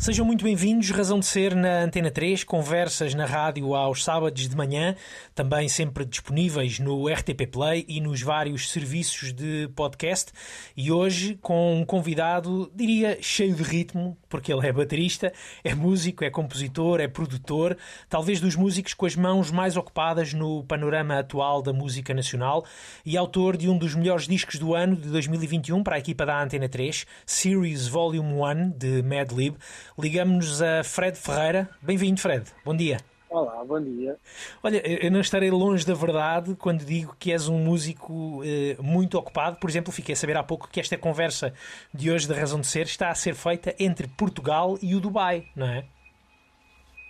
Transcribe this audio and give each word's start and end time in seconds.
Sejam 0.00 0.24
muito 0.24 0.44
bem-vindos, 0.44 0.90
Razão 0.90 1.18
de 1.18 1.26
Ser 1.26 1.56
na 1.56 1.80
Antena 1.80 2.08
3, 2.08 2.44
conversas 2.44 3.14
na 3.14 3.26
rádio 3.26 3.74
aos 3.74 4.04
sábados 4.04 4.48
de 4.48 4.56
manhã, 4.56 4.94
também 5.34 5.68
sempre 5.68 6.04
disponíveis 6.04 6.78
no 6.78 7.08
RTP 7.08 7.48
Play 7.50 7.84
e 7.88 8.00
nos 8.00 8.22
vários 8.22 8.70
serviços 8.70 9.32
de 9.32 9.68
podcast. 9.74 10.30
E 10.76 10.92
hoje 10.92 11.36
com 11.42 11.80
um 11.80 11.84
convidado, 11.84 12.70
diria, 12.72 13.18
cheio 13.20 13.56
de 13.56 13.64
ritmo, 13.64 14.16
porque 14.28 14.52
ele 14.52 14.68
é 14.68 14.72
baterista, 14.72 15.32
é 15.64 15.74
músico, 15.74 16.22
é 16.22 16.30
compositor, 16.30 17.00
é 17.00 17.08
produtor, 17.08 17.76
talvez 18.08 18.40
dos 18.40 18.54
músicos 18.54 18.94
com 18.94 19.04
as 19.04 19.16
mãos 19.16 19.50
mais 19.50 19.76
ocupadas 19.76 20.32
no 20.32 20.62
panorama 20.62 21.18
atual 21.18 21.60
da 21.60 21.72
música 21.72 22.14
nacional 22.14 22.64
e 23.04 23.16
autor 23.16 23.56
de 23.56 23.68
um 23.68 23.76
dos 23.76 23.96
melhores 23.96 24.28
discos 24.28 24.60
do 24.60 24.76
ano 24.76 24.94
de 24.94 25.08
2021 25.08 25.82
para 25.82 25.96
a 25.96 25.98
equipa 25.98 26.24
da 26.24 26.40
Antena 26.40 26.68
3, 26.68 27.04
Series 27.26 27.88
Volume 27.88 28.32
1 28.32 28.70
de 28.78 29.02
Madlib 29.02 29.56
ligamos-nos 29.98 30.62
a 30.62 30.84
Fred 30.84 31.18
Ferreira. 31.18 31.68
Bem-vindo, 31.82 32.20
Fred. 32.20 32.44
Bom 32.64 32.76
dia. 32.76 32.98
Olá, 33.28 33.62
bom 33.62 33.82
dia. 33.82 34.16
Olha, 34.62 34.80
eu 35.04 35.10
não 35.10 35.20
estarei 35.20 35.50
longe 35.50 35.84
da 35.84 35.92
verdade 35.92 36.54
quando 36.54 36.84
digo 36.84 37.14
que 37.18 37.30
és 37.30 37.46
um 37.46 37.58
músico 37.58 38.42
eh, 38.42 38.76
muito 38.80 39.18
ocupado. 39.18 39.58
Por 39.58 39.68
exemplo, 39.68 39.92
fiquei 39.92 40.14
a 40.14 40.16
saber 40.16 40.36
há 40.36 40.42
pouco 40.42 40.68
que 40.68 40.80
esta 40.80 40.96
conversa 40.96 41.52
de 41.92 42.10
hoje 42.10 42.26
da 42.26 42.34
Razão 42.34 42.60
de 42.60 42.66
Ser 42.66 42.86
está 42.86 43.10
a 43.10 43.14
ser 43.14 43.34
feita 43.34 43.74
entre 43.78 44.08
Portugal 44.08 44.78
e 44.80 44.94
o 44.94 45.00
Dubai, 45.00 45.46
não 45.54 45.66
é? 45.66 45.84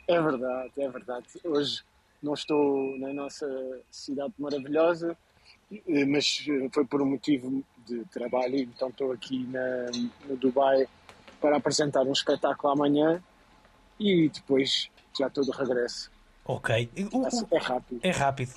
É 0.09 0.20
verdade, 0.20 0.73
é 0.79 0.88
verdade. 0.88 1.27
Hoje 1.45 1.82
não 2.20 2.34
estou 2.34 2.98
na 2.98 3.12
nossa 3.12 3.46
cidade 3.91 4.32
maravilhosa, 4.38 5.16
eh, 5.70 6.04
mas 6.04 6.45
eh, 6.48 6.68
foi 6.73 6.85
por 6.85 7.01
um 7.01 7.07
motivo 7.07 7.63
de 7.87 8.04
trabalho, 8.07 8.57
então 8.57 8.88
estou 8.88 9.13
aqui 9.13 9.46
na, 9.46 9.87
no 10.26 10.37
Dubai 10.37 10.88
para 11.41 11.57
apresentar 11.57 12.03
um 12.03 12.13
espetáculo 12.13 12.73
amanhã 12.73 13.23
e 13.99 14.29
depois 14.29 14.91
já 15.19 15.29
de 15.29 15.51
regresso. 15.51 16.11
Ok. 16.49 16.89
O, 17.13 17.27
é 17.55 17.59
rápido. 17.59 18.01
É 18.03 18.11
rápido. 18.11 18.53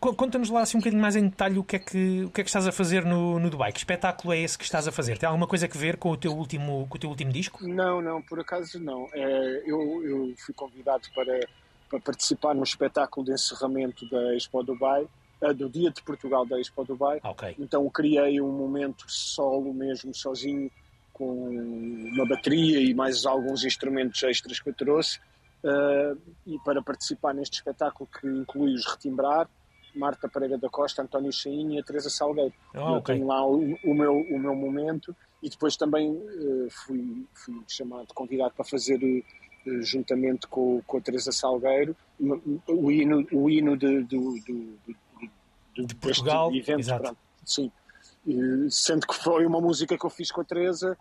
Conta-nos 0.00 0.50
lá 0.50 0.62
assim 0.62 0.78
um 0.78 0.80
bocadinho 0.80 1.00
mais 1.00 1.14
em 1.14 1.28
detalhe 1.28 1.58
o 1.60 1.64
que 1.64 1.76
é 1.76 1.78
que, 1.78 2.24
o 2.24 2.30
que, 2.30 2.40
é 2.40 2.44
que 2.44 2.50
estás 2.50 2.66
a 2.66 2.72
fazer 2.72 3.04
no, 3.04 3.38
no 3.38 3.48
Dubai. 3.48 3.70
Que 3.70 3.78
espetáculo 3.78 4.32
é 4.32 4.40
esse 4.40 4.58
que 4.58 4.64
estás 4.64 4.88
a 4.88 4.92
fazer? 4.92 5.16
Tem 5.16 5.28
alguma 5.28 5.46
coisa 5.46 5.66
a 5.66 5.78
ver 5.78 5.96
com 5.96 6.10
o 6.10 6.16
teu 6.16 6.32
último, 6.32 6.88
com 6.88 6.96
o 6.96 7.00
teu 7.00 7.08
último 7.08 7.30
disco? 7.30 7.64
Não, 7.64 8.02
não, 8.02 8.20
por 8.20 8.40
acaso 8.40 8.80
não. 8.80 9.08
É, 9.12 9.62
eu, 9.64 10.04
eu 10.04 10.34
fui 10.38 10.52
convidado 10.52 11.08
para, 11.14 11.38
para 11.88 12.00
participar 12.00 12.52
no 12.52 12.64
espetáculo 12.64 13.24
de 13.24 13.32
encerramento 13.32 14.10
da 14.10 14.34
Expo 14.34 14.64
Dubai, 14.64 15.06
eh, 15.40 15.54
do 15.54 15.68
Dia 15.68 15.92
de 15.92 16.02
Portugal 16.02 16.44
da 16.44 16.58
Expo 16.58 16.84
Dubai. 16.84 17.20
Okay. 17.22 17.54
Então 17.60 17.88
criei 17.90 18.40
um 18.40 18.50
momento 18.50 19.04
solo 19.06 19.72
mesmo, 19.72 20.12
sozinho, 20.12 20.68
com 21.20 21.50
uma 22.14 22.26
bateria 22.26 22.80
e 22.80 22.94
mais 22.94 23.26
alguns 23.26 23.62
instrumentos 23.62 24.22
extras 24.22 24.58
que 24.58 24.70
eu 24.70 24.74
trouxe 24.74 25.18
uh, 25.62 26.18
e 26.46 26.58
para 26.64 26.82
participar 26.82 27.34
neste 27.34 27.58
espetáculo 27.58 28.08
que 28.18 28.26
inclui 28.26 28.72
os 28.72 28.86
Retimbrar, 28.86 29.46
Marta 29.94 30.30
Pereira 30.30 30.56
da 30.56 30.70
Costa, 30.70 31.02
António 31.02 31.30
Chainho 31.30 31.72
e 31.72 31.78
a 31.78 31.82
Teresa 31.82 32.08
Salgueiro. 32.08 32.54
Oh, 32.74 32.96
okay. 32.96 33.16
tenho 33.16 33.26
lá 33.26 33.46
o, 33.46 33.76
o, 33.84 33.94
meu, 33.94 34.14
o 34.14 34.38
meu 34.38 34.54
momento 34.54 35.14
e 35.42 35.50
depois 35.50 35.76
também 35.76 36.10
uh, 36.10 36.68
fui, 36.70 37.26
fui 37.34 37.54
chamado, 37.68 38.14
convidado 38.14 38.54
para 38.54 38.64
fazer 38.64 38.98
uh, 39.04 39.82
juntamente 39.82 40.46
com, 40.46 40.80
com 40.86 40.96
a 40.96 41.00
Teresa 41.02 41.32
Salgueiro 41.32 41.94
o 42.66 42.90
hino, 42.90 43.26
o 43.30 43.50
hino 43.50 43.76
de, 43.76 44.02
do, 44.04 44.38
do, 44.40 44.78
do, 45.76 45.86
de 45.86 45.94
Portugal, 45.96 46.50
evento. 46.54 46.80
Exato. 46.80 47.16
Sim. 47.44 47.70
Sendo 48.70 49.06
que 49.06 49.14
foi 49.14 49.46
uma 49.46 49.60
música 49.60 49.96
que 49.96 50.04
eu 50.04 50.10
fiz 50.10 50.30
com 50.30 50.40
a 50.40 50.44
Teresa 50.44 50.96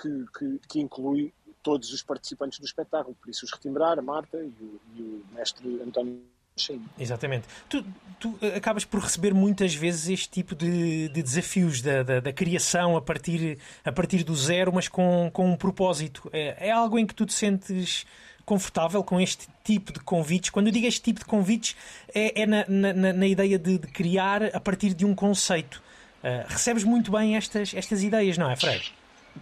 que, 0.00 0.24
que, 0.36 0.60
que, 0.68 0.80
inclui 0.80 1.32
todos 1.62 1.92
os 1.92 2.02
participantes 2.02 2.58
do 2.58 2.66
espetáculo, 2.66 3.16
por 3.20 3.30
isso 3.30 3.44
os 3.44 3.52
Retimbrar, 3.52 3.98
a 3.98 4.02
Marta 4.02 4.38
e 4.38 4.48
o, 4.60 4.80
e 4.96 5.02
o 5.02 5.24
mestre 5.34 5.80
António 5.82 6.20
Cheio. 6.56 6.82
Exatamente. 6.98 7.48
Tu, 7.68 7.84
tu, 8.20 8.38
acabas 8.56 8.84
por 8.84 9.00
receber 9.00 9.34
muitas 9.34 9.74
vezes 9.74 10.08
este 10.08 10.28
tipo 10.28 10.54
de, 10.54 11.08
de 11.08 11.22
desafios 11.22 11.82
da, 11.82 12.04
da, 12.04 12.20
da, 12.20 12.32
criação 12.32 12.96
a 12.96 13.02
partir, 13.02 13.58
a 13.84 13.90
partir 13.90 14.22
do 14.22 14.36
zero, 14.36 14.72
mas 14.72 14.86
com, 14.86 15.30
com 15.32 15.50
um 15.50 15.56
propósito. 15.56 16.30
É, 16.32 16.68
é 16.68 16.70
algo 16.70 16.96
em 16.96 17.06
que 17.06 17.14
tu 17.14 17.26
te 17.26 17.32
sentes 17.32 18.06
confortável 18.44 19.02
com 19.02 19.20
este 19.20 19.48
tipo 19.64 19.92
de 19.92 20.00
convites? 20.00 20.50
Quando 20.50 20.68
eu 20.68 20.72
digo 20.72 20.86
este 20.86 21.02
tipo 21.02 21.20
de 21.20 21.26
convites, 21.26 21.74
é, 22.14 22.42
é 22.42 22.46
na, 22.46 22.64
na, 22.68 23.12
na, 23.12 23.26
ideia 23.26 23.58
de, 23.58 23.78
de, 23.78 23.88
criar 23.88 24.44
a 24.54 24.60
partir 24.60 24.94
de 24.94 25.04
um 25.04 25.14
conceito. 25.14 25.82
Uh, 26.24 26.42
recebes 26.48 26.84
muito 26.84 27.12
bem 27.12 27.36
estas, 27.36 27.74
estas 27.74 28.02
ideias, 28.02 28.38
não 28.38 28.50
é, 28.50 28.56
Fred? 28.56 28.94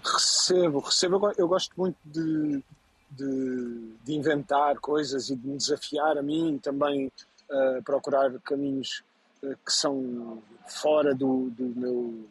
Recebo, 0.04 0.81
recebo. 0.81 1.32
Eu 1.38 1.47
gosto 1.47 1.72
muito 1.76 1.97
de, 2.04 2.60
de, 3.09 3.94
de 4.03 4.12
inventar 4.12 4.81
coisas 4.81 5.31
e 5.31 5.37
de 5.37 5.47
me 5.47 5.56
desafiar 5.56 6.19
a 6.19 6.22
mim, 6.22 6.59
também 6.60 7.06
uh, 7.06 7.81
procurar 7.84 8.32
caminhos 8.41 9.04
uh, 9.44 9.56
que 9.65 9.72
são 9.72 10.42
fora 10.66 11.15
do, 11.15 11.50
do, 11.50 11.65
meu, 11.66 12.26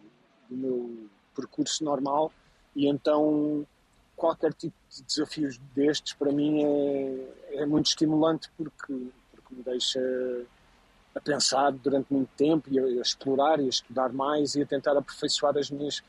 do 0.49 0.57
meu 0.57 1.07
percurso 1.33 1.85
normal. 1.85 2.29
E 2.75 2.89
então 2.89 3.65
qualquer 4.17 4.53
tipo 4.53 4.75
de 4.89 5.01
desafios 5.03 5.57
destes 5.73 6.11
para 6.13 6.31
mim 6.33 6.61
é, 6.61 7.61
é 7.61 7.65
muito 7.65 7.87
estimulante 7.87 8.51
porque, 8.57 9.07
porque 9.31 9.55
me 9.55 9.63
deixa 9.63 9.99
a 11.15 11.19
pensar 11.19 11.71
durante 11.71 12.11
muito 12.11 12.29
tempo 12.37 12.69
e 12.71 12.79
a, 12.79 12.83
a 12.83 13.01
explorar 13.01 13.59
e 13.59 13.65
a 13.65 13.69
estudar 13.69 14.11
mais 14.13 14.55
e 14.55 14.61
a 14.61 14.65
tentar 14.65 14.97
aperfeiçoar 14.97 15.57
as 15.57 15.69
minhas 15.69 16.01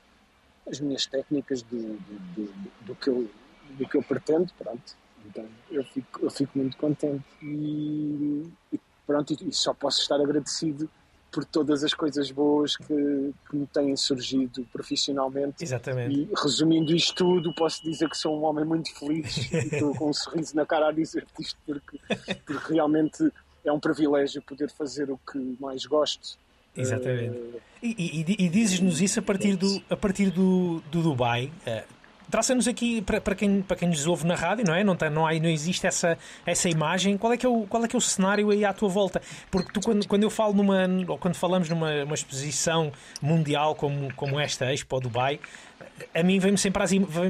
as 0.69 0.81
minhas 0.81 1.07
técnicas 1.07 1.63
do, 1.63 1.77
do, 1.77 2.35
do, 2.37 2.71
do, 2.87 2.95
que, 2.95 3.09
eu, 3.09 3.29
do 3.71 3.89
que 3.89 3.97
eu 3.97 4.03
pretendo, 4.03 4.53
pronto. 4.57 4.97
Então 5.27 5.45
eu 5.71 5.85
fico, 5.85 6.25
eu 6.25 6.31
fico 6.31 6.59
muito 6.59 6.77
contente 6.77 7.25
e, 7.43 8.49
e 8.73 8.81
pronto, 9.07 9.37
e 9.41 9.53
só 9.53 9.73
posso 9.75 10.01
estar 10.01 10.21
agradecido 10.21 10.89
por 11.31 11.45
todas 11.47 11.83
as 11.83 11.95
coisas 11.95 12.31
boas 12.31 12.77
que, 12.77 12.85
que 13.49 13.57
me 13.57 13.67
têm 13.67 13.97
surgido 13.97 14.67
profissionalmente. 14.71 15.65
Exatamente. 15.65 16.15
E 16.15 16.29
resumindo 16.37 16.95
isto 16.95 17.15
tudo, 17.15 17.55
posso 17.55 17.83
dizer 17.83 18.09
que 18.11 18.17
sou 18.17 18.39
um 18.39 18.45
homem 18.45 18.65
muito 18.65 18.95
feliz 18.95 19.51
e 19.51 19.57
estou 19.57 19.95
com 19.95 20.11
um 20.11 20.13
sorriso 20.13 20.55
na 20.55 20.67
cara 20.67 20.89
a 20.89 20.93
dizer 20.93 21.27
isto 21.41 21.59
porque, 21.65 21.99
porque 22.45 22.75
realmente 22.75 23.33
é 23.65 23.73
um 23.73 23.81
privilégio 23.81 24.43
poder 24.43 24.71
fazer 24.71 25.11
o 25.11 25.19
que 25.19 25.57
mais 25.61 25.87
gosto 25.87 26.37
Exatamente. 26.77 27.37
Uh... 27.37 27.61
E, 27.83 28.25
e, 28.29 28.45
e 28.47 28.49
dizes-nos 28.49 29.01
isso 29.01 29.19
a 29.19 29.23
partir 29.23 29.57
do, 29.57 29.83
a 29.91 29.97
partir 29.97 30.31
do, 30.31 30.81
do 30.91 31.03
Dubai. 31.03 31.53
Uh, 31.67 32.02
Traça-nos 32.33 32.67
aqui 32.67 33.03
para, 33.03 33.21
para, 33.21 33.35
quem, 33.35 33.61
para 33.61 33.77
quem 33.77 33.91
nos 33.91 34.07
ouve 34.07 34.27
na 34.27 34.35
rádio, 34.35 34.65
não 34.67 34.75
é? 34.75 34.83
Não, 34.83 34.97
tem, 34.97 35.11
não, 35.11 35.27
há, 35.27 35.35
não 35.35 35.51
existe 35.51 35.87
essa, 35.87 36.17
essa 36.47 36.67
imagem. 36.67 37.19
Qual 37.19 37.31
é, 37.31 37.37
que 37.37 37.45
é 37.45 37.49
o, 37.49 37.67
qual 37.67 37.85
é 37.85 37.87
que 37.87 37.95
é 37.95 37.99
o 37.99 38.01
cenário 38.01 38.49
aí 38.49 38.65
à 38.65 38.73
tua 38.73 38.89
volta? 38.89 39.21
Porque 39.51 39.71
tu, 39.71 39.83
quando, 39.83 40.09
quando 40.09 40.23
eu 40.23 40.31
falo 40.31 40.55
numa, 40.55 40.79
ou 41.09 41.19
quando 41.19 41.35
falamos 41.35 41.69
numa 41.69 42.05
uma 42.05 42.15
exposição 42.15 42.91
mundial 43.21 43.75
como, 43.75 44.11
como 44.15 44.41
esta, 44.41 44.73
Expo 44.73 44.99
Dubai, 44.99 45.41
a 46.15 46.23
mim 46.23 46.39
vem-me 46.39 46.57
sempre, 46.57 46.83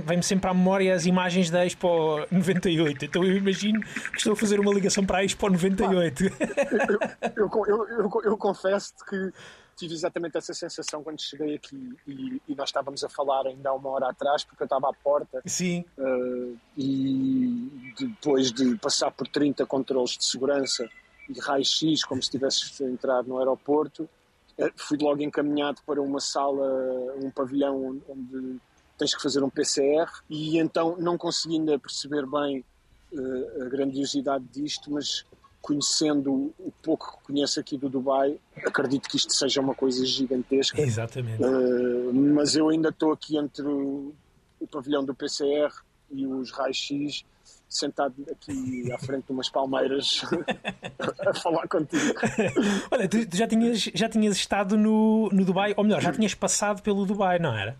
vem 0.06 0.22
sempre 0.22 0.48
à 0.48 0.54
memória 0.54 0.94
as 0.94 1.04
imagens 1.04 1.50
da 1.50 1.66
Expo 1.66 2.24
98. 2.30 3.04
Então 3.04 3.24
eu 3.24 3.36
imagino 3.36 3.80
que 3.80 4.18
estou 4.18 4.34
a 4.34 4.36
fazer 4.36 4.60
uma 4.60 4.72
ligação 4.72 5.04
para 5.04 5.18
a 5.18 5.24
Expo 5.24 5.50
98. 5.50 6.26
eu, 6.26 6.32
eu, 7.36 7.50
eu, 7.66 7.88
eu, 7.88 8.10
eu 8.22 8.36
confesso 8.36 8.94
que 9.10 9.32
tive 9.82 9.94
exatamente 9.94 10.38
essa 10.38 10.54
sensação 10.54 11.02
quando 11.02 11.20
cheguei 11.20 11.56
aqui 11.56 11.98
e, 12.06 12.40
e, 12.48 12.54
nós 12.54 12.68
estávamos 12.68 13.02
a 13.02 13.08
falar 13.08 13.48
ainda 13.48 13.70
há 13.70 13.74
uma 13.74 13.90
hora 13.90 14.10
atrás, 14.10 14.44
porque 14.44 14.62
eu 14.62 14.66
estava 14.66 14.88
à 14.88 14.92
porta. 14.92 15.42
Sim. 15.44 15.84
Uh, 15.98 16.56
e 16.76 17.94
depois 17.98 18.52
de 18.52 18.76
passar 18.76 19.10
por 19.10 19.26
30 19.26 19.66
controles 19.66 20.16
de 20.16 20.24
segurança 20.24 20.88
e 21.28 21.40
raio-x, 21.40 22.04
como 22.04 22.22
se 22.22 22.28
estivesse 22.28 22.84
a 22.84 22.88
entrar 22.88 23.24
no 23.24 23.38
aeroporto, 23.38 24.04
uh, 24.04 24.70
fui 24.76 24.96
logo 24.98 25.20
encaminhado 25.20 25.80
para 25.84 26.00
uma 26.00 26.20
sala, 26.20 26.64
um 27.20 27.30
pavilhão 27.30 28.00
onde 28.08 28.60
tens 28.96 29.16
que 29.16 29.22
fazer 29.22 29.42
um 29.42 29.50
PCR 29.50 30.08
e 30.30 30.58
então 30.58 30.96
não 30.96 31.18
consegui 31.18 31.56
ainda 31.56 31.76
perceber 31.76 32.24
bem 32.24 32.64
uh, 33.12 33.62
a 33.62 33.68
grandiosidade 33.68 34.44
disto, 34.44 34.92
mas 34.92 35.26
conhecendo 35.62 36.52
o 36.58 36.72
pouco 36.82 37.18
que 37.18 37.26
conheço 37.28 37.60
aqui 37.60 37.78
do 37.78 37.88
Dubai, 37.88 38.36
acredito 38.66 39.08
que 39.08 39.16
isto 39.16 39.32
seja 39.32 39.60
uma 39.60 39.74
coisa 39.74 40.04
gigantesca. 40.04 40.80
Exatamente. 40.80 41.42
Uh, 41.42 42.12
mas 42.12 42.56
eu 42.56 42.68
ainda 42.68 42.88
estou 42.88 43.12
aqui 43.12 43.38
entre 43.38 43.64
o, 43.64 44.12
o 44.58 44.66
pavilhão 44.66 45.04
do 45.04 45.14
PCR 45.14 45.72
e 46.10 46.26
os 46.26 46.50
raios-x, 46.50 47.24
sentado 47.68 48.14
aqui 48.30 48.92
à 48.92 48.98
frente 48.98 49.26
de 49.26 49.32
umas 49.32 49.48
palmeiras 49.48 50.22
a 51.26 51.32
falar 51.32 51.66
contigo. 51.68 52.12
Olha, 52.90 53.08
tu, 53.08 53.18
já, 53.32 53.46
tinhas, 53.46 53.88
já 53.94 54.08
tinhas 54.08 54.36
estado 54.36 54.76
no, 54.76 55.30
no 55.30 55.44
Dubai, 55.44 55.72
ou 55.76 55.84
melhor, 55.84 56.02
já 56.02 56.12
tinhas 56.12 56.34
passado 56.34 56.82
pelo 56.82 57.06
Dubai, 57.06 57.38
não 57.38 57.56
era? 57.56 57.76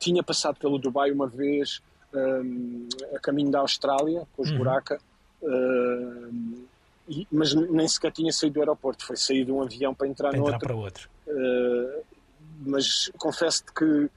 Tinha 0.00 0.22
passado 0.22 0.56
pelo 0.56 0.78
Dubai 0.78 1.12
uma 1.12 1.28
vez 1.28 1.80
um, 2.14 2.88
a 3.14 3.18
caminho 3.20 3.50
da 3.50 3.60
Austrália, 3.60 4.26
com 4.32 4.42
os 4.42 4.50
uhum. 4.50 4.58
Buraca. 4.58 4.98
Um, 5.42 6.63
e, 7.08 7.26
mas 7.30 7.54
nem 7.54 7.86
sequer 7.86 8.12
tinha 8.12 8.32
saído 8.32 8.54
do 8.54 8.60
aeroporto, 8.60 9.04
foi 9.04 9.16
sair 9.16 9.44
de 9.44 9.52
um 9.52 9.62
avião 9.62 9.94
para 9.94 10.08
entrar 10.08 10.30
para 10.30 10.38
no 10.38 10.44
entrar 10.44 10.54
outro. 10.54 10.68
para 10.68 10.76
outro. 10.76 11.10
Uh, 11.26 12.04
mas 12.66 13.10
confesso-te 13.18 13.72
que, 13.72 14.10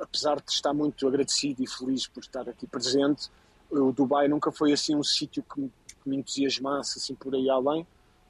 apesar 0.00 0.36
de 0.36 0.50
estar 0.50 0.72
muito 0.72 1.06
agradecido 1.06 1.62
e 1.62 1.66
feliz 1.66 2.06
por 2.06 2.20
estar 2.20 2.48
aqui 2.48 2.66
presente, 2.66 3.30
o 3.70 3.92
Dubai 3.92 4.28
nunca 4.28 4.52
foi 4.52 4.72
assim 4.72 4.94
um 4.94 5.02
sítio 5.02 5.42
que 5.42 5.60
me, 5.60 5.72
que 6.02 6.08
me 6.08 6.16
entusiasmasse 6.16 6.98
assim 6.98 7.14
por 7.14 7.34
aí 7.34 7.48
além, 7.48 7.86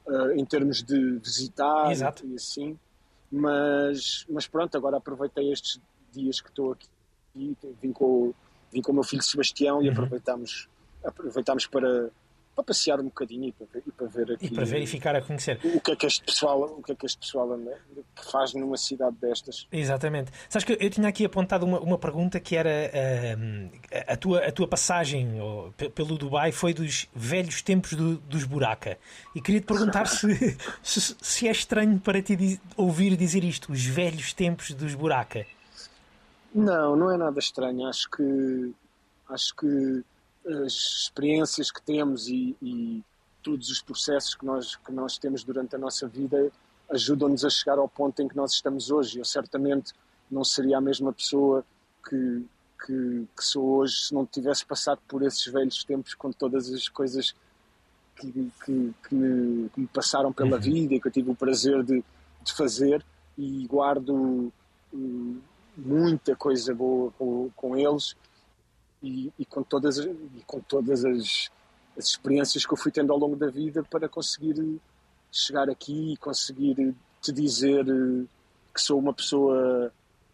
uh, 0.07 0.31
em 0.31 0.45
termos 0.45 0.81
de 0.83 1.17
visitar 1.17 1.91
Exato. 1.91 2.25
e 2.25 2.35
assim. 2.35 2.79
Mas, 3.31 4.25
mas 4.29 4.47
pronto, 4.47 4.77
agora 4.77 4.97
aproveitei 4.97 5.51
estes 5.51 5.81
dias 6.11 6.39
que 6.39 6.49
estou 6.49 6.71
aqui, 6.71 6.87
vim 7.81 7.91
com, 7.91 8.31
vim 8.71 8.81
com 8.81 8.91
o 8.91 8.95
meu 8.95 9.03
filho 9.03 9.23
Sebastião 9.23 9.81
e 9.81 9.87
Uhum. 9.87 9.91
aproveitámos, 9.93 10.69
aproveitámos 11.03 11.65
para, 11.65 12.11
para 12.55 12.63
passear 12.65 12.99
um 12.99 13.05
bocadinho 13.05 13.45
e 13.45 13.51
para, 13.51 13.65
ver- 13.73 13.83
e 13.87 13.91
para 13.91 14.07
ver 14.07 14.31
aqui 14.33 14.45
E 14.45 14.49
para 14.53 14.63
ver 14.65 14.81
e 14.81 14.87
ficar 14.87 15.15
a 15.15 15.21
conhecer. 15.21 15.59
o 15.63 15.79
que 15.81 15.91
é 15.91 15.95
que 15.95 16.05
este 16.05 16.23
pessoal, 16.23 16.61
o 16.63 16.83
que 16.83 16.91
é 16.91 16.95
que 16.95 17.05
este 17.05 17.17
pessoal 17.17 17.49
que 18.15 18.31
faz 18.31 18.53
numa 18.53 18.77
cidade 18.77 19.15
destas. 19.19 19.67
Exatamente. 19.71 20.31
Sabes 20.49 20.63
que 20.65 20.77
eu 20.79 20.89
tinha 20.89 21.07
aqui 21.07 21.25
apontado 21.25 21.65
uma, 21.65 21.79
uma 21.79 21.97
pergunta 21.97 22.39
que 22.39 22.55
era 22.55 22.69
ahm, 22.93 23.69
a, 24.07 24.15
tua, 24.15 24.45
a 24.45 24.51
tua 24.51 24.67
passagem 24.67 25.29
pelo 25.95 26.17
Dubai 26.17 26.51
foi 26.51 26.73
dos 26.73 27.07
velhos 27.15 27.61
tempos 27.63 27.93
do- 27.93 28.17
dos 28.17 28.43
buraca. 28.43 28.97
E 29.35 29.41
queria 29.41 29.59
te 29.61 29.65
perguntar 29.65 30.05
se, 30.07 30.55
se, 30.83 31.15
se 31.19 31.47
é 31.47 31.51
estranho 31.51 31.99
para 31.99 32.21
ti 32.21 32.35
diz- 32.35 32.59
ouvir 32.77 33.17
dizer 33.17 33.43
isto, 33.43 33.71
os 33.71 33.83
velhos 33.83 34.31
tempos 34.33 34.71
dos 34.71 34.93
buraca. 34.93 35.45
Não, 36.53 36.95
não 36.95 37.11
é 37.11 37.17
nada 37.17 37.39
estranho. 37.39 37.87
Acho 37.87 38.07
que 38.11 38.71
acho 39.29 39.55
que 39.55 40.03
as 40.45 40.73
experiências 40.73 41.71
que 41.71 41.81
temos 41.81 42.27
e, 42.27 42.55
e 42.61 43.03
todos 43.41 43.69
os 43.69 43.81
processos 43.81 44.35
que 44.35 44.45
nós 44.45 44.75
que 44.75 44.91
nós 44.91 45.17
temos 45.17 45.43
durante 45.43 45.75
a 45.75 45.79
nossa 45.79 46.07
vida 46.07 46.51
ajudam-nos 46.89 47.43
a 47.45 47.49
chegar 47.49 47.77
ao 47.77 47.87
ponto 47.87 48.21
em 48.21 48.27
que 48.27 48.35
nós 48.35 48.53
estamos 48.53 48.91
hoje. 48.91 49.19
Eu 49.19 49.25
certamente 49.25 49.93
não 50.29 50.43
seria 50.43 50.77
a 50.77 50.81
mesma 50.81 51.11
pessoa 51.13 51.65
que 52.07 52.45
que, 52.85 53.27
que 53.35 53.43
sou 53.43 53.77
hoje 53.77 54.07
se 54.07 54.13
não 54.13 54.25
tivesse 54.25 54.65
passado 54.65 54.99
por 55.07 55.23
esses 55.23 55.45
velhos 55.45 55.83
tempos 55.83 56.13
com 56.13 56.31
todas 56.31 56.69
as 56.71 56.89
coisas 56.89 57.33
que, 58.15 58.31
que, 58.65 58.93
que 59.07 59.15
me, 59.15 59.69
que 59.69 59.81
me 59.81 59.87
passaram 59.87 60.31
pela 60.33 60.59
vida 60.59 60.93
e 60.93 60.99
que 60.99 61.07
eu 61.07 61.11
tive 61.11 61.31
o 61.31 61.35
prazer 61.35 61.81
de, 61.83 62.03
de 62.41 62.53
fazer 62.53 63.03
e 63.37 63.65
guardo 63.67 64.51
hum, 64.93 65.39
muita 65.77 66.35
coisa 66.35 66.73
boa 66.73 67.11
com, 67.17 67.49
com 67.55 67.77
eles 67.77 68.15
e, 69.03 69.31
e 69.37 69.45
com 69.45 69.61
todas, 69.61 69.99
as- 69.99 70.05
e 70.05 70.43
com 70.47 70.59
todas 70.61 71.03
as, 71.05 71.49
as 71.97 72.05
experiências 72.07 72.65
que 72.65 72.73
eu 72.73 72.77
fui 72.77 72.91
tendo 72.91 73.11
ao 73.13 73.19
longo 73.19 73.35
da 73.35 73.49
vida 73.49 73.83
para 73.83 74.07
conseguir 74.09 74.79
chegar 75.31 75.69
aqui 75.69 76.13
e 76.13 76.17
conseguir 76.17 76.95
te 77.21 77.31
dizer 77.31 77.85
eh, 77.87 78.25
que 78.73 78.81
sou 78.81 78.97
uma 78.99 79.13
pessoa 79.13 79.91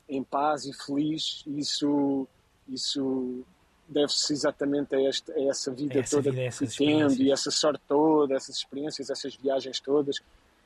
em 0.07 0.24
paz 0.24 0.66
e 0.66 0.74
feliz. 0.74 1.44
Isso, 1.48 2.27
isso 2.68 3.42
deve-se 3.88 4.33
exatamente 4.33 4.95
a, 4.95 5.01
esta, 5.01 5.33
a 5.33 5.42
essa 5.50 5.71
vida 5.71 5.94
essa 6.00 6.18
toda 6.18 6.30
vida, 6.31 6.44
que 6.68 6.77
tendo 6.77 7.21
e 7.24 7.31
essa 7.31 7.50
sorte 7.51 7.81
toda, 7.88 8.36
essas 8.36 8.56
experiências, 8.57 9.10
essas 9.10 9.36
viagens 9.36 9.80
todas. 9.80 10.18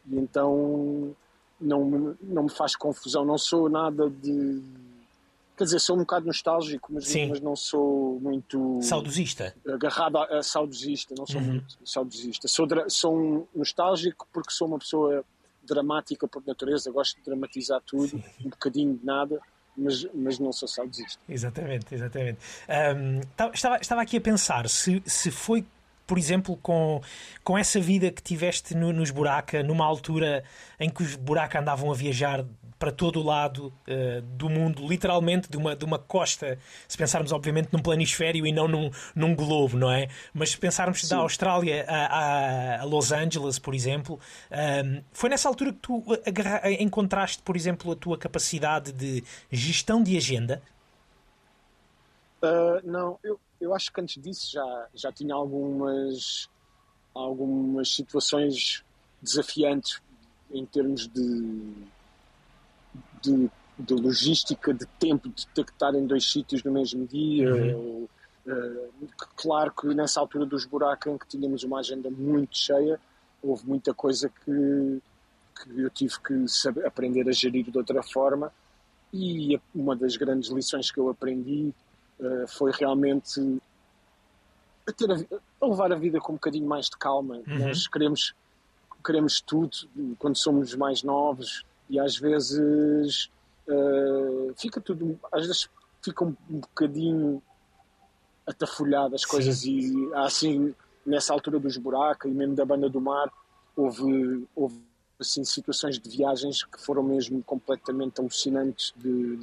E 0.07 0.15
então 0.17 1.15
não, 1.59 2.15
não 2.21 2.43
me 2.43 2.49
faz 2.49 2.75
confusão, 2.75 3.23
não 3.23 3.37
sou 3.37 3.69
nada 3.69 4.09
de. 4.09 4.61
Quer 5.63 5.67
dizer, 5.67 5.79
sou 5.79 5.95
um 5.95 5.99
bocado 5.99 6.25
nostálgico, 6.25 6.91
mas, 6.91 7.07
Sim. 7.07 7.29
mas 7.29 7.39
não 7.39 7.55
sou 7.55 8.19
muito 8.19 8.79
Saudosista. 8.81 9.55
agarrado 9.65 10.17
a, 10.17 10.39
a 10.39 10.43
saudosista, 10.43 11.15
não 11.17 11.25
sou 11.25 11.39
Uhum. 11.39 11.47
muito 11.47 11.77
saudosista. 11.85 12.49
Sou, 12.49 12.67
sou 12.89 13.17
um 13.17 13.47
nostálgico 13.55 14.27
porque 14.33 14.51
sou 14.51 14.67
uma 14.67 14.77
pessoa 14.77 15.23
dramática 15.65 16.27
por 16.27 16.43
natureza, 16.45 16.91
gosto 16.91 17.15
de 17.17 17.23
dramatizar 17.23 17.81
tudo, 17.85 18.21
um 18.43 18.49
bocadinho 18.49 18.97
de 18.97 19.05
nada, 19.05 19.39
mas, 19.77 20.05
mas 20.13 20.37
não 20.37 20.51
sou 20.51 20.67
saudosista. 20.67 21.17
Exatamente, 21.29 21.95
exatamente. 21.95 22.39
Ta- 23.37 23.51
estava, 23.53 23.77
estava 23.77 24.01
aqui 24.01 24.17
a 24.17 24.21
pensar 24.21 24.67
se, 24.67 25.01
se 25.05 25.31
foi, 25.31 25.65
por 26.05 26.17
exemplo, 26.17 26.57
com, 26.57 26.99
com 27.41 27.57
essa 27.57 27.79
vida 27.79 28.11
que 28.11 28.21
tiveste 28.21 28.75
no- 28.75 28.91
nos 28.91 29.11
Buraca, 29.11 29.63
numa 29.63 29.85
altura 29.85 30.43
em 30.77 30.89
que 30.89 31.01
os 31.01 31.15
Buraca 31.15 31.61
andavam 31.61 31.89
a 31.89 31.95
viajar 31.95 32.43
para 32.79 32.91
todo 32.91 33.19
o 33.19 33.23
lado 33.23 33.71
eh, 33.87 34.21
do 34.21 34.49
mundo, 34.49 34.85
literalmente 34.87 35.49
de 35.49 35.57
uma, 35.57 35.75
de 35.75 35.85
uma 35.85 35.97
costa, 35.99 36.57
se 36.87 36.97
pensarmos 36.97 37.31
obviamente 37.31 37.69
num 37.71 37.79
planisfério 37.79 38.45
e 38.45 38.51
não 38.51 38.67
num, 38.67 38.89
num 39.15 39.35
globo, 39.35 39.77
não 39.77 39.91
é? 39.91 40.09
Mas 40.33 40.51
se 40.51 40.57
pensarmos 40.57 41.07
da 41.07 41.17
Austrália 41.17 41.85
a, 41.87 42.81
a- 42.81 42.83
Los 42.85 43.11
Angeles, 43.11 43.59
por 43.59 43.73
exemplo, 43.73 44.19
ahm, 44.51 45.01
foi 45.11 45.29
nessa 45.29 45.47
altura 45.47 45.71
que 45.73 45.79
tu 45.79 46.03
agarra- 46.25 46.71
encontraste, 46.71 47.41
por 47.43 47.55
exemplo, 47.55 47.91
a 47.91 47.95
tua 47.95 48.17
capacidade 48.17 48.91
de 48.91 49.23
gestão 49.51 50.01
de 50.03 50.17
agenda? 50.17 50.61
Ah, 52.41 52.81
não, 52.83 53.17
eu, 53.23 53.39
eu 53.59 53.73
acho 53.73 53.91
que 53.91 54.01
antes 54.01 54.21
disso 54.21 54.51
já, 54.51 54.87
já 54.93 55.11
tinha 55.11 55.33
algumas, 55.33 56.49
algumas 57.13 57.93
situações 57.95 58.83
desafiantes 59.21 60.01
em 60.51 60.65
termos 60.65 61.07
de, 61.07 61.73
de, 63.23 63.49
de 63.79 63.93
logística, 63.93 64.73
de 64.73 64.85
tempo, 64.99 65.29
de 65.29 65.47
ter 65.47 65.63
que 65.65 65.71
estar 65.71 65.95
em 65.95 66.05
dois 66.05 66.29
sítios 66.29 66.63
no 66.63 66.71
mesmo 66.71 67.07
dia. 67.07 67.75
ou, 67.75 68.09
ah, 68.47 69.25
claro 69.35 69.71
que 69.71 69.87
nessa 69.93 70.19
altura 70.19 70.45
dos 70.45 70.65
buracos 70.65 71.11
em 71.11 71.17
que 71.17 71.27
tínhamos 71.27 71.63
uma 71.63 71.79
agenda 71.79 72.09
muito 72.09 72.57
cheia, 72.57 72.99
houve 73.41 73.65
muita 73.65 73.93
coisa 73.93 74.29
que, 74.29 75.01
que 75.61 75.81
eu 75.81 75.89
tive 75.89 76.19
que 76.19 76.47
saber, 76.47 76.85
aprender 76.85 77.27
a 77.27 77.31
gerir 77.31 77.69
de 77.69 77.77
outra 77.77 78.03
forma. 78.03 78.51
E 79.13 79.59
uma 79.73 79.95
das 79.95 80.17
grandes 80.17 80.49
lições 80.49 80.89
que 80.89 80.99
eu 80.99 81.09
aprendi 81.09 81.71
eh, 82.19 82.45
foi 82.47 82.71
realmente 82.71 83.61
a, 84.87 84.91
ter 84.91 85.11
a, 85.11 85.15
a 85.61 85.67
levar 85.67 85.93
a 85.93 85.95
vida 85.95 86.19
com 86.19 86.33
um 86.33 86.35
bocadinho 86.35 86.67
mais 86.67 86.87
de 86.87 86.97
calma. 86.97 87.39
Nós 87.45 87.87
queremos, 87.87 88.33
queremos 89.05 89.39
tudo 89.39 89.69
quando 90.17 90.35
somos 90.35 90.73
mais 90.75 91.03
novos 91.03 91.63
e 91.93 91.99
às 91.99 92.17
vezes 92.17 93.29
eh, 93.67 94.53
fica 94.57 94.81
tudo, 94.81 95.19
às 95.31 95.45
vezes 95.45 95.69
fica 96.01 96.25
um, 96.25 96.35
um 96.49 96.59
bocadinho 96.59 97.41
atafolhado 98.47 99.13
as 99.15 99.23
coisas 99.23 99.63
e 99.63 99.93
há 100.15 100.25
assim 100.25 100.73
nessa 101.05 101.31
altura 101.31 101.59
dos 101.59 101.77
buracos 101.77 102.29
e 102.29 102.33
mesmo 102.33 102.55
da 102.55 102.65
banda 102.65 102.89
do 102.89 102.99
mar 102.99 103.31
houve, 103.75 104.47
houve 104.55 104.81
assim 105.19 105.43
situações 105.43 105.99
de 105.99 106.09
viagens 106.09 106.63
que 106.63 106.81
foram 106.81 107.03
mesmo 107.03 107.43
completamente 107.43 108.19
alucinantes 108.19 108.91
de 108.97 109.39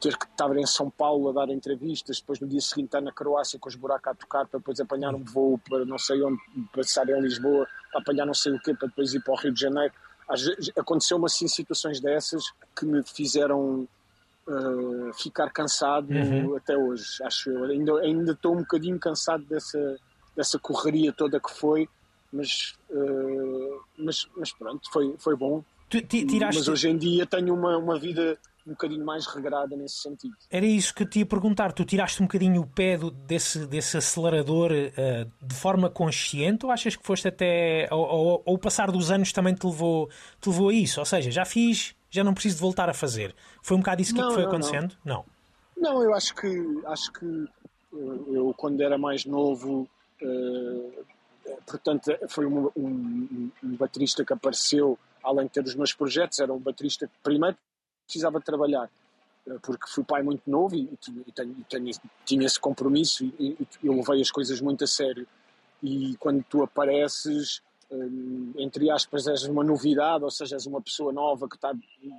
ter 0.00 0.18
que 0.18 0.26
estar 0.26 0.54
em 0.56 0.66
São 0.66 0.90
Paulo 0.90 1.30
a 1.30 1.32
dar 1.32 1.52
entrevistas, 1.52 2.20
depois 2.20 2.40
no 2.40 2.48
dia 2.48 2.60
seguinte 2.60 2.86
estar 2.86 3.00
na 3.00 3.12
Croácia 3.12 3.58
com 3.60 3.68
os 3.68 3.76
buracos 3.76 4.08
a 4.08 4.14
tocar 4.14 4.46
para 4.46 4.58
depois 4.58 4.78
apanhar 4.80 5.14
um 5.14 5.22
voo 5.22 5.56
para 5.56 5.84
não 5.84 5.98
sei 5.98 6.20
onde, 6.20 6.38
passar 6.74 7.08
em 7.08 7.20
Lisboa, 7.20 7.66
apanhar 7.94 8.26
não 8.26 8.34
sei 8.34 8.52
o 8.52 8.60
quê, 8.60 8.74
para 8.74 8.88
depois 8.88 9.14
ir 9.14 9.22
para 9.22 9.32
o 9.32 9.36
Rio 9.36 9.54
de 9.54 9.60
Janeiro. 9.60 9.94
Aconteceu-me 10.76 11.26
assim 11.26 11.48
situações 11.48 12.00
dessas 12.00 12.44
que 12.76 12.84
me 12.86 13.02
fizeram 13.02 13.88
uh, 14.46 15.12
ficar 15.14 15.50
cansado 15.50 16.12
Uhum. 16.12 16.56
até 16.56 16.76
hoje, 16.76 17.04
acho 17.22 17.50
eu. 17.50 17.64
Ainda, 17.64 18.00
ainda 18.00 18.32
estou 18.32 18.54
um 18.54 18.58
bocadinho 18.58 18.98
cansado 18.98 19.44
dessa, 19.44 19.96
dessa 20.36 20.58
correria 20.58 21.12
toda 21.12 21.40
que 21.40 21.50
foi, 21.50 21.88
mas, 22.32 22.74
uh, 22.90 23.80
mas, 23.98 24.28
mas 24.36 24.52
pronto, 24.52 24.80
foi, 24.92 25.14
foi 25.18 25.36
bom. 25.36 25.62
Tu 25.88 26.00
ti- 26.02 26.26
tiraste... 26.26 26.58
Mas 26.58 26.68
hoje 26.68 26.88
em 26.88 26.96
dia 26.96 27.26
tenho 27.26 27.54
uma, 27.54 27.76
uma 27.76 27.98
vida 27.98 28.38
um 28.66 28.70
bocadinho 28.70 29.04
mais 29.04 29.26
regrada 29.26 29.76
nesse 29.76 29.96
sentido. 29.96 30.34
Era 30.50 30.64
isso 30.64 30.94
que 30.94 31.02
eu 31.02 31.06
te 31.08 31.18
ia 31.18 31.26
perguntar. 31.26 31.72
Tu 31.72 31.84
tiraste 31.84 32.22
um 32.22 32.26
bocadinho 32.26 32.62
o 32.62 32.66
pé 32.66 32.96
do- 32.96 33.10
desse, 33.10 33.66
desse 33.66 33.96
acelerador 33.98 34.70
eh, 34.72 35.26
de 35.42 35.54
forma 35.54 35.90
consciente 35.90 36.64
ou 36.64 36.72
achas 36.72 36.96
que 36.96 37.04
foste 37.04 37.28
até. 37.28 37.86
Ou, 37.90 38.42
o 38.46 38.58
passar 38.58 38.90
dos 38.90 39.10
anos 39.10 39.32
também 39.32 39.54
te 39.54 39.66
levou, 39.66 40.08
te 40.40 40.48
levou 40.48 40.70
a 40.70 40.72
isso? 40.72 40.98
Ou 40.98 41.04
seja, 41.06 41.30
já 41.30 41.44
fiz, 41.44 41.94
já 42.10 42.24
não 42.24 42.32
preciso 42.32 42.56
de 42.56 42.62
voltar 42.62 42.88
a 42.88 42.94
fazer. 42.94 43.34
Foi 43.62 43.76
um 43.76 43.80
bocado 43.80 44.00
isso 44.00 44.14
que 44.14 44.20
Não, 44.20 44.30
foi 44.32 44.42
não, 44.44 44.48
acontecendo? 44.48 44.96
Não. 45.04 45.24
Não, 45.76 46.02
eu 46.02 46.14
acho 46.14 46.34
que 46.34 46.80
acho 46.86 47.12
que 47.12 47.26
eh, 47.26 48.18
eu 48.28 48.54
quando 48.56 48.80
era 48.80 48.96
mais 48.96 49.26
novo, 49.26 49.86
eh, 50.22 51.02
portanto, 51.66 52.16
foi 52.28 52.46
um, 52.46 52.70
um, 52.74 53.50
um 53.62 53.76
baterista 53.76 54.24
que 54.24 54.32
apareceu, 54.32 54.98
além 55.24 55.46
de 55.46 55.52
ter 55.52 55.64
os 55.64 55.74
meus 55.74 55.92
projetos, 55.92 56.38
era 56.38 56.52
um 56.52 56.58
baterista 56.58 57.06
que 57.06 57.14
primeiro 57.22 57.56
precisava 58.06 58.40
trabalhar, 58.40 58.90
eh, 59.46 59.58
porque 59.62 59.86
fui 59.88 60.04
pai 60.04 60.22
muito 60.22 60.48
novo 60.48 60.74
e, 60.74 60.82
e 61.26 61.32
tenho- 61.32 61.56
e 61.58 61.64
tenho- 61.64 61.94
tinha 62.24 62.46
esse 62.46 62.60
compromisso 62.60 63.24
e, 63.24 63.56
e 63.82 63.86
eu 63.86 63.94
levei 63.94 64.20
as 64.20 64.30
coisas 64.30 64.60
muito 64.60 64.84
a 64.84 64.86
sério. 64.86 65.26
E 65.82 66.16
quando 66.18 66.42
tu 66.44 66.62
apareces, 66.62 67.62
eh, 67.90 67.96
entre 68.62 68.90
aspas, 68.90 69.26
és 69.26 69.44
uma 69.44 69.64
novidade, 69.64 70.24
ou 70.24 70.30
seja, 70.30 70.56
és 70.56 70.66
uma 70.66 70.80
pessoa 70.80 71.12
nova 71.12 71.48
que 71.48 71.56
está 71.56 71.72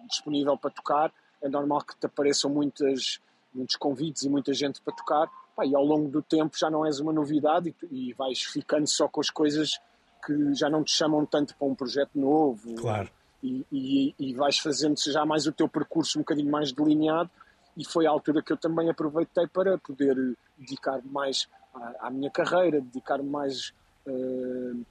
disponível 0.10 0.58
para 0.58 0.72
tocar, 0.72 1.14
é 1.42 1.48
normal 1.50 1.82
que 1.84 1.96
te 1.96 2.06
apareçam 2.08 2.50
muitas, 2.50 3.20
muitos 3.54 3.76
convites 3.76 4.24
e 4.24 4.30
muita 4.30 4.54
gente 4.54 4.82
para 4.82 4.94
tocar. 4.96 5.30
E 5.64 5.74
ao 5.76 5.86
longo 5.86 6.10
do 6.10 6.22
tempo 6.22 6.58
já 6.58 6.70
não 6.70 6.86
és 6.86 7.00
uma 7.00 7.14
novidade 7.14 7.74
e 7.90 8.12
vais 8.14 8.42
ficando 8.44 8.88
só 8.88 9.08
com 9.08 9.22
as 9.22 9.30
coisas 9.30 9.80
que 10.25 10.53
já 10.55 10.70
não 10.70 10.84
te 10.84 10.91
chamam 10.91 11.25
tanto 11.25 11.55
para 11.55 11.67
um 11.67 11.75
projeto 11.75 12.12
novo. 12.15 12.75
Claro. 12.75 13.10
e, 13.44 13.65
e, 13.72 14.15
e 14.17 14.34
vais 14.34 14.58
fazendo 14.58 14.96
já 15.00 15.25
mais 15.25 15.46
o 15.46 15.51
teu 15.51 15.70
percurso 15.70 16.17
um 16.17 16.22
bocadinho 16.22 16.50
mais 16.50 16.72
delineado 16.72 17.29
e 17.77 17.86
foi 17.86 18.08
a 18.08 18.10
altura 18.10 18.41
que 18.41 18.51
eu 18.51 18.58
também 18.58 18.89
aproveitei 18.89 19.48
para 19.48 19.77
poder 19.77 20.15
dedicar 20.58 21.01
mais 21.05 21.48
à, 21.74 22.08
à 22.08 22.10
minha 22.10 22.32
carreira, 22.32 22.79
dedicar 22.82 23.22
mais 23.22 23.74
uh, 24.08 24.86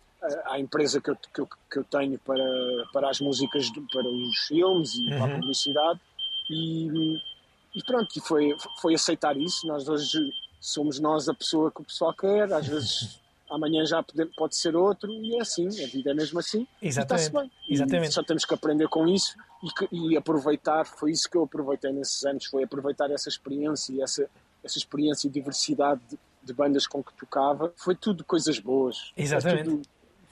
à 0.46 0.58
empresa 0.58 1.00
que 1.00 1.10
eu, 1.10 1.16
que 1.16 1.40
eu, 1.40 1.48
que 1.70 1.78
eu, 1.78 1.84
tenho 1.84 2.18
para, 2.18 2.44
para 2.92 3.10
as 3.10 3.20
músicas, 3.20 3.70
para 3.70 4.08
os 4.08 4.38
filmes 4.46 4.94
e 4.94 5.00
uhum. 5.00 5.08
para 5.08 5.18
a 5.18 5.28
uhum. 5.28 5.40
publicidade 5.40 6.00
e, 6.50 7.16
e 7.74 7.82
pronto, 7.84 8.08
e 8.16 8.20
foi, 8.20 8.54
foi 8.80 8.94
aceitar 8.94 9.36
isso, 9.36 9.66
nós 9.66 9.88
hoje 9.88 10.30
somos 10.60 11.00
nós 11.00 11.28
a 11.28 11.34
pessoa 11.34 11.70
que 11.70 11.80
o 11.80 11.84
pessoal 11.84 12.14
quer, 12.14 12.52
às 12.52 12.66
vezes 12.66 13.20
amanhã 13.50 13.84
já 13.84 14.02
pode, 14.02 14.26
pode 14.36 14.56
ser 14.56 14.74
outro 14.76 15.10
e 15.12 15.36
é 15.36 15.40
assim, 15.40 15.66
a 15.66 15.86
vida 15.86 16.10
é 16.10 16.14
mesmo 16.14 16.38
assim 16.38 16.66
Exatamente. 16.80 17.22
e 17.22 17.26
está-se 17.26 17.30
bem. 17.30 17.52
Exatamente. 17.68 18.10
E 18.10 18.12
só 18.12 18.22
temos 18.22 18.44
que 18.44 18.54
aprender 18.54 18.88
com 18.88 19.06
isso 19.06 19.36
e, 19.62 19.68
que, 19.68 19.88
e, 19.92 20.16
aproveitar, 20.16 20.84
foi 20.84 21.12
isso 21.12 21.28
que 21.30 21.36
eu 21.36 21.44
aproveitei 21.44 21.92
nesses 21.92 22.24
anos, 22.24 22.46
foi 22.46 22.64
aproveitar 22.64 23.10
essa 23.10 23.28
experiência 23.28 23.92
e 23.92 24.02
essa, 24.02 24.28
essa 24.62 24.78
experiência 24.78 25.28
e 25.28 25.30
diversidade 25.30 26.00
de, 26.08 26.18
de 26.42 26.52
bandas 26.52 26.86
com 26.86 27.02
que 27.02 27.14
tocava, 27.14 27.72
foi 27.76 27.94
tudo 27.94 28.24
coisas 28.24 28.58
boas. 28.58 29.12
Exatamente. 29.16 29.82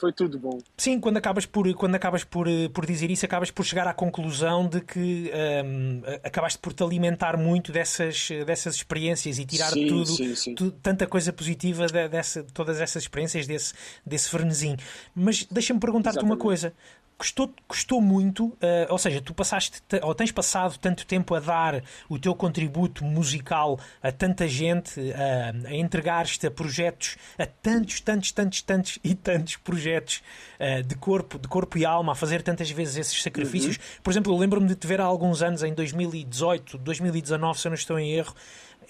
Foi 0.03 0.13
tudo 0.13 0.37
bom. 0.37 0.59
Sim, 0.77 0.99
quando 0.99 1.19
acabas 1.19 1.47
por, 1.47 1.73
quando 1.75 1.95
acabas 1.95 2.25
por, 2.25 2.49
por 2.75 2.85
dizer 2.85 3.09
isso, 3.09 3.25
acabas 3.25 3.53
por 3.53 3.65
chegar 3.65 3.87
à 3.87 3.95
conclusão 3.95 4.67
de 4.67 4.81
que 4.81 5.31
um, 5.65 6.03
acabaste 6.25 6.59
por 6.59 6.73
te 6.73 6.83
alimentar 6.83 7.37
muito 7.37 7.71
dessas, 7.71 8.29
dessas 8.45 8.75
experiências 8.75 9.39
e 9.39 9.45
tirar 9.45 9.71
sim, 9.71 9.87
tudo, 9.87 10.07
sim, 10.07 10.35
sim. 10.35 10.55
tudo, 10.57 10.73
tanta 10.83 11.07
coisa 11.07 11.33
positiva 11.33 11.87
de, 11.87 12.09
dessa, 12.09 12.43
todas 12.53 12.81
essas 12.81 13.05
experiências 13.05 13.47
desse, 13.47 13.75
desse 14.05 14.29
frenesim. 14.29 14.77
Mas 15.15 15.45
deixa-me 15.49 15.79
perguntar-te 15.79 16.19
uma 16.19 16.37
coisa 16.37 16.75
custou, 17.23 17.55
custou 17.69 18.01
muito, 18.01 18.47
uh, 18.47 18.59
ou 18.89 18.99
seja, 18.99 19.21
tu 19.21 19.33
passaste 19.33 19.81
ou 20.03 20.13
tens 20.13 20.33
passado 20.33 20.77
tanto 20.77 21.07
tempo 21.07 21.37
a 21.37 21.41
dar 21.41 21.85
o 22.09 22.19
teu 22.19 22.35
contributo 22.35 23.05
musical 23.05 23.79
a 24.03 24.11
tanta 24.11 24.49
gente, 24.49 24.99
uh, 24.99 25.69
a 25.69 25.75
entregar-te 25.75 26.45
a 26.49 26.51
projetos, 26.51 27.17
a 27.39 27.47
tantos, 27.47 28.01
tantos, 28.01 28.33
tantos, 28.33 28.63
tantos 28.63 28.99
e 29.05 29.15
tantos 29.15 29.57
projetos 29.57 30.21
uh, 30.59 30.83
de 30.83 30.97
corpo, 30.97 31.39
de 31.39 31.47
corpo 31.47 31.79
e 31.79 31.85
alma, 31.85 32.11
a 32.11 32.15
fazer 32.17 32.43
tantas 32.43 32.69
vezes 32.73 32.97
esses 32.97 33.23
sacrifícios. 33.23 33.77
Uhum. 33.77 33.83
Por 34.03 34.11
exemplo, 34.11 34.35
eu 34.35 34.39
lembro-me 34.39 34.67
de 34.67 34.75
te 34.75 34.87
ver 34.89 35.01
há 35.01 35.05
alguns 35.05 35.43
anos, 35.43 35.63
em 35.63 35.73
2018, 35.73 36.77
2019, 36.77 37.61
se 37.61 37.69
eu 37.69 37.71
não 37.71 37.77
estou 37.77 37.99
em 38.01 38.11
erro, 38.15 38.35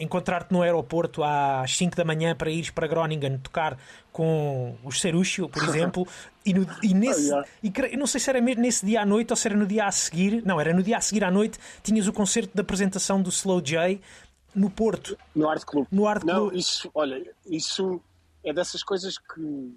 encontrar-te 0.02 0.52
no 0.52 0.62
aeroporto 0.62 1.22
às 1.22 1.76
5 1.76 1.96
da 1.96 2.04
manhã 2.04 2.34
para 2.34 2.50
ires 2.50 2.70
para 2.70 2.86
Groningen 2.86 3.38
tocar 3.38 3.78
com 4.10 4.76
os 4.84 5.00
Cerúcio, 5.00 5.48
por 5.48 5.62
exemplo, 5.68 6.06
e, 6.44 6.52
no, 6.52 6.66
e 6.82 6.92
nesse, 6.92 7.32
oh, 7.32 7.44
yeah. 7.62 7.88
e 7.92 7.96
não 7.96 8.06
sei 8.06 8.20
se 8.20 8.28
era 8.28 8.40
mesmo 8.40 8.62
nesse 8.62 8.84
dia 8.84 9.02
à 9.02 9.06
noite 9.06 9.32
ou 9.32 9.36
se 9.36 9.46
era 9.46 9.56
no 9.56 9.66
dia 9.66 9.86
a 9.86 9.92
seguir, 9.92 10.42
não, 10.44 10.60
era 10.60 10.74
no 10.74 10.82
dia 10.82 10.98
a 10.98 11.00
seguir 11.00 11.24
à 11.24 11.30
noite, 11.30 11.58
tinhas 11.82 12.08
o 12.08 12.12
concerto 12.12 12.52
de 12.54 12.60
apresentação 12.60 13.22
do 13.22 13.30
Slow 13.30 13.60
J 13.60 14.00
no 14.54 14.68
Porto. 14.68 15.16
No 15.34 15.48
Art 15.48 15.64
Club. 15.64 15.86
No 15.90 16.06
Art 16.06 16.24
não, 16.24 16.48
Club. 16.48 16.54
isso, 16.56 16.90
olha, 16.94 17.34
isso 17.46 18.00
é 18.44 18.52
dessas 18.52 18.82
coisas 18.82 19.16
que 19.16 19.74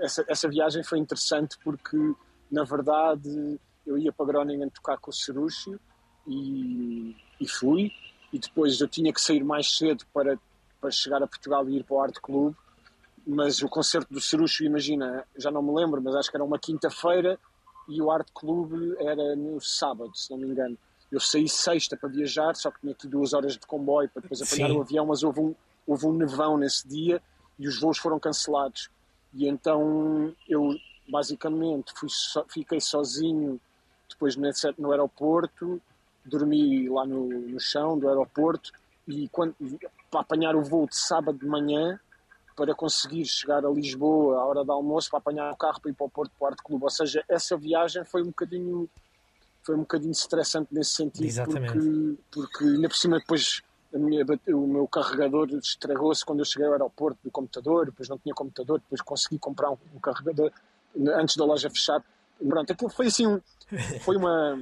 essa, 0.00 0.24
essa 0.26 0.48
viagem 0.48 0.82
foi 0.82 0.98
interessante 0.98 1.56
porque 1.62 1.96
na 2.50 2.64
verdade 2.64 3.60
eu 3.86 3.96
ia 3.96 4.12
para 4.12 4.26
Groningen 4.26 4.68
tocar 4.70 4.98
com 4.98 5.10
o 5.10 5.14
Cerúcio 5.14 5.78
e, 6.26 7.14
e 7.40 7.48
fui 7.48 7.92
e 8.32 8.38
depois 8.38 8.80
eu 8.80 8.88
tinha 8.88 9.12
que 9.12 9.20
sair 9.20 9.42
mais 9.42 9.76
cedo 9.76 10.04
para, 10.12 10.38
para 10.80 10.90
chegar 10.90 11.22
a 11.22 11.26
Portugal 11.26 11.68
e 11.68 11.76
ir 11.76 11.84
para 11.84 11.96
o 11.96 12.00
Art 12.00 12.16
Club, 12.20 12.54
mas 13.26 13.62
o 13.62 13.68
concerto 13.68 14.12
do 14.12 14.20
Cerucho, 14.20 14.64
imagina, 14.64 15.24
já 15.36 15.50
não 15.50 15.62
me 15.62 15.72
lembro, 15.74 16.00
mas 16.02 16.14
acho 16.14 16.30
que 16.30 16.36
era 16.36 16.44
uma 16.44 16.58
quinta-feira 16.58 17.38
e 17.88 18.00
o 18.00 18.10
Art 18.10 18.28
Club 18.34 18.94
era 18.98 19.34
no 19.36 19.60
sábado, 19.60 20.14
se 20.14 20.30
não 20.30 20.38
me 20.38 20.46
engano. 20.46 20.76
Eu 21.10 21.20
saí 21.20 21.48
sexta 21.48 21.96
para 21.96 22.08
viajar, 22.08 22.54
só 22.54 22.70
que 22.70 22.80
tinha 22.80 22.92
aqui 22.92 23.08
duas 23.08 23.32
horas 23.32 23.54
de 23.54 23.66
comboio 23.66 24.08
para 24.10 24.22
depois 24.22 24.42
apanhar 24.42 24.68
Sim. 24.68 24.76
o 24.76 24.80
avião, 24.82 25.06
mas 25.06 25.22
houve 25.22 25.40
um, 25.40 25.54
houve 25.86 26.06
um 26.06 26.12
nevão 26.12 26.58
nesse 26.58 26.86
dia 26.86 27.22
e 27.58 27.66
os 27.66 27.80
voos 27.80 27.98
foram 27.98 28.20
cancelados. 28.20 28.90
E 29.32 29.48
então 29.48 30.34
eu 30.46 30.74
basicamente 31.08 31.92
fui 31.94 32.08
so, 32.10 32.44
fiquei 32.48 32.80
sozinho 32.80 33.58
depois 34.08 34.36
no 34.76 34.90
aeroporto 34.90 35.80
dormi 36.28 36.88
lá 36.88 37.06
no, 37.06 37.28
no 37.28 37.60
chão 37.60 37.98
do 37.98 38.08
aeroporto 38.08 38.70
e 39.06 39.28
quando, 39.28 39.54
para 40.10 40.20
apanhar 40.20 40.54
o 40.54 40.62
voo 40.62 40.86
de 40.86 40.96
sábado 40.96 41.38
de 41.38 41.46
manhã 41.46 41.98
para 42.54 42.74
conseguir 42.74 43.24
chegar 43.24 43.64
a 43.64 43.70
Lisboa 43.70 44.40
à 44.40 44.44
hora 44.44 44.64
do 44.64 44.72
almoço 44.72 45.08
para 45.10 45.20
apanhar 45.20 45.52
o 45.52 45.56
carro 45.56 45.80
para 45.80 45.90
ir 45.90 45.94
para 45.94 46.06
o 46.06 46.10
Porto 46.10 46.32
Porto 46.38 46.62
Clube. 46.62 46.84
Ou 46.84 46.90
seja, 46.90 47.24
essa 47.28 47.56
viagem 47.56 48.04
foi 48.04 48.22
um 48.22 48.26
bocadinho 48.26 48.88
foi 49.62 49.74
um 49.74 49.80
bocadinho 49.80 50.12
estressante 50.12 50.72
nesse 50.72 50.92
sentido 50.92 51.26
Exatamente. 51.26 51.72
porque 51.72 52.16
porque 52.30 52.64
ainda 52.64 52.88
por 52.88 52.96
cima 52.96 53.18
depois 53.18 53.62
minha, 53.92 54.24
o 54.48 54.66
meu 54.66 54.86
carregador 54.86 55.48
estragou-se 55.50 56.24
quando 56.24 56.40
eu 56.40 56.44
cheguei 56.44 56.66
ao 56.66 56.72
aeroporto 56.72 57.18
do 57.24 57.30
computador, 57.30 57.86
depois 57.86 58.08
não 58.08 58.18
tinha 58.18 58.34
computador, 58.34 58.80
depois 58.80 59.00
consegui 59.00 59.38
comprar 59.38 59.70
um, 59.70 59.78
um 59.94 60.00
carregador 60.00 60.52
antes 61.16 61.36
da 61.36 61.44
loja 61.44 61.70
fechar. 61.70 62.04
Pronto, 62.46 62.72
aquilo 62.72 62.90
foi 62.90 63.06
assim 63.06 63.40
foi 64.02 64.16
uma 64.16 64.60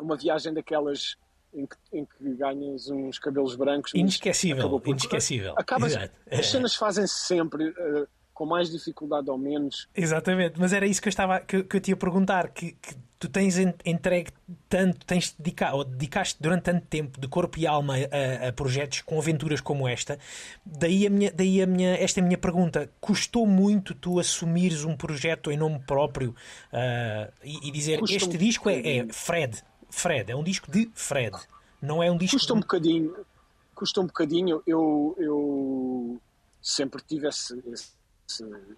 uma 0.00 0.16
viagem 0.16 0.52
daquelas 0.52 1.16
em 1.52 1.66
que, 1.66 1.76
em 1.92 2.04
que 2.04 2.34
ganhas 2.34 2.88
uns 2.88 3.18
cabelos 3.18 3.56
brancos. 3.56 3.92
Inesquecível, 3.94 4.80
inesquecível. 4.86 5.54
Acabas, 5.56 5.92
Exato. 5.92 6.14
as 6.30 6.46
cenas 6.46 6.74
fazem-se 6.74 7.26
sempre. 7.26 7.70
Uh, 7.70 8.06
com 8.40 8.46
mais 8.46 8.70
dificuldade 8.70 9.28
ou 9.28 9.36
menos. 9.36 9.86
Exatamente, 9.94 10.58
mas 10.58 10.72
era 10.72 10.86
isso 10.86 11.02
que 11.02 11.08
eu 11.08 11.10
estava 11.10 11.40
que, 11.40 11.62
que 11.62 11.76
eu 11.76 11.80
te 11.80 11.90
ia 11.90 11.96
perguntar, 11.96 12.48
que, 12.48 12.72
que 12.72 12.94
tu 13.18 13.28
tens 13.28 13.58
entregue 13.58 14.30
tanto, 14.66 15.04
tens 15.04 15.34
dedicado, 15.38 15.76
ou 15.76 15.84
dedicaste 15.84 16.38
durante 16.40 16.62
tanto 16.62 16.86
tempo 16.86 17.20
de 17.20 17.28
corpo 17.28 17.58
e 17.58 17.66
alma 17.66 17.96
a, 17.96 18.48
a, 18.48 18.52
projetos 18.54 19.02
com 19.02 19.18
aventuras 19.18 19.60
como 19.60 19.86
esta, 19.86 20.18
daí, 20.64 21.06
a 21.06 21.10
minha, 21.10 21.30
daí 21.30 21.60
a 21.60 21.66
minha, 21.66 21.94
esta 21.96 22.18
é 22.18 22.22
a 22.22 22.24
minha 22.24 22.38
pergunta. 22.38 22.90
Custou 22.98 23.46
muito 23.46 23.94
tu 23.94 24.18
assumires 24.18 24.84
um 24.84 24.96
projeto 24.96 25.52
em 25.52 25.58
nome 25.58 25.78
próprio 25.80 26.30
uh, 26.30 27.30
e, 27.44 27.68
e, 27.68 27.70
dizer 27.70 27.98
Custa 27.98 28.16
este 28.16 28.36
um 28.36 28.38
disco 28.38 28.70
é, 28.70 28.96
é 28.96 29.06
Fred, 29.12 29.62
Fred, 29.90 30.30
é 30.30 30.36
um 30.36 30.42
disco 30.42 30.70
de 30.70 30.90
Fred, 30.94 31.36
não 31.80 32.02
é 32.02 32.10
um 32.10 32.16
disco. 32.16 32.36
Custa 32.36 32.54
um 32.54 32.60
bocadinho, 32.60 33.26
custa 33.74 34.00
um 34.00 34.06
bocadinho. 34.06 34.62
Eu, 34.66 35.14
eu 35.18 36.20
sempre 36.62 37.02
tive 37.02 37.28
esse, 37.28 37.62
esse, 37.66 37.92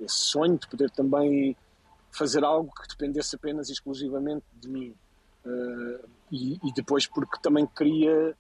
esse 0.00 0.16
sonho 0.16 0.58
de 0.58 0.66
poder 0.68 0.90
também 0.90 1.56
fazer 2.10 2.44
algo 2.44 2.72
que 2.74 2.88
dependesse 2.88 3.36
apenas 3.36 3.68
e 3.68 3.72
exclusivamente 3.72 4.44
de 4.54 4.68
mim. 4.68 4.94
Uh, 5.44 6.08
e, 6.30 6.58
e, 6.62 6.72
depois 6.72 7.06
porque 7.06 7.38
também 7.42 7.66
queria 7.66 8.36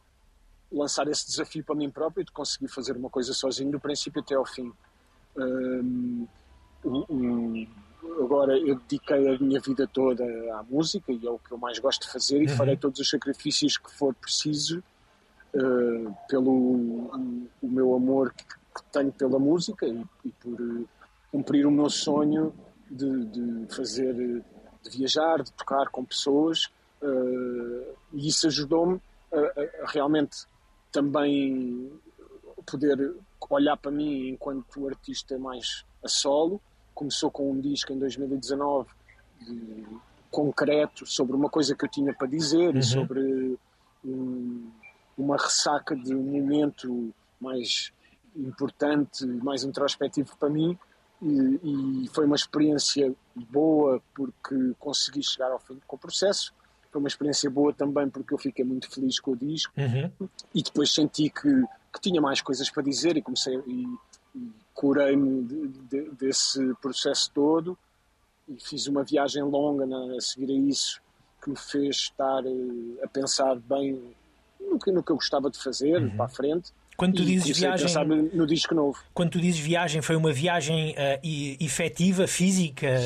lançar 0.70 1.08
esse 1.08 1.26
desafio 1.26 1.64
para 1.64 1.74
mim 1.74 1.90
próprio 1.90 2.24
de 2.24 2.30
conseguir 2.30 2.68
fazer 2.68 2.96
uma 2.96 3.10
coisa 3.10 3.34
sozinho 3.34 3.72
do 3.72 3.80
princípio 3.80 4.20
até 4.20 4.34
ao 4.34 4.46
fim. 4.46 4.72
Uh, 5.36 6.28
um, 6.84 7.66
agora 8.20 8.58
eu 8.58 8.76
dediquei 8.76 9.34
a 9.34 9.38
minha 9.38 9.60
vida 9.60 9.86
toda 9.86 10.24
à 10.54 10.62
música 10.62 11.12
e 11.12 11.26
é 11.26 11.30
o 11.30 11.38
que 11.38 11.52
eu 11.52 11.58
mais 11.58 11.78
gosto 11.78 12.02
de 12.02 12.12
fazer 12.12 12.42
e 12.42 12.46
uhum. 12.46 12.56
farei 12.56 12.76
todos 12.76 12.98
os 12.98 13.08
sacrifícios 13.08 13.78
que 13.78 13.90
for 13.92 14.14
preciso 14.14 14.82
uh, 15.54 16.16
pelo 16.28 16.50
o, 16.50 17.48
o, 17.62 17.68
meu 17.68 17.94
amor 17.94 18.32
que, 18.32 18.44
que, 18.44 18.82
tenho 18.92 19.12
pela 19.12 19.38
música 19.38 19.86
e, 19.86 20.04
e 20.24 20.30
por 20.32 20.60
uh, 20.60 20.88
cumprir 21.30 21.64
o 21.66 21.70
meu 21.70 21.88
sonho 21.88 22.52
de, 22.90 23.24
de, 23.26 23.74
fazer, 23.74 24.14
de 24.14 24.90
viajar, 24.90 25.42
de 25.42 25.52
tocar 25.52 25.88
com 25.90 26.04
pessoas 26.04 26.66
uh, 27.02 27.94
e 28.12 28.28
isso 28.28 28.46
ajudou-me 28.48 29.00
a, 29.32 29.84
a 29.84 29.90
realmente 29.90 30.44
também 30.90 31.90
poder 32.66 33.14
olhar 33.48 33.76
para 33.76 33.90
mim 33.90 34.28
enquanto 34.28 34.88
artista 34.88 35.38
mais 35.38 35.84
a 36.02 36.08
solo 36.08 36.60
começou 36.94 37.30
com 37.30 37.50
um 37.50 37.60
disco 37.60 37.92
em 37.92 37.98
2019 37.98 38.88
de, 39.40 39.84
concreto 40.32 41.04
sobre 41.06 41.36
uma 41.36 41.50
coisa 41.50 41.76
que 41.76 41.84
eu 41.84 41.88
tinha 41.88 42.12
para 42.14 42.26
dizer, 42.26 42.74
uhum. 42.74 42.82
sobre 42.82 43.58
um, 44.02 44.70
uma 45.16 45.36
ressaca 45.36 45.94
de 45.94 46.14
um 46.14 46.22
momento 46.22 47.14
mais 47.38 47.92
importante, 48.34 49.26
mais 49.26 49.62
introspectivo 49.62 50.34
para 50.38 50.48
mim. 50.48 50.76
E, 51.20 52.04
e, 52.04 52.08
foi 52.08 52.24
uma 52.24 52.34
experiência 52.34 53.14
boa 53.36 54.02
porque 54.14 54.74
consegui 54.80 55.22
chegar 55.22 55.52
ao 55.52 55.60
fim 55.60 55.78
com 55.86 55.96
o 55.96 55.98
processo. 55.98 56.52
Foi 56.90 57.00
uma 57.00 57.08
experiência 57.08 57.48
boa 57.48 57.72
também 57.72 58.08
porque 58.08 58.34
eu 58.34 58.38
fiquei 58.38 58.64
muito 58.64 58.90
feliz 58.90 59.20
com 59.20 59.32
o 59.32 59.36
disco 59.36 59.72
uhum. 59.76 60.28
e 60.54 60.62
depois 60.62 60.92
senti 60.92 61.30
que, 61.30 61.48
que 61.92 62.00
tinha 62.00 62.20
mais 62.20 62.40
coisas 62.40 62.68
para 62.70 62.82
dizer 62.82 63.16
e 63.16 63.22
comecei 63.22 63.54
e, 63.66 63.86
curei-me 64.74 65.44
de, 65.44 65.68
de, 65.68 66.10
desse 66.12 66.74
processo 66.80 67.30
todo 67.32 67.78
e 68.48 68.58
fiz 68.60 68.86
uma 68.86 69.04
viagem 69.04 69.42
longa 69.42 69.86
na, 69.86 70.16
a 70.16 70.20
seguir 70.20 70.50
a 70.50 70.54
isso 70.54 71.00
que 71.42 71.50
me 71.50 71.56
fez 71.56 71.96
estar 71.96 72.44
uh, 72.44 72.98
a 73.02 73.08
pensar 73.08 73.56
bem 73.56 74.14
no 74.60 74.78
que, 74.78 74.92
no 74.92 75.02
que 75.02 75.12
eu 75.12 75.16
gostava 75.16 75.50
de 75.50 75.58
fazer 75.58 76.00
uhum. 76.00 76.10
para 76.10 76.24
a 76.26 76.28
frente. 76.28 76.72
Quando 76.96 77.16
tu 77.16 77.24
dizes 77.24 77.58
viagem, 77.58 77.92
no 78.32 78.46
disco 78.46 78.74
novo. 78.74 79.02
Quando 79.12 79.30
tu 79.30 79.40
dizes 79.40 79.58
viagem, 79.58 80.02
foi 80.02 80.14
uma 80.14 80.32
viagem 80.32 80.92
uh, 80.92 81.64
efetiva, 81.64 82.26
física, 82.26 82.96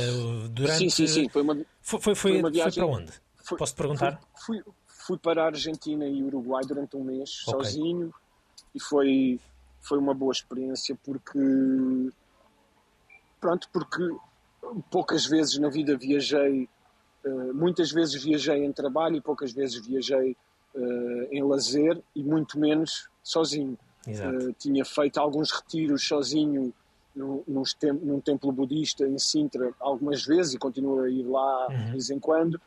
durante. 0.51 0.91
Sim, 0.91 0.91
sim, 0.91 1.07
sim. 1.07 1.29
Foi 1.29 1.43
uma, 1.43 1.55
foi, 1.81 2.01
foi, 2.01 2.15
foi, 2.15 2.39
uma 2.39 2.51
viagem, 2.51 2.73
foi 2.73 2.83
para 2.83 3.01
onde? 3.01 3.13
Fui- 3.45 3.59
Posso 3.59 3.75
te 3.75 3.77
perguntar? 3.77 4.21
Fui, 4.45 4.63
fui, 5.07 5.19
para 5.19 5.45
a 5.45 5.47
Argentina 5.47 6.07
e 6.07 6.23
Uruguai 6.23 6.65
durante 6.67 6.97
um 6.97 7.05
mês, 7.05 7.43
Ok. 7.47 7.65
sozinho, 7.65 8.13
e 8.75 8.81
foi, 8.81 9.41
foi 9.87 9.99
uma 9.99 10.15
boa 10.15 10.33
experiência 10.33 10.97
porque. 11.05 11.39
Pronto, 13.41 13.69
porque 13.73 14.03
poucas 14.91 15.27
vezes 15.27 15.59
na 15.59 15.69
vida 15.69 15.97
viajei, 15.97 16.69
eh, 17.25 17.53
muitas 17.53 17.93
vezes 17.93 18.23
viajei 18.23 18.65
em 18.65 18.73
trabalho 18.73 19.17
e 19.17 19.21
poucas 19.21 19.53
vezes 19.53 19.85
viajei 19.87 20.37
eh, 20.75 21.29
em 21.31 21.43
lazer 21.43 22.03
e 22.15 22.23
muito 22.23 22.59
menos 22.59 23.09
sozinho. 23.23 23.79
Exato. 24.07 24.49
Eh, 24.49 24.55
tinha 24.59 24.85
feito 24.85 25.19
alguns 25.19 25.51
retiros 25.53 26.07
sozinho 26.07 26.73
tem- 27.79 27.93
num 27.93 28.21
templo 28.21 28.53
budista 28.53 29.07
em 29.07 29.19
Sintra 29.19 29.73
algumas 29.81 30.25
vezes 30.25 30.55
e 30.55 30.59
continuo 30.59 31.01
a 31.01 31.09
ir 31.09 31.23
lá 31.23 31.67
de 31.69 31.93
vez 31.93 32.11
em 32.11 32.19
quando. 32.19 32.61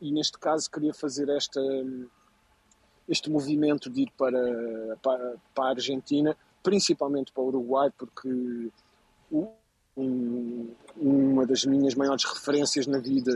E 0.00 0.12
neste 0.12 0.38
caso 0.38 0.70
queria 0.70 0.94
fazer 0.94 1.28
esta, 1.28 1.60
este 3.12 3.28
movimento 3.30 3.88
de 3.90 4.02
ir 4.02 4.10
para, 4.16 4.40
para, 5.02 5.34
para 5.54 5.64
a 5.66 5.68
Argentina, 5.70 6.36
principalmente 6.62 7.30
para 7.32 7.42
o 7.42 7.48
Uruguai, 7.48 7.90
porque 7.96 8.70
o- 9.30 9.48
um- 9.96 10.70
uma 10.96 11.44
das 11.46 11.64
minhas 11.66 11.94
maiores 11.94 12.24
referências 12.24 12.86
na 12.86 12.98
vida 12.98 13.32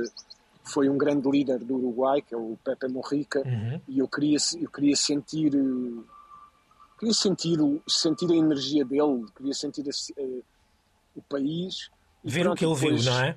foi 0.64 0.88
um 0.88 0.96
grande 0.96 1.28
líder 1.30 1.58
do 1.58 1.74
Uruguai, 1.76 2.22
que 2.22 2.34
é 2.34 2.36
o 2.38 2.56
Pepe 2.64 2.88
Morrica, 2.88 3.42
Uhum. 3.46 3.80
e 3.86 3.98
eu 3.98 4.08
queria, 4.08 4.38
eu 4.60 4.70
queria 4.70 4.96
sentir 4.96 5.52
queria 6.98 7.12
sentir, 7.12 7.60
o- 7.60 7.82
sentir 7.86 8.30
a 8.32 8.34
energia 8.34 8.82
dele, 8.82 9.26
queria 9.36 9.52
sentir 9.52 9.86
esse, 9.86 10.14
eh, 10.16 10.40
o 11.14 11.20
país. 11.20 11.90
E 12.24 12.30
Ver 12.30 12.40
o 12.40 12.44
pronto, 12.44 12.58
que 12.58 12.64
ele 12.64 12.74
viu, 12.74 12.88
depois 12.88 13.04
não 13.04 13.20
é? 13.22 13.36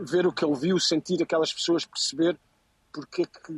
Ver 0.00 0.26
o 0.26 0.32
que 0.32 0.44
ele 0.44 0.56
viu, 0.56 0.78
sentir 0.80 1.22
aquelas 1.22 1.52
pessoas, 1.52 1.84
perceber 1.84 2.36
porque 2.92 3.22
é 3.22 3.26
que, 3.26 3.52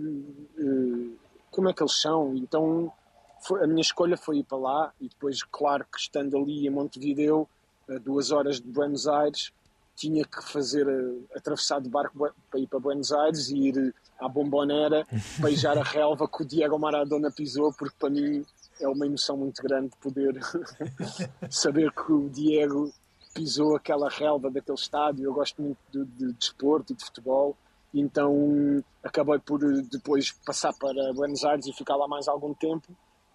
eh, 0.59 1.30
como 1.51 1.69
é 1.69 1.73
que 1.73 1.83
eles 1.83 2.01
são. 2.01 2.35
Então 2.37 2.93
foi- 3.41 3.63
a 3.65 3.67
minha 3.67 3.81
escolha 3.83 4.17
foi 4.17 4.39
ir 4.39 4.45
para 4.45 4.59
lá 4.59 4.93
e 5.01 5.09
depois, 5.09 5.43
claro 5.43 5.85
que 5.85 5.99
estando 5.99 6.37
ali 6.37 6.67
em 6.67 6.71
Montevideo, 6.71 7.49
a 7.89 7.99
duas 7.99 8.31
horas 8.31 8.61
de 8.61 8.69
Buenos 8.69 9.07
Aires, 9.09 9.53
tinha 9.97 10.25
que 10.25 10.43
fazer, 10.43 10.89
eh, 10.89 11.37
atravessar 11.37 11.81
de 11.81 11.89
barco 11.91 12.33
para 12.51 12.59
ir 12.61 12.67
para 12.67 12.79
Buenos 12.79 13.13
Aires 13.13 13.51
e 13.51 13.57
ir 13.69 13.95
à 14.19 14.29
Bombonera, 14.29 15.07
beijar 15.39 15.77
a 15.77 15.83
relva 15.83 16.27
que 16.29 16.43
o 16.43 16.47
Diego 16.47 16.79
Maradona 16.79 17.31
pisou, 17.31 17.73
porque 17.73 17.97
para 17.99 18.09
mim 18.09 18.45
é 18.81 18.89
uma 18.89 19.05
emoção 19.05 19.37
muito 19.37 19.61
grande 19.63 19.91
poder 20.01 20.41
saber 21.51 21.93
que 21.93 22.13
o 22.13 22.29
Diego 22.31 22.93
pisou 23.35 23.77
aquela 23.77 24.09
relva 24.09 24.51
daquele 24.51 24.79
estádio. 24.79 25.25
Eu 25.25 25.35
gosto 25.35 25.61
muito 25.61 25.79
de, 25.91 26.05
de 26.05 26.33
desporto 26.33 26.93
e 26.93 26.97
de 26.97 27.05
futebol, 27.05 27.57
então 27.95 28.83
acabei 29.03 29.39
por 29.39 29.63
eh, 29.63 29.83
depois 29.91 30.31
passar 30.47 30.73
para 30.75 31.13
Buenos 31.13 31.45
Aires 31.45 31.67
e 31.67 31.73
ficar 31.73 31.97
lá 31.97 32.07
mais 32.07 32.29
algum 32.29 32.55
tempo 32.55 32.87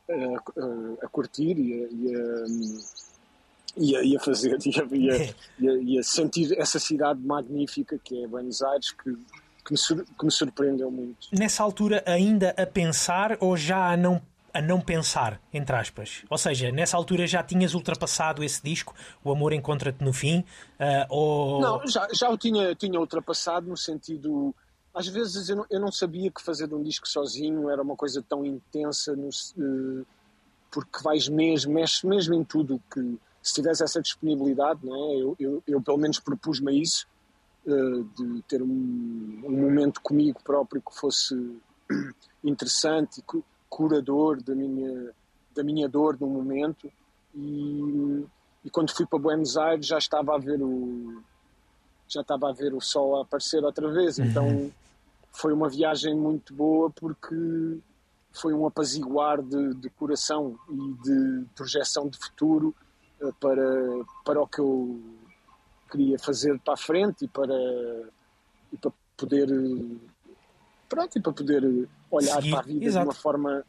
eh, 0.07 0.35
a, 1.01 1.05
a 1.05 1.09
curtir 1.09 1.57
e 1.57 1.83
a, 1.83 1.88
e 1.91 2.15
a- 2.15 2.45
a, 4.15 4.17
a 4.17 4.19
fazer 4.24 4.53
a, 4.55 4.57
a, 4.57 5.17
a, 5.17 5.74
e 5.81 6.00
a 6.00 6.03
sentir 6.03 6.57
essa 6.57 6.79
cidade 6.79 7.19
magnífica 7.21 8.00
que 8.03 8.24
é 8.24 8.27
Buenos 8.27 8.62
Aires 8.62 8.91
que, 8.91 9.12
que, 9.65 9.71
me, 9.71 9.77
sur- 9.77 10.05
que 10.17 10.25
me 10.25 10.31
surpreendeu 10.31 10.89
muito. 10.89 11.27
Nessa 11.33 11.63
altura 11.63 12.01
ainda 12.05 12.51
a 12.57 12.65
pensar 12.65 13.38
ou 13.41 13.57
já 13.57 13.91
a 13.91 13.97
não, 13.97 14.21
a 14.55 14.62
não 14.62 14.79
pensar, 14.79 15.41
entre 15.53 15.75
aspas? 15.75 16.24
Ou 16.29 16.38
seja, 16.38 16.71
nessa 16.71 16.95
altura 16.95 17.27
já 17.27 17.43
tinhas 17.43 17.74
ultrapassado 17.74 18.41
esse 18.41 18.63
disco, 18.63 18.95
O 19.24 19.29
Amor 19.31 19.51
Encontra-te 19.51 20.01
no 20.03 20.13
Fim? 20.13 20.45
ah, 20.79 21.05
ou... 21.09 21.59
Não, 21.62 21.85
já, 21.88 22.07
já 22.13 22.29
o 22.29 22.38
tinha, 22.38 22.74
tinha 22.74 22.97
ultrapassado 23.00 23.67
no 23.67 23.75
sentido. 23.75 24.55
Às 24.94 25.07
vezes 25.07 25.50
eu 25.50 25.57
não, 25.57 25.65
eu 25.70 25.79
não 25.81 25.91
sabia 25.91 26.31
que 26.31 26.41
fazer 26.41 26.74
um 26.74 26.81
disco 26.81 27.05
sozinho 27.07 27.70
era 27.70 27.81
uma 27.81 27.98
coisa 27.98 28.24
tão 28.27 28.46
intensa, 28.46 29.13
no, 29.13 29.27
eh, 29.27 30.05
porque 30.72 31.03
vais 31.03 31.27
mesmo, 31.27 31.74
mexes 31.74 32.03
mesmo 32.03 32.33
em 32.33 32.44
tudo 32.44 32.81
que. 32.94 33.20
Se 33.44 33.53
tivesse 33.55 33.83
essa 33.83 34.01
disponibilidade, 34.01 34.79
não 34.83 34.96
é? 34.96 35.15
eu, 35.18 35.35
eu, 35.39 35.63
eu 35.68 35.81
pelo 35.81 35.98
menos 35.98 36.20
propus-me 36.20 36.81
isso, 36.81 37.05
eh, 37.68 37.72
de 38.18 38.41
ter 38.48 38.61
um, 38.61 39.41
um 39.46 39.51
momento 39.61 40.00
comigo 40.01 40.41
próprio 40.44 40.81
que 40.81 40.98
fosse 40.98 41.35
interessante 42.44 43.20
e 43.20 43.22
cu- 43.22 43.44
curador 43.75 44.42
da 44.42 44.55
minha, 44.55 45.11
da 45.53 45.61
minha 45.61 45.90
dor 45.90 46.18
no 46.18 46.27
momento. 46.27 46.90
E, 47.35 48.25
e 48.64 48.70
quando 48.70 48.96
fui 48.96 49.05
para 49.05 49.20
Buenos 49.20 49.57
Aires 49.57 49.85
já 49.85 49.98
estava 49.98 50.33
a 50.33 50.38
ver 50.38 50.61
o 50.61 51.22
já 52.07 52.22
estava 52.22 52.50
a 52.50 52.53
ver 52.53 52.74
o 52.74 52.79
sol 52.79 53.18
a 53.18 53.24
aparecer 53.24 53.61
outra 53.66 53.92
vez. 53.92 54.18
Então 54.18 54.72
foi 55.33 55.51
uma 55.51 55.68
viagem 55.68 56.16
muito 56.16 56.53
boa 56.53 56.90
porque 56.90 57.35
foi 58.31 58.53
um 58.53 58.66
apaziguar 58.66 59.42
de, 59.42 59.74
de 59.74 59.90
coração 59.90 60.57
e 60.70 60.94
de 61.03 61.46
projeção 61.53 62.07
de 62.07 62.18
futuro 62.18 62.74
eh, 63.22 63.31
para, 63.42 64.05
para 64.24 64.42
o 64.42 64.48
que 64.48 64.59
eu 64.59 65.01
queria 65.92 66.18
fazer 66.18 66.57
para 66.59 66.75
a 66.75 66.77
frente 66.77 67.25
e 67.25 67.27
para, 67.27 67.57
e 68.72 68.77
para 68.77 68.92
poder 69.18 69.50
eh, 69.50 69.98
pronto, 70.88 71.18
e 71.18 71.22
para 71.22 71.33
poder 71.33 71.90
olhar 72.17 72.35
Seguir, 72.35 72.51
para 72.51 72.59
a 72.59 72.63
vida 72.63 72.85
exato. 72.85 73.03
de 73.03 73.09
uma 73.09 73.15
forma 73.15 73.65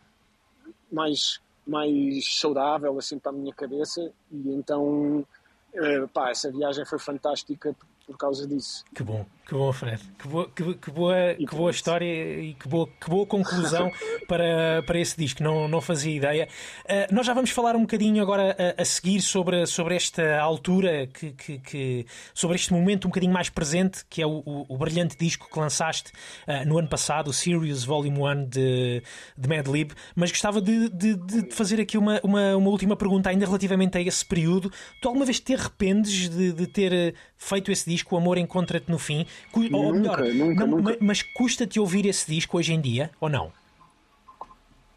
mais, 0.90 1.40
mais 1.66 2.38
saudável 2.38 2.98
assim 2.98 3.18
para 3.18 3.32
a 3.32 3.35
minha 3.35 3.52
cabeça 3.54 4.12
e 4.30 4.50
então 4.52 5.26
eh, 5.74 6.06
pá, 6.12 6.30
essa 6.30 6.50
viagem 6.50 6.85
foi 6.85 6.98
fantástica 6.98 7.74
por, 8.07 8.16
causa 8.16 8.47
disso. 8.47 8.85
Que 8.95 9.03
bom, 9.03 9.27
que 9.47 9.55
bom, 9.55 9.73
Fred. 9.73 10.01
Que 10.19 10.29
boa, 10.29 10.51
que, 10.51 10.75
que 10.75 10.90
boa, 10.90 11.14
que 11.35 11.57
boa 11.57 11.71
história 11.71 12.40
e 12.40 12.55
que 12.55 12.69
boa, 12.69 12.88
que 13.01 13.11
boa 13.11 13.27
conclusão 13.27 13.90
para, 14.29 14.83
para 14.87 14.99
esse 14.99 15.16
disco. 15.16 15.42
Não, 15.42 15.66
não 15.69 15.81
fazia 15.81 16.14
ideia. 16.14 16.49
Uh, 16.85 17.14
nós 17.14 17.27
já 17.27 17.35
vamos 17.35 17.51
falar 17.51 17.75
um 17.77 17.81
bocadinho 17.83 18.23
agora 18.23 18.57
a, 18.79 18.83
a 18.83 18.85
seguir 18.85 19.21
sobre, 19.21 19.66
sobre 19.66 19.97
esta 19.97 20.38
altura, 20.40 21.07
que, 21.07 21.33
que, 21.33 21.59
que- 21.59 22.07
sobre 22.35 22.57
este 22.57 22.73
momento 22.73 23.07
um 23.07 23.11
bocadinho 23.11 23.33
mais 23.33 23.49
presente, 23.49 24.05
que 24.09 24.23
é 24.23 24.27
o, 24.27 24.42
o, 24.45 24.66
o 24.69 24.79
brilhante 24.79 25.16
disco 25.16 25.49
que 25.51 25.59
lançaste 25.59 26.12
uh, 26.47 26.66
no 26.66 26.79
ano 26.79 26.88
passado, 26.88 27.29
o 27.29 27.33
Sirius 27.33 27.85
Volume 27.85 28.19
1 28.19 28.45
de, 28.49 29.03
de 29.37 29.49
Madlib. 29.49 29.92
Mas 30.14 30.31
gostava 30.31 30.61
de, 30.61 30.88
de, 30.90 31.16
de 31.16 31.51
fazer 31.55 31.81
aqui 31.81 31.99
uma, 31.99 32.21
uma, 32.23 32.57
uma 32.57 32.71
última 32.71 32.97
pergunta, 32.97 33.31
ainda 33.31 33.47
relativamente 33.47 33.99
a 33.99 34.01
esse 34.01 34.25
período. 34.25 34.71
Tu 35.03 35.09
alguma 35.09 35.25
vez 35.25 35.40
te 35.40 35.55
arrependes 35.55 36.29
de, 36.29 36.53
de 36.53 36.66
ter 36.66 36.92
eh, 36.92 37.14
feito 37.37 37.71
esse 37.73 37.88
disco, 37.88 37.95
O 38.04 38.16
Amor 38.16 38.37
Encontra-te 38.38 38.90
no 38.90 38.98
Fim? 38.98 39.26
Cu- 39.52 39.61
ou 39.72 39.92
Nunca, 39.94 40.22
melhor, 40.22 40.35
nunca, 40.35 40.54
não- 40.66 40.66
nunca. 40.78 40.82
ma- 40.90 40.96
mas 41.00 41.22
custa-te 41.22 41.78
ouvir 41.80 42.06
esse 42.06 42.30
disco 42.30 42.59
hoje 42.59 42.72
em 42.72 42.80
dia, 42.80 43.11
ou 43.20 43.28
não? 43.28 43.52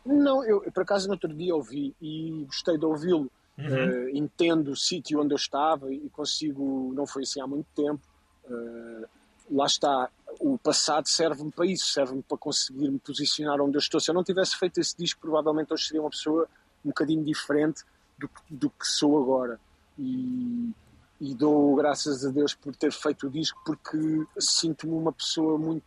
Não, 0.05 0.43
eu 0.43 0.61
por 0.71 0.83
acaso 0.83 1.07
no 1.07 1.13
outro 1.13 1.31
dia 1.33 1.55
ouvi 1.55 1.93
e 2.01 2.43
gostei 2.47 2.77
de 2.77 2.85
ouvi-lo. 2.85 3.29
Eh, 3.61 4.11
entendo 4.13 4.71
o 4.71 4.75
sítio 4.75 5.19
onde 5.19 5.33
eu 5.33 5.35
estava 5.35 5.91
e 5.93 6.09
consigo, 6.11 6.93
não 6.95 7.05
foi 7.05 7.23
assim 7.23 7.41
há 7.41 7.45
muito 7.47 7.67
tempo. 7.75 7.99
Eh, 8.49 9.05
lá 9.51 9.65
está, 9.65 10.09
o 10.39 10.57
passado 10.57 11.07
serve-me 11.09 11.51
para 11.51 11.65
isso, 11.65 11.87
serve-me 11.87 12.23
para 12.23 12.37
conseguir 12.37 12.89
me 12.89 12.97
posicionar 12.99 13.59
onde 13.59 13.75
eu 13.75 13.79
estou. 13.79 13.99
Se 13.99 14.09
eu 14.11 14.15
não 14.15 14.23
tivesse 14.23 14.55
feito 14.57 14.79
esse 14.79 14.95
disco, 14.97 15.19
provavelmente 15.19 15.73
hoje 15.73 15.87
seria 15.87 16.01
uma 16.01 16.09
pessoa 16.09 16.47
um 16.85 16.87
bocadinho 16.89 17.21
diferente 17.23 17.83
do, 18.17 18.29
que- 18.29 18.41
do 18.49 18.69
que 18.69 18.87
sou 18.87 19.21
agora. 19.21 19.59
E, 19.97 20.71
e 21.19 21.33
dou 21.35 21.75
graças 21.75 22.25
a 22.25 22.29
Deus 22.29 22.53
por 22.53 22.75
ter 22.75 22.91
feito 22.91 23.27
o 23.27 23.29
disco, 23.29 23.61
porque 23.65 23.97
sinto-me 24.39 24.93
uma 24.93 25.11
pessoa 25.11 25.57
muito. 25.57 25.83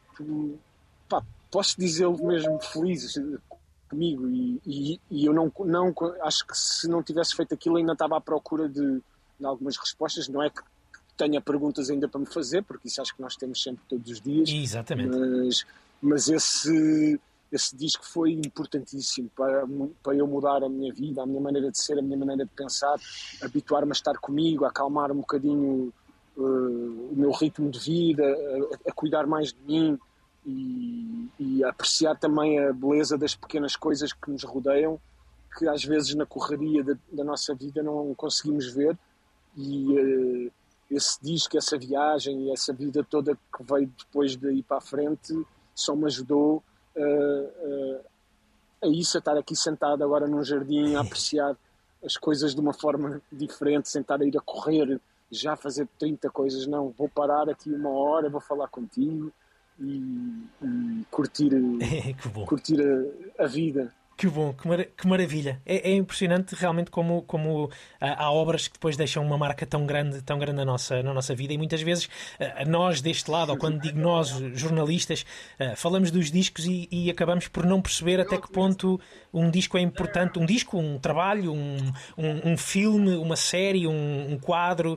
pá, 1.09 1.23
posso 1.51 1.79
dizê-lo 1.79 2.27
mesmo 2.27 2.59
feliz 2.61 3.15
comigo 3.89 4.29
e, 4.29 4.61
e, 4.67 5.01
e 5.11 5.27
eu 5.27 5.35
não, 5.35 5.53
não 5.67 5.95
acho 6.23 6.47
que 6.47 6.57
se 6.57 6.89
não 6.89 7.03
tivesse 7.03 7.37
feito 7.37 7.53
aquilo 7.53 7.77
ainda 7.77 7.93
estava 7.93 8.17
à 8.17 8.21
procura 8.21 8.67
de, 8.67 9.03
de 9.39 9.47
algumas 9.47 9.77
respostas 9.77 10.29
não 10.29 10.43
é 10.43 10.49
que 10.49 10.63
tenha 11.15 11.43
perguntas 11.43 11.91
ainda 11.91 12.09
para 12.09 12.21
me 12.21 12.27
fazer 12.27 12.63
porque 12.63 12.89
isso 12.89 13.03
acho 13.03 13.15
que 13.15 13.21
nós 13.21 13.37
temos 13.37 13.63
sempre 13.63 13.83
todos 13.87 14.11
os 14.11 14.21
dias 14.21 14.49
Exatamente. 14.49 15.15
mas, 15.15 15.67
mas 16.01 16.29
esse, 16.29 17.21
esse 17.53 17.77
disco 17.77 18.05
foi 18.05 18.33
importantíssimo 18.33 19.31
para, 19.37 19.65
para 20.03 20.15
eu 20.15 20.27
mudar 20.27 20.65
a 20.65 20.69
minha 20.69 20.93
vida, 20.93 21.23
a 21.23 21.27
minha 21.27 21.41
maneira 21.41 21.71
de 21.71 21.79
ser, 21.79 21.99
a 21.99 22.03
minha 22.03 22.17
maneira 22.17 22.45
de 22.45 22.51
pensar, 22.51 22.99
habituar-me 23.43 23.91
a 23.91 23.93
estar 23.93 24.19
comigo, 24.19 24.65
a 24.65 24.69
acalmar 24.69 25.13
um 25.13 25.17
bocadinho 25.17 25.93
eh, 26.37 26.41
o 26.41 27.15
meu 27.15 27.31
ritmo 27.31 27.71
de 27.71 27.79
vida, 27.79 28.25
a, 28.25 28.91
a 28.91 28.93
cuidar 28.93 29.27
mais 29.27 29.53
de 29.53 29.61
mim 29.67 29.99
e, 30.47 31.29
e 31.39 31.65
a 31.65 31.69
apreciar 31.69 32.19
também 32.19 32.59
a 32.59 32.73
beleza 32.73 33.19
das 33.19 33.35
pequenas 33.35 33.77
coisas 33.77 34.13
que 34.15 34.31
nos 34.31 34.43
rodeiam, 34.45 34.99
que 35.59 35.69
às 35.69 35.85
vezes 35.85 36.15
na 36.15 36.25
correria 36.25 36.83
da, 36.83 36.95
da 37.13 37.23
nossa 37.23 37.55
vida 37.55 37.83
não 37.83 38.15
conseguimos 38.15 38.73
ver. 38.73 38.97
E 39.55 39.99
eh, 39.99 40.51
esse 40.91 41.23
disco, 41.23 41.59
essa 41.59 41.77
viagem 41.77 42.49
e 42.49 42.53
essa 42.53 42.73
vida 42.73 43.05
toda 43.05 43.35
que 43.35 43.63
veio 43.63 43.93
depois 43.99 44.37
daí 44.37 44.63
para 44.63 44.79
a 44.79 44.81
frente 44.81 45.35
só 45.75 45.95
me 45.95 46.07
ajudou 46.07 46.63
eh, 46.97 48.01
a 48.83 48.87
isso, 48.89 49.17
a 49.17 49.21
estar 49.21 49.37
aqui 49.37 49.55
sentado 49.55 50.03
agora 50.03 50.27
num 50.27 50.43
jardim 50.43 50.95
a 50.95 51.01
apreciar 51.01 51.57
as 52.05 52.17
coisas 52.17 52.55
de 52.55 52.61
uma 52.61 52.73
forma 52.73 53.23
diferente, 53.31 53.89
sem 53.89 54.03
estar 54.03 54.21
a 54.21 54.25
ir 54.25 54.37
a 54.37 54.41
correr, 54.41 55.01
já 55.31 55.57
fazer 55.57 55.89
30 55.99 56.29
coisas. 56.31 56.67
Não, 56.67 56.91
vou 56.91 57.09
parar 57.09 57.49
aqui 57.49 57.71
uma 57.71 57.91
hora, 57.91 58.29
vou 58.29 58.41
falar 58.41 58.69
contigo 58.69 59.33
e, 59.79 60.47
e 60.63 61.07
curtir, 61.11 61.51
curtir 62.47 62.81
a, 63.39 63.45
a 63.45 63.47
vida. 63.47 63.93
Que 64.23 64.29
bom, 64.29 64.53
que, 64.53 64.69
mar 64.69 64.85
que 64.85 65.09
maravilha. 65.09 65.61
É, 65.67 65.91
é, 65.91 65.97
impressionante 65.97 66.55
realmente 66.55 66.93
como, 66.93 67.23
como 67.23 67.69
há, 68.01 68.27
há 68.27 68.31
obras 68.31 68.69
que 68.69 68.75
depois 68.75 68.97
deixam 68.97 69.27
uma 69.27 69.37
marca 69.37 69.67
tão 69.67 69.85
grande, 69.85 70.23
tão 70.23 70.39
grande 70.39 70.59
na 70.59 70.65
nossa, 70.65 71.03
na 71.03 71.13
nossa 71.13 71.35
vida 71.35 71.53
e 71.53 71.59
muitas 71.59 71.83
vezes 71.83 72.09
nós 72.69 73.01
deste 73.01 73.29
lado, 73.29 73.51
ou 73.51 73.59
quando 73.59 73.81
digo 73.81 73.99
nós, 73.99 74.29
jornalistas, 74.55 75.27
falamos 75.75 76.13
dos 76.13 76.31
discos 76.31 76.67
e, 76.67 76.87
e, 76.89 77.11
acabamos 77.11 77.49
por 77.49 77.67
não 77.67 77.83
perceber 77.83 78.21
até 78.21 78.39
que 78.39 78.49
ponto 78.49 79.01
um 79.35 79.51
disco 79.51 79.77
é 79.77 79.81
importante, 79.81 80.39
um 80.39 80.47
disco, 80.47 80.79
um 80.79 81.01
trabalho, 81.01 81.53
um, 81.53 81.93
um, 82.17 82.53
um 82.53 82.57
filme, 82.57 83.17
uma 83.17 83.35
série, 83.35 83.89
um, 83.89 84.35
um 84.35 84.39
quadro, 84.39 84.97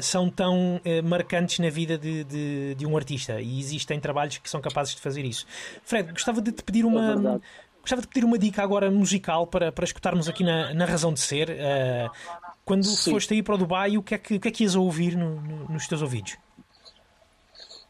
são 0.00 0.30
tão 0.30 0.80
marcantes 1.04 1.58
na 1.58 1.68
vida 1.68 1.98
de, 1.98 2.24
de, 2.24 2.74
de, 2.74 2.86
um 2.86 2.96
artista 2.96 3.38
e 3.38 3.60
existem 3.60 4.00
trabalhos 4.00 4.38
que 4.38 4.48
são 4.48 4.62
capazes 4.62 4.94
de 4.94 5.00
fazer 5.02 5.26
isso. 5.26 5.44
Fred, 5.82 6.10
gostava 6.10 6.40
de 6.40 6.52
te 6.52 6.62
pedir 6.62 6.86
uma... 6.86 7.36
É 7.36 7.71
Gostava 7.82 8.00
de 8.00 8.08
pedir 8.08 8.24
uma 8.24 8.38
dica 8.38 8.62
agora 8.62 8.90
musical 8.90 9.46
para, 9.46 9.72
para 9.72 9.84
escutarmos 9.84 10.28
aqui 10.28 10.44
na, 10.44 10.72
na 10.72 10.84
Razão 10.84 11.12
de 11.12 11.20
Ser. 11.20 11.50
Uh, 11.50 12.10
quando 12.64 12.84
Sim. 12.84 13.10
foste 13.10 13.34
aí 13.34 13.42
para 13.42 13.56
o 13.56 13.58
Dubai, 13.58 13.98
o 13.98 14.02
que 14.02 14.14
é 14.14 14.18
que, 14.18 14.36
o 14.36 14.40
que, 14.40 14.48
é 14.48 14.50
que 14.52 14.62
ias 14.62 14.76
a 14.76 14.80
ouvir 14.80 15.16
no, 15.16 15.40
no, 15.40 15.68
nos 15.68 15.88
teus 15.88 16.00
ouvidos? 16.00 16.36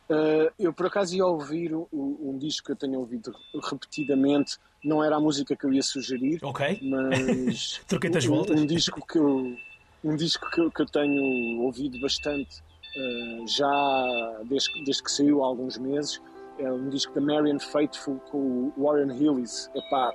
Uh, 0.09 0.51
eu 0.59 0.73
por 0.73 0.87
acaso 0.87 1.15
ia 1.15 1.27
ouvir 1.27 1.75
um, 1.75 1.87
um, 1.93 2.39
disco 2.39 2.67
que 2.67 2.73
eu 2.73 2.77
tenho 2.77 2.99
ouvido 2.99 3.35
repetidamente. 3.63 4.57
Não 4.83 5.05
era 5.05 5.17
a 5.17 5.21
música 5.21 5.55
que 5.55 5.65
eu 5.65 5.73
ia 5.73 5.83
sugerir, 5.83 6.39
ok? 6.43 6.81
Mas 6.83 7.81
troquei 7.87 8.11
as 8.17 8.25
voltas. 8.25 8.59
Um, 8.59 8.63
um, 8.63 8.67
disco 8.67 9.07
que 9.07 9.19
eu 9.19 9.57
um 10.03 10.17
disco 10.17 10.51
que 10.51 10.61
eu, 10.61 10.71
que 10.71 10.83
eu 10.83 10.87
tenho 10.87 11.63
ouvido 11.63 12.01
bastante 12.01 12.61
uh, 12.61 13.47
já 13.47 14.41
desde, 14.45 14.85
desde 14.85 15.03
que 15.03 15.13
saiu 15.13 15.45
há 15.45 15.47
alguns 15.47 15.79
meses 15.79 16.21
é 16.59 16.71
um 16.71 16.89
disco 16.89 17.15
da 17.15 17.21
Marian 17.21 17.59
Faithful 17.59 18.21
com 18.31 18.73
o 18.77 18.85
Warren 18.85 19.17
Hillis. 19.17 19.71
Epá, 19.75 20.13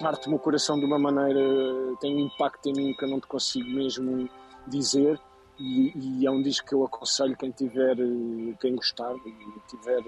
parte 0.00 0.28
o 0.28 0.38
coração 0.38 0.78
de 0.78 0.84
uma 0.84 0.98
maneira, 0.98 1.40
tem 2.00 2.16
um 2.16 2.26
impacto 2.26 2.68
em 2.68 2.72
mim 2.72 2.94
que 2.94 3.04
eu 3.04 3.08
não 3.08 3.20
te 3.20 3.26
consigo 3.26 3.68
mesmo 3.70 4.28
dizer. 4.66 5.18
E, 5.58 5.92
e, 5.94 6.26
é 6.26 6.30
um 6.30 6.42
disco 6.42 6.66
que 6.66 6.74
eu 6.74 6.84
aconselho 6.84 7.36
quem 7.36 7.50
tiver, 7.50 7.96
quem 8.60 8.74
gostar 8.74 9.14
e 9.14 9.60
tiver 9.68 10.02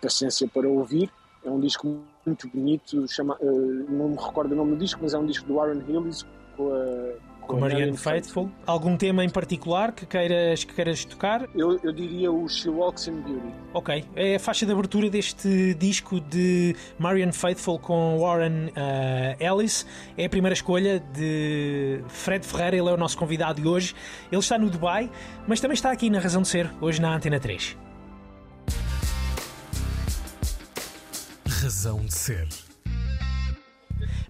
paciência 0.00 0.46
para 0.46 0.68
ouvir. 0.68 1.10
É 1.44 1.50
um 1.50 1.58
disco 1.58 2.00
muito 2.26 2.48
bonito, 2.48 3.06
chama, 3.08 3.36
eh, 3.40 3.44
não 3.88 4.10
me 4.10 4.16
recordo 4.16 4.52
o 4.52 4.56
nome 4.56 4.72
do 4.72 4.78
disco, 4.78 5.00
mas 5.02 5.14
é 5.14 5.18
um 5.18 5.26
disco 5.26 5.46
do 5.46 5.54
Warren 5.54 5.82
Hillis 5.88 6.24
com 6.56 6.72
a 6.72 7.27
com 7.48 7.58
Marianne 7.58 7.96
Faithful. 7.96 8.50
Algum 8.66 8.96
tema 8.96 9.24
em 9.24 9.30
particular 9.30 9.90
que 9.92 10.06
queiras, 10.06 10.62
que 10.62 10.74
queiras 10.74 11.04
tocar? 11.04 11.48
Eu, 11.54 11.80
eu 11.82 11.92
diria 11.92 12.30
o 12.30 12.46
She 12.48 12.68
Walks 12.68 13.08
in 13.08 13.22
Beauty. 13.22 13.52
Ok. 13.72 14.04
É 14.14 14.36
a 14.36 14.38
faixa 14.38 14.64
de 14.64 14.70
abertura 14.70 15.10
deste 15.10 15.74
disco 15.74 16.20
de 16.20 16.76
Marianne 16.98 17.32
Faithful 17.32 17.78
com 17.78 18.18
Warren 18.20 18.68
uh, 18.68 19.42
Ellis. 19.42 19.86
É 20.16 20.26
a 20.26 20.28
primeira 20.28 20.54
escolha 20.54 21.00
de 21.00 22.04
Fred 22.08 22.46
Ferreira. 22.46 22.76
Ele 22.76 22.88
é 22.88 22.92
o 22.92 22.96
nosso 22.96 23.16
convidado 23.16 23.60
de 23.60 23.66
hoje. 23.66 23.94
Ele 24.30 24.40
está 24.40 24.58
no 24.58 24.68
Dubai, 24.70 25.10
mas 25.46 25.58
também 25.58 25.74
está 25.74 25.90
aqui 25.90 26.10
na 26.10 26.20
Razão 26.20 26.42
de 26.42 26.48
Ser, 26.48 26.70
hoje 26.80 27.00
na 27.00 27.16
Antena 27.16 27.40
3. 27.40 27.76
Razão 31.48 32.04
de 32.04 32.14
Ser. 32.14 32.67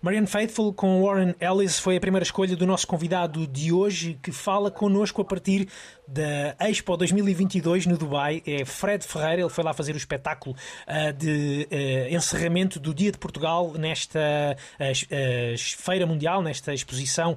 Marianne 0.00 0.28
Faithful 0.28 0.72
com 0.72 1.02
Warren 1.02 1.34
Ellis 1.40 1.80
foi 1.80 1.96
a 1.96 2.00
primeira 2.00 2.22
escolha 2.22 2.54
do 2.54 2.64
nosso 2.64 2.86
convidado 2.86 3.46
de 3.48 3.72
hoje, 3.72 4.16
que 4.22 4.30
fala 4.30 4.70
connosco 4.70 5.20
a 5.20 5.24
partir 5.24 5.68
da 6.06 6.54
Expo 6.68 6.96
2022 6.96 7.84
no 7.86 7.98
Dubai. 7.98 8.40
É 8.46 8.64
Fred 8.64 9.04
Ferreira, 9.04 9.42
ele 9.42 9.50
foi 9.50 9.64
lá 9.64 9.74
fazer 9.74 9.94
o 9.94 9.96
espetáculo 9.96 10.54
uh, 10.86 11.12
de 11.12 11.68
uh, 11.70 12.14
encerramento 12.14 12.78
do 12.78 12.94
Dia 12.94 13.10
de 13.10 13.18
Portugal 13.18 13.72
nesta 13.76 14.56
uh, 14.78 15.58
feira 15.76 16.06
mundial, 16.06 16.42
nesta 16.42 16.72
exposição 16.72 17.36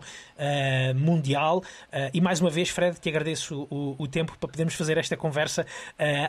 mundial. 0.95 1.63
e 2.11 2.19
mais 2.19 2.41
uma 2.41 2.49
vez, 2.49 2.69
Fred, 2.69 2.99
te 2.99 3.09
agradeço 3.09 3.67
o, 3.69 3.95
o 3.99 4.07
tempo 4.07 4.35
para 4.39 4.49
podermos 4.49 4.73
fazer 4.73 4.97
esta 4.97 5.15
conversa 5.15 5.67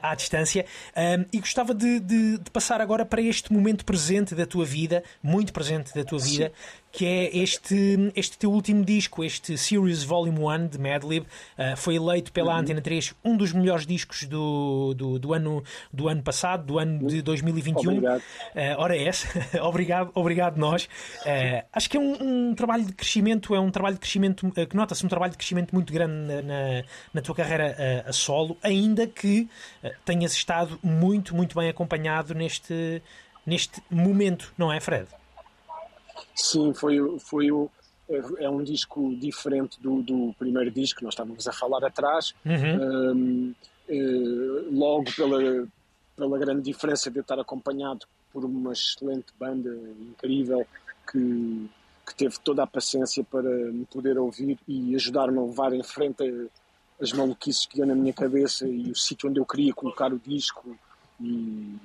à 0.02 0.14
distância. 0.14 0.66
e 1.32 1.40
gostava 1.40 1.72
de, 1.72 1.98
de, 1.98 2.38
de 2.38 2.50
passar 2.50 2.82
agora 2.82 3.06
para 3.06 3.22
este 3.22 3.50
momento 3.50 3.86
presente 3.86 4.34
da 4.34 4.44
tua 4.44 4.66
vida, 4.66 5.02
muito 5.22 5.50
presente 5.50 5.94
da 5.94 6.04
tua 6.04 6.18
vida, 6.22 6.52
que 6.92 7.06
é 7.06 7.36
este, 7.38 8.12
este 8.14 8.36
teu 8.36 8.52
último 8.52 8.84
disco, 8.84 9.24
este 9.24 9.56
Series 9.56 10.04
Volume 10.04 10.38
1 10.38 10.66
de 10.68 10.78
Madlib. 10.78 11.24
Uh, 11.24 11.74
foi 11.74 11.96
eleito 11.96 12.30
pela 12.30 12.52
uhum. 12.52 12.60
Antena 12.60 12.82
3 12.82 13.14
um 13.24 13.34
dos 13.34 13.52
melhores 13.52 13.86
discos 13.86 14.24
do, 14.24 14.92
do, 14.94 15.18
do, 15.18 15.32
ano, 15.32 15.64
do 15.90 16.06
ano 16.06 16.22
passado, 16.22 16.66
do 16.66 16.78
ano 16.78 17.08
de 17.08 17.22
2021. 17.22 17.92
Obrigado. 17.92 18.20
Uh, 18.20 18.24
ora 18.76 18.94
é 18.94 19.04
essa. 19.04 19.26
obrigado, 19.64 20.10
obrigado 20.14 20.58
nós. 20.58 20.84
Uh, 20.84 21.64
acho 21.72 21.88
que 21.88 21.96
é 21.96 22.00
um, 22.00 22.50
um, 22.50 22.54
trabalho 22.54 22.84
de 22.84 22.92
crescimento, 22.92 23.54
é 23.54 23.60
um 23.60 23.70
trabalho 23.70 23.94
de 23.94 24.00
crescimento, 24.00 24.50
que 24.50 24.76
nota-se 24.76 25.04
um 25.04 25.08
trabalho 25.08 25.32
de 25.32 25.38
crescimento 25.38 25.72
muito 25.72 25.90
grande 25.90 26.12
na, 26.12 26.42
na, 26.42 26.84
na 27.14 27.22
tua 27.22 27.34
carreira 27.34 28.04
a 28.06 28.12
solo, 28.12 28.56
ainda 28.62 29.06
que 29.06 29.48
tenhas 30.04 30.34
estado 30.34 30.78
muito, 30.82 31.34
muito 31.34 31.58
bem 31.58 31.70
acompanhado 31.70 32.34
neste, 32.34 33.02
neste 33.46 33.82
momento, 33.90 34.52
não 34.58 34.70
é, 34.70 34.78
Fred? 34.78 35.06
Sim, 36.34 36.72
foi, 36.74 37.18
foi 37.18 37.50
o, 37.50 37.70
é, 38.38 38.48
um 38.48 38.62
disco 38.62 39.14
diferente 39.16 39.80
do, 39.80 40.02
do 40.02 40.34
primeiro 40.38 40.70
disco 40.70 40.98
que 40.98 41.04
nós 41.04 41.14
estávamos 41.14 41.46
a 41.46 41.52
falar 41.52 41.84
atrás. 41.84 42.34
Uhum. 42.44 43.14
Um, 43.14 43.54
uh, 43.88 44.78
logo 44.78 45.04
pela, 45.14 45.68
pela 46.16 46.38
grande 46.38 46.62
diferença 46.62 47.10
de 47.10 47.18
eu 47.18 47.22
estar 47.22 47.38
acompanhado 47.38 48.06
por 48.32 48.44
uma 48.44 48.72
excelente 48.72 49.32
banda 49.38 49.70
incrível 50.00 50.66
que, 51.10 51.68
que 52.06 52.14
teve 52.14 52.38
toda 52.40 52.62
a 52.62 52.66
paciência 52.66 53.22
para 53.24 53.42
me 53.42 53.84
poder 53.86 54.18
ouvir 54.18 54.58
e 54.66 54.94
ajudar-me 54.94 55.38
a 55.38 55.42
levar 55.42 55.72
em 55.72 55.82
frente 55.82 56.48
as 57.00 57.12
maluquices 57.12 57.66
que 57.66 57.78
iam 57.78 57.86
na 57.86 57.94
minha 57.94 58.12
cabeça 58.12 58.66
e 58.66 58.90
o 58.90 58.96
sítio 58.96 59.28
onde 59.28 59.40
eu 59.40 59.44
queria 59.44 59.74
colocar 59.74 60.12
o 60.12 60.18
disco 60.18 60.76
e 61.20 61.76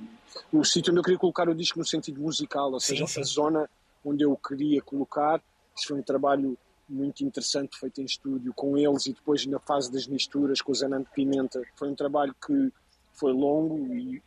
o 0.52 0.64
sítio 0.64 0.92
onde 0.92 1.00
eu 1.00 1.04
queria 1.04 1.20
colocar 1.20 1.50
o 1.50 1.56
disco 1.56 1.80
no 1.80 1.86
sentido 1.86 2.22
musical, 2.22 2.72
ou 2.72 2.80
seja, 2.80 3.06
sim, 3.06 3.14
sim. 3.14 3.22
a 3.22 3.24
zona 3.24 3.70
onde 4.08 4.24
eu 4.24 4.36
queria 4.38 4.82
colocar. 4.82 5.42
Isso 5.76 5.88
foi 5.90 6.00
um 6.00 6.04
trabalho 6.04 6.58
muito 6.88 7.24
interessante 7.24 7.78
feito 7.78 8.02
em 8.02 8.06
estúdio 8.06 8.54
com 8.54 8.78
eles 8.78 9.06
e 9.08 9.14
depois 9.14 9.46
na 9.46 9.60
fase 9.60 9.92
das 9.92 10.08
misturas 10.08 10.62
com 10.62 10.72
o 10.72 10.76
Zanante 10.76 11.10
Pimenta. 11.14 11.62
Foi 11.76 11.90
um 11.90 11.96
trabalho 11.96 12.34
que 12.46 12.72
foi 13.14 13.34
longo, 13.34 13.94
e, 13.94 14.22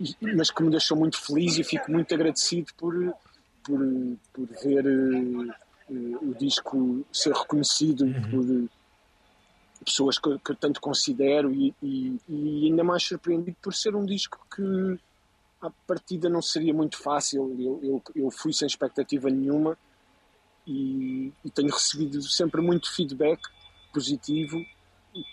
e, 0.00 0.16
mas 0.34 0.50
que 0.50 0.62
me 0.62 0.70
deixou 0.70 0.96
muito 0.96 1.20
feliz 1.20 1.58
e 1.58 1.64
fico 1.64 1.90
muito 1.92 2.12
agradecido 2.12 2.72
por, 2.76 2.94
por, 3.62 3.78
por 4.32 4.46
ver 4.62 4.86
uh, 4.86 5.54
uh, 5.90 6.30
o 6.30 6.34
disco 6.34 7.04
ser 7.12 7.32
reconhecido 7.32 8.04
uhum. 8.04 8.30
por 8.30 9.84
pessoas 9.84 10.18
que, 10.18 10.38
que 10.38 10.50
eu 10.50 10.56
tanto 10.56 10.80
considero 10.80 11.52
e, 11.52 11.74
e, 11.82 12.16
e 12.28 12.66
ainda 12.66 12.82
mais 12.82 13.04
surpreendido 13.04 13.56
por 13.62 13.72
ser 13.72 13.94
um 13.94 14.04
disco 14.04 14.44
que 14.54 14.98
a 15.66 15.70
partida 15.86 16.28
não 16.28 16.40
seria 16.40 16.72
muito 16.72 16.98
fácil. 16.98 17.54
Eu, 17.58 17.80
eu, 17.82 18.02
eu 18.14 18.30
fui 18.30 18.52
sem 18.52 18.66
expectativa 18.66 19.28
nenhuma 19.28 19.76
e, 20.66 21.32
e, 21.44 21.50
tenho 21.50 21.70
recebido 21.70 22.20
sempre 22.22 22.60
muito 22.60 22.92
feedback 22.92 23.40
positivo 23.92 24.64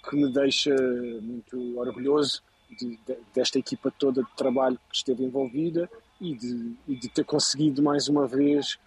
que 0.10 0.16
me 0.16 0.32
deixa 0.32 0.74
muito 1.22 1.78
orgulhoso 1.78 2.42
de, 2.70 2.98
de, 2.98 3.18
desta 3.34 3.60
equipa 3.60 3.92
toda 3.92 4.24
de 4.24 4.36
trabalho 4.36 4.80
que 4.90 4.96
esteve 4.96 5.24
envolvida 5.24 5.90
e 6.22 6.36
de, 6.36 6.76
e 6.88 6.96
de 6.96 7.10
ter 7.10 7.26
conseguido 7.26 7.82
mais 7.82 8.08
uma 8.08 8.28
vez 8.28 8.78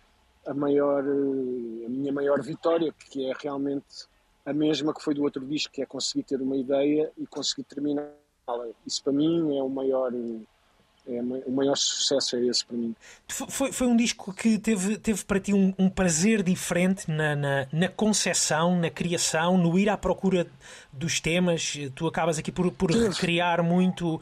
a 0.47 0.55
maior 0.55 1.03
a 1.03 1.89
minha 1.89 2.13
maior 2.13 2.41
vitória 2.41 2.95
que 3.11 3.27
é 3.27 3.35
realmente 3.39 4.07
a 4.45 4.53
mesma 4.53 4.95
que 4.95 5.03
foi 5.03 5.13
do 5.13 5.23
outro 5.23 5.45
disco 5.45 5.73
que 5.73 5.83
é 5.83 5.87
conseguir 5.87 6.23
ter 6.23 6.41
uma 6.41 6.57
ideia 6.57 7.13
e 7.19 7.27
conseguir 7.27 7.65
terminá-la 7.65 8.69
isso 8.87 9.03
para 9.03 9.13
mim 9.13 9.59
é 9.59 9.63
o 9.63 9.69
maior 9.69 10.13
é, 11.09 11.21
o 11.47 11.53
maior 11.53 11.77
sucesso 11.77 12.37
é 12.37 12.47
esse 12.47 12.65
para 12.65 12.77
mim. 12.77 12.95
Foi, 13.29 13.71
foi 13.71 13.87
um 13.87 13.97
disco 13.97 14.33
que 14.33 14.59
teve, 14.59 14.99
teve 14.99 15.25
para 15.25 15.39
ti 15.39 15.53
um, 15.53 15.73
um 15.79 15.89
prazer 15.89 16.43
diferente 16.43 17.09
na, 17.11 17.37
na, 17.37 17.67
na, 17.73 17.89
concepção, 17.89 18.79
na 18.79 18.91
criação, 18.91 19.57
no 19.57 19.79
ir 19.79 19.89
à 19.89 19.97
procura 19.97 20.47
dos 20.93 21.21
temas. 21.21 21.79
Tu 21.95 22.07
acabas 22.07 22.39
aqui 22.39 22.51
por, 22.51 22.71
por 22.73 22.91
recriar 22.91 23.63
muito, 23.63 24.17
uh, 24.17 24.21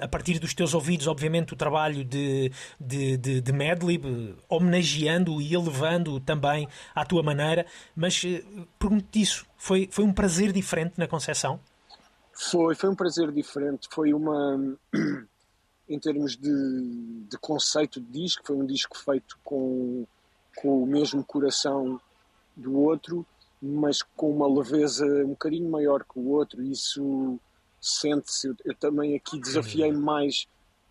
a 0.00 0.08
partir 0.08 0.38
dos 0.38 0.54
teus 0.54 0.72
ouvidos, 0.72 1.06
obviamente, 1.06 1.52
o 1.52 1.56
trabalho 1.56 2.02
de, 2.02 2.50
de, 2.80 3.16
de, 3.18 3.40
de 3.40 3.52
Madlib, 3.52 4.36
homenageando 4.48 5.40
e 5.40 5.54
elevando 5.54 6.18
também 6.20 6.66
à 6.94 7.04
tua 7.04 7.22
maneira. 7.22 7.66
Mas 7.94 8.22
uh, 8.24 8.66
pergunto-te 8.78 9.20
isso: 9.20 9.46
foi, 9.56 9.88
foi 9.90 10.04
um 10.04 10.12
prazer 10.12 10.50
diferente 10.50 10.94
na 10.96 11.06
concepção? 11.06 11.60
Foi, 12.32 12.74
foi 12.74 12.88
um 12.88 12.94
prazer 12.94 13.30
diferente. 13.30 13.86
Foi 13.90 14.14
uma. 14.14 14.76
Em 15.90 15.98
termos 15.98 16.36
de, 16.36 17.24
de 17.28 17.36
conceito 17.38 18.00
de 18.00 18.22
disco, 18.22 18.46
foi 18.46 18.56
um 18.56 18.64
disco 18.64 18.96
feito 18.96 19.36
com, 19.42 20.06
com 20.56 20.84
o 20.84 20.86
mesmo 20.86 21.24
coração 21.24 22.00
do 22.56 22.78
outro, 22.78 23.26
mas 23.60 24.00
com 24.00 24.30
uma 24.30 24.46
leveza 24.46 25.04
um 25.04 25.30
bocadinho 25.30 25.68
maior 25.68 26.04
que 26.04 26.16
o 26.16 26.28
outro. 26.28 26.62
Isso 26.62 27.40
sente-se. 27.80 28.46
Eu, 28.46 28.56
eu, 28.64 28.74
também 28.76 29.16
aqui 29.16 29.40
desafiei 29.40 29.90
mais, 29.90 30.46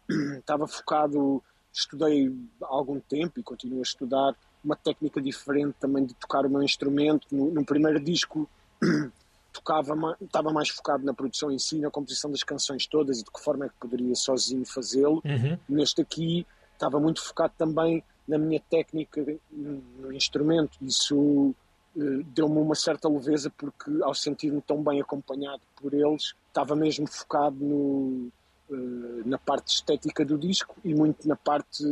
estava 0.38 0.68
focado, 0.68 1.42
estudei 1.72 2.36
há 2.62 2.68
algum 2.68 3.00
tempo 3.00 3.40
e 3.40 3.44
continuo 3.44 3.80
a 3.80 3.84
estudar 3.84 4.36
uma 4.62 4.76
técnica 4.76 5.22
diferente 5.22 5.76
também 5.80 6.06
de 6.06 6.14
tocar 6.14 6.46
o 6.46 6.50
meu 6.50 6.62
instrumento. 6.62 7.26
No, 7.32 7.52
no 7.52 7.64
primeiro 7.64 8.02
disco 8.02 8.50
tocava, 9.60 10.18
estava 10.22 10.52
mais 10.52 10.70
focado 10.70 11.06
na 11.06 11.14
produção 11.14 11.52
em 11.52 11.60
si, 11.60 11.80
na 11.80 11.92
composição 11.92 12.32
das 12.32 12.44
canções 12.44 12.88
todas 12.88 13.20
e 13.20 13.24
de 13.24 13.32
que 13.32 13.40
forma 13.42 13.66
é 13.66 13.70
que 13.70 13.76
poderia 13.80 14.16
sozinho 14.16 14.66
fazê-lo. 14.66 15.22
Uhum. 15.26 15.58
Neste 15.68 16.02
aqui 16.02 16.46
estava 16.74 17.00
muito 17.00 17.22
focado 17.22 17.54
também 17.58 18.04
na 18.28 18.38
minha 18.38 18.62
técnica 18.70 19.26
no 19.52 20.14
instrumento. 20.14 20.78
Isso 20.82 21.18
uh, 21.18 22.24
deu-me 22.34 22.60
uma 22.60 22.76
certa 22.76 23.10
leveza 23.10 23.52
porque 23.58 23.92
ao 24.02 24.14
sentir-me 24.14 24.62
tão 24.62 24.82
bem 24.84 25.02
acompanhado 25.02 25.62
por 25.76 25.94
eles, 25.94 26.34
estava 26.48 26.76
mesmo 26.76 27.08
focado 27.08 27.58
no, 27.60 28.30
uh, 28.70 29.24
na 29.26 29.38
parte 29.38 29.74
estética 29.74 30.24
do 30.24 30.38
disco 30.38 30.76
e 30.84 30.94
muito 30.94 31.28
na 31.28 31.36
parte 31.36 31.84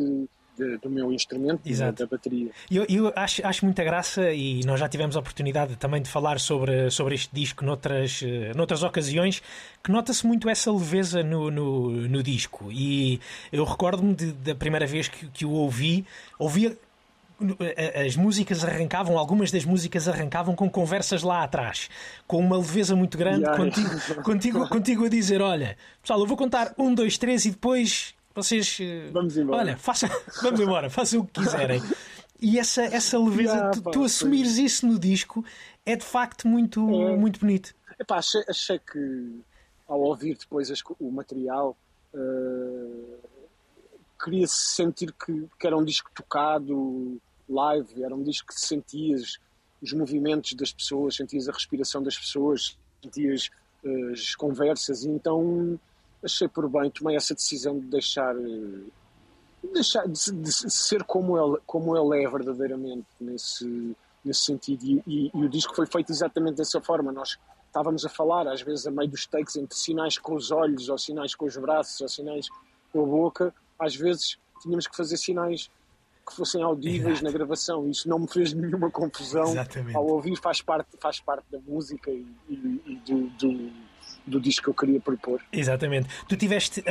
de, 0.58 0.78
do 0.78 0.90
meu 0.90 1.12
instrumento, 1.12 1.62
Exato. 1.66 2.04
da 2.04 2.10
bateria. 2.10 2.50
Eu, 2.70 2.86
eu 2.90 3.14
acho, 3.16 3.46
acho 3.46 3.66
muita 3.66 3.84
graça 3.84 4.32
e 4.32 4.62
nós 4.66 4.80
já 4.80 4.90
tivemos 4.90 5.16
a 5.16 5.20
oportunidade 5.20 5.76
também 5.76 6.02
de 6.02 6.10
falar 6.10 6.40
sobre, 6.40 6.90
sobre 6.90 7.16
este 7.16 7.30
disco 7.34 7.64
noutras, 7.64 8.22
eh, 8.24 8.54
noutras 8.56 8.84
ocasiões, 8.84 9.42
que 9.84 9.92
nota-se 9.92 10.26
muito 10.26 10.50
essa 10.50 10.72
leveza 10.72 11.24
no, 11.24 11.52
no, 11.52 11.92
no 11.92 12.24
disco. 12.24 12.72
E 12.72 13.20
eu 13.52 13.64
recordo-me 13.64 14.16
da 14.16 14.56
primeira 14.56 14.86
vez 14.86 15.08
que, 15.08 15.28
que 15.28 15.46
o 15.46 15.52
ouvi, 15.52 16.06
ouvia 16.40 16.78
as 18.04 18.16
músicas 18.16 18.64
arrancavam, 18.64 19.18
algumas 19.18 19.52
das 19.52 19.64
músicas 19.64 20.08
arrancavam 20.08 20.56
com 20.56 20.68
conversas 20.68 21.22
lá 21.22 21.44
atrás, 21.44 21.90
com 22.26 22.40
uma 22.40 22.58
leveza 22.58 22.96
muito 22.96 23.16
grande, 23.18 23.42
yeah. 23.42 23.58
contigo, 23.58 24.24
contigo, 24.24 24.68
contigo 24.68 25.06
a 25.06 25.10
dizer: 25.10 25.42
Olha, 25.42 25.78
pessoal, 26.02 26.20
eu 26.20 26.26
vou 26.26 26.36
contar 26.36 26.74
um, 26.78 26.94
dois, 26.94 27.18
três 27.18 27.46
e 27.46 27.52
depois 27.52 28.16
vocês. 28.44 28.78
Eh, 28.80 29.10
vamos 29.12 29.38
embora. 29.38 29.62
Olha, 29.62 29.78
façam, 29.78 30.10
vamos 30.42 30.60
embora, 30.60 30.90
façam 30.90 31.22
o 31.22 31.26
que 31.26 31.42
quiserem. 31.42 31.82
E 32.40 32.60
essa, 32.60 32.84
essa 32.84 33.18
leveza, 33.18 33.54
yeah, 33.54 33.72
tu, 33.72 33.82
tu 33.92 34.04
assumires 34.04 34.58
isso 34.58 34.86
no 34.86 35.00
disco 35.00 35.44
é 35.86 35.96
de 35.96 36.06
facto 36.06 36.48
muito, 36.48 36.82
é. 37.02 37.16
muito 37.16 37.40
bonito. 37.40 37.74
Epá, 38.00 38.18
achei, 38.18 38.44
achei 38.48 38.80
que 38.80 39.42
ao 39.88 40.02
ouvir 40.02 40.38
depois 40.38 40.70
as, 40.70 40.82
o 41.00 41.10
material 41.10 41.76
uh, 42.14 43.18
queria 44.24 44.46
sentir 44.48 45.12
que, 45.14 45.48
que, 45.60 45.66
era 45.66 45.76
um 45.76 45.84
disco 45.84 46.12
tocado 46.14 47.20
live, 47.50 48.04
era 48.04 48.14
um 48.14 48.22
disco 48.22 48.50
que 48.50 48.60
sentias 48.60 49.40
os 49.82 49.94
movimentos 49.94 50.54
das 50.54 50.72
pessoas, 50.72 51.16
sentias 51.16 51.48
a 51.48 51.52
respiração 51.52 52.04
das 52.04 52.18
pessoas, 52.18 52.78
sentias 53.02 53.50
uh, 53.84 54.12
as 54.12 54.36
conversas, 54.36 55.04
e 55.04 55.10
então 55.10 55.80
achei 56.24 56.48
por 56.48 56.70
bem, 56.70 56.90
tomei 56.90 57.16
essa 57.16 57.34
decisão 57.34 57.80
de 57.80 57.86
deixar, 57.88 58.36
deixar 59.74 60.08
de, 60.08 60.32
de 60.32 60.52
ser 60.52 61.04
como 61.04 61.38
ele, 61.38 61.62
como 61.66 61.96
ele 61.96 62.24
é 62.24 62.30
verdadeiramente 62.30 63.06
nesse, 63.20 63.96
nesse 64.24 64.42
sentido. 64.42 64.84
E, 64.84 65.04
e, 65.08 65.32
e, 65.34 65.46
o 65.46 65.50
disco 65.50 65.76
foi 65.76 65.86
feito 65.86 66.12
exatamente 66.12 66.56
dessa 66.58 66.82
forma. 66.82 67.12
Nós 67.12 67.38
estávamos 67.68 68.06
a 68.06 68.10
falar, 68.10 68.48
às 68.48 68.62
vezes, 68.62 68.88
a 68.88 68.92
meio 68.92 69.10
dos 69.10 69.26
takes, 69.26 69.56
entre 69.56 69.78
sinais 69.78 70.18
com 70.18 70.36
os 70.36 70.52
olhos, 70.52 70.90
ou 70.90 70.98
sinais 70.98 71.36
com 71.36 71.46
os 71.46 71.58
braços, 71.58 72.02
ou 72.02 72.10
sinais 72.10 72.48
com 72.92 73.04
a 73.04 73.06
boca. 73.06 73.54
Às 73.80 73.96
vezes 73.96 74.38
tínhamos 74.62 74.88
que 74.88 74.96
fazer 74.96 75.18
sinais 75.18 75.70
que 76.28 76.36
fossem 76.36 76.62
audíveis 76.62 77.20
Exato. 77.20 77.24
na 77.24 77.32
gravação. 77.32 77.90
Isso 77.90 78.10
não 78.10 78.20
me 78.20 78.28
fez 78.28 78.54
nenhuma 78.54 78.90
confusão. 78.92 79.46
Exatamente. 79.46 79.96
Ao 79.96 80.06
ouvir, 80.06 80.36
faz 80.38 80.62
parte, 80.62 80.90
faz 81.00 81.20
parte 81.22 81.46
da 81.50 81.60
música 81.60 82.12
e, 82.12 82.26
e 82.50 82.96
do, 83.06 83.28
do 83.30 83.72
do 84.28 84.40
disco 84.40 84.66
que 84.66 84.70
eu 84.70 84.74
queria 84.74 85.00
propor. 85.00 85.42
Exatamente. 85.52 86.10
Tu 86.28 86.36
tiveste 86.36 86.82
uh, 86.82 86.84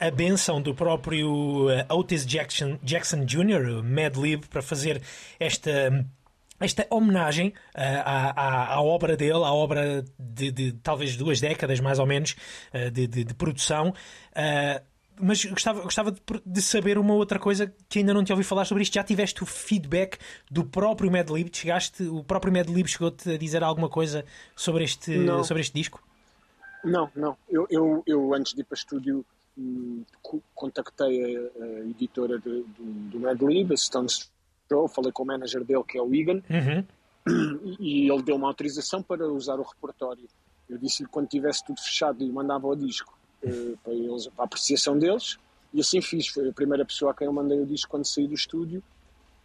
a 0.00 0.10
benção 0.10 0.62
do 0.62 0.74
próprio 0.74 1.66
uh, 1.66 1.94
Otis 1.94 2.24
Jackson, 2.24 2.78
Jackson 2.82 3.24
Jr., 3.24 3.82
Mad 3.82 4.16
Lib, 4.16 4.46
para 4.46 4.62
fazer 4.62 5.02
esta 5.38 6.06
esta 6.58 6.86
homenagem 6.90 7.48
uh, 7.48 7.52
à, 7.74 8.30
à, 8.30 8.74
à, 8.74 8.80
obra 8.80 9.16
dele, 9.16 9.44
à 9.44 9.52
obra 9.52 10.04
de, 10.18 10.50
de, 10.50 10.72
talvez 10.72 11.16
duas 11.16 11.40
décadas 11.40 11.80
mais 11.80 11.98
ou 11.98 12.06
menos 12.06 12.34
uh, 12.72 12.90
de, 12.90 13.06
de, 13.06 13.24
de, 13.24 13.34
produção. 13.34 13.90
Uh, 13.90 14.82
mas 15.20 15.44
gostava, 15.44 15.82
gostava 15.82 16.14
de, 16.44 16.62
saber 16.62 16.98
uma 16.98 17.14
outra 17.14 17.38
coisa 17.38 17.72
que 17.88 18.00
ainda 18.00 18.12
não 18.12 18.22
te 18.22 18.32
ouvi 18.32 18.44
falar 18.44 18.64
sobre 18.64 18.82
isto. 18.82 18.94
Já 18.94 19.02
tiveste 19.02 19.42
o 19.42 19.46
feedback 19.46 20.18
do 20.50 20.64
próprio 20.64 21.10
Mad 21.10 21.28
Lib? 21.30 21.48
Chegaste, 21.52 22.02
o 22.04 22.22
próprio 22.22 22.52
Mad 22.52 22.68
Lib 22.68 22.86
chegou-te 22.86 23.30
a 23.30 23.38
dizer 23.38 23.62
alguma 23.62 23.88
coisa 23.88 24.24
sobre 24.54 24.84
este, 24.84 25.14
sobre 25.44 25.62
este 25.62 25.74
disco? 25.74 26.02
Não, 26.86 27.10
não. 27.16 27.36
Eu, 27.48 27.66
eu, 27.68 28.02
eu 28.06 28.34
antes 28.34 28.54
de 28.54 28.60
ir 28.60 28.64
para 28.64 28.76
estúdio 28.76 29.24
hum, 29.58 30.04
contactei 30.54 31.36
a, 31.36 31.64
a 31.64 31.80
editora 31.80 32.38
de, 32.38 32.62
do, 32.62 32.84
do 33.10 33.20
Madlib, 33.20 33.72
a 33.72 33.76
Stones 33.76 34.30
Show, 34.70 34.88
falei 34.88 35.12
com 35.12 35.24
o 35.24 35.26
manager 35.26 35.64
dele, 35.64 35.82
que 35.84 35.98
é 35.98 36.02
o 36.02 36.14
Egan, 36.14 36.42
uhum. 36.48 36.84
e, 37.78 38.06
e 38.06 38.10
ele 38.10 38.22
deu 38.22 38.36
uma 38.36 38.48
autorização 38.48 39.02
para 39.02 39.26
usar 39.26 39.58
o 39.58 39.62
repertório. 39.62 40.28
Eu 40.68 40.78
disse-lhe 40.78 41.08
quando 41.08 41.28
tivesse 41.28 41.64
tudo 41.64 41.80
fechado 41.80 42.22
e 42.22 42.30
mandava 42.30 42.66
o 42.66 42.74
disco 42.74 43.16
uh, 43.42 43.78
para, 43.82 43.92
eles, 43.92 44.28
para 44.28 44.44
a 44.44 44.46
apreciação 44.46 44.98
deles, 44.98 45.38
e 45.72 45.80
assim 45.80 46.00
fiz. 46.00 46.28
Foi 46.28 46.48
a 46.48 46.52
primeira 46.52 46.84
pessoa 46.84 47.10
a 47.10 47.14
quem 47.14 47.26
eu 47.26 47.32
mandei 47.32 47.60
o 47.60 47.66
disco 47.66 47.90
quando 47.90 48.04
saí 48.04 48.26
do 48.26 48.34
estúdio, 48.34 48.82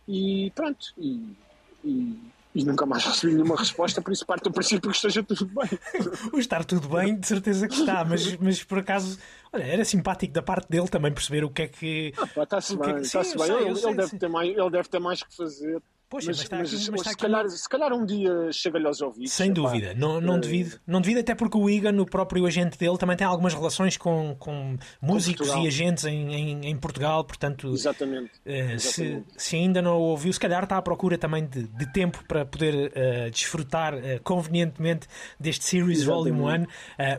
e 0.07 0.51
pronto. 0.55 0.93
E, 0.97 1.35
e 1.83 2.19
e 2.53 2.63
nunca 2.65 2.85
mais 2.85 3.05
recebi 3.05 3.33
nenhuma 3.33 3.55
resposta, 3.55 4.01
por 4.01 4.11
isso 4.11 4.25
parte 4.25 4.43
do 4.43 4.51
princípio 4.51 4.89
que 4.89 4.95
esteja 4.95 5.23
tudo 5.23 5.45
bem. 5.45 5.79
o 6.33 6.37
estar 6.37 6.65
tudo 6.65 6.89
bem, 6.89 7.17
de 7.17 7.25
certeza 7.25 7.67
que 7.67 7.75
está, 7.75 8.03
mas, 8.03 8.35
mas 8.37 8.63
por 8.63 8.79
acaso, 8.79 9.17
olha, 9.53 9.63
era 9.63 9.85
simpático 9.85 10.33
da 10.33 10.41
parte 10.41 10.69
dele 10.69 10.87
também 10.87 11.13
perceber 11.13 11.43
o 11.43 11.49
que 11.49 11.61
é 11.63 11.67
que. 11.67 12.13
Ah, 12.17 12.43
está-se 12.43 12.75
bem, 12.77 12.97
está-se 12.97 13.37
bem. 13.37 13.51
ele, 13.51 13.79
ele, 13.79 13.95
deve 13.95 14.17
ter 14.17 14.29
mais, 14.29 14.49
ele 14.49 14.69
deve 14.69 14.89
ter 14.89 14.99
mais 14.99 15.23
que 15.23 15.35
fazer. 15.35 15.81
Poxa, 16.11 16.27
mas, 16.27 16.39
mas, 16.39 16.43
está 16.43 16.57
aqui, 16.57 16.73
mas, 16.73 16.89
mas 16.89 16.99
está 16.99 17.11
se, 17.11 17.17
calhar, 17.17 17.49
se 17.49 17.69
calhar 17.69 17.93
um 17.93 18.05
dia 18.05 18.51
chega-lhe 18.51 18.85
aos 18.85 19.01
ouvidos. 19.01 19.31
Sem 19.31 19.53
dúvida, 19.53 19.93
não, 19.93 20.19
não, 20.19 20.35
é... 20.35 20.39
devido, 20.39 20.77
não 20.85 20.99
devido, 20.99 21.19
até 21.19 21.33
porque 21.33 21.57
o 21.57 21.69
Igan, 21.69 22.01
o 22.01 22.05
próprio 22.05 22.45
agente 22.45 22.77
dele, 22.77 22.97
também 22.97 23.15
tem 23.15 23.25
algumas 23.25 23.53
relações 23.53 23.95
com, 23.95 24.35
com 24.37 24.77
músicos 25.01 25.49
com 25.49 25.63
e 25.63 25.67
agentes 25.67 26.03
em, 26.03 26.33
em, 26.33 26.65
em, 26.67 26.75
Portugal, 26.75 27.23
portanto, 27.23 27.69
Exatamente. 27.69 28.29
Uh, 28.45 28.77
Se, 28.77 29.23
se 29.37 29.55
ainda 29.55 29.81
não 29.81 29.97
ouviu, 29.97 30.33
se 30.33 30.39
calhar 30.39 30.63
está 30.63 30.75
à 30.75 30.81
procura 30.81 31.17
também 31.17 31.45
de, 31.45 31.63
de 31.63 31.93
tempo 31.93 32.21
para 32.27 32.43
poder 32.43 32.91
uh, 32.91 33.31
desfrutar 33.31 33.93
uh, 33.93 33.99
convenientemente 34.21 35.07
deste 35.39 35.63
Series 35.63 36.01
Exatamente. 36.01 36.37
Volume 36.37 36.67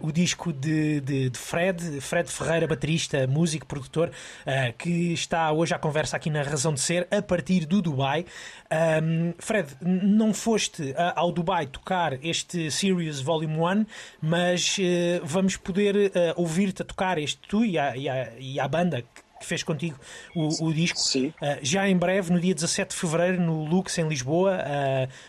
1, 0.03 0.07
o 0.07 0.13
disco 0.13 0.53
de, 0.53 1.01
de, 1.01 1.31
de, 1.31 1.39
Fred, 1.39 1.99
Fred 2.03 2.31
Ferreira, 2.31 2.67
baterista, 2.67 3.27
músico, 3.27 3.67
produtor, 3.67 4.11
que 4.77 5.15
está 5.15 5.51
hoje 5.51 5.73
à 5.73 5.79
conversa 5.79 6.17
aqui 6.17 6.29
na 6.29 6.43
Razão 6.43 6.75
de 6.75 6.81
Ser, 6.81 7.09
a 7.11 7.23
partir 7.23 7.65
do 7.65 7.81
Dubai. 7.81 8.27
Um, 9.03 9.35
Fred, 9.39 9.77
não 9.81 10.33
foste 10.33 10.95
ao 11.15 11.31
Dubai 11.31 11.67
tocar 11.67 12.25
este 12.25 12.71
Sirius 12.71 13.21
Volume 13.21 13.59
1, 13.59 13.87
mas 14.21 14.77
uh, 14.79 15.25
vamos 15.25 15.57
poder 15.57 15.95
uh, 15.97 16.11
ouvir-te 16.37 16.83
a 16.83 16.85
tocar 16.85 17.19
este 17.19 17.41
tu 17.49 17.65
e 17.65 17.79
a, 17.79 17.97
e 17.97 18.09
a, 18.09 18.33
e 18.39 18.61
a 18.61 18.67
banda 18.67 19.03
que 19.03 19.47
fez 19.47 19.63
contigo 19.63 19.99
o, 20.35 20.67
o 20.67 20.73
disco. 20.73 20.99
Uh, 20.99 21.33
já 21.63 21.89
em 21.89 21.97
breve, 21.97 22.33
no 22.33 22.41
dia 22.41 22.55
17 22.55 22.95
de 22.95 23.01
fevereiro, 23.01 23.41
no 23.41 23.65
Lux, 23.65 23.99
em 23.99 24.09
Lisboa. 24.09 24.59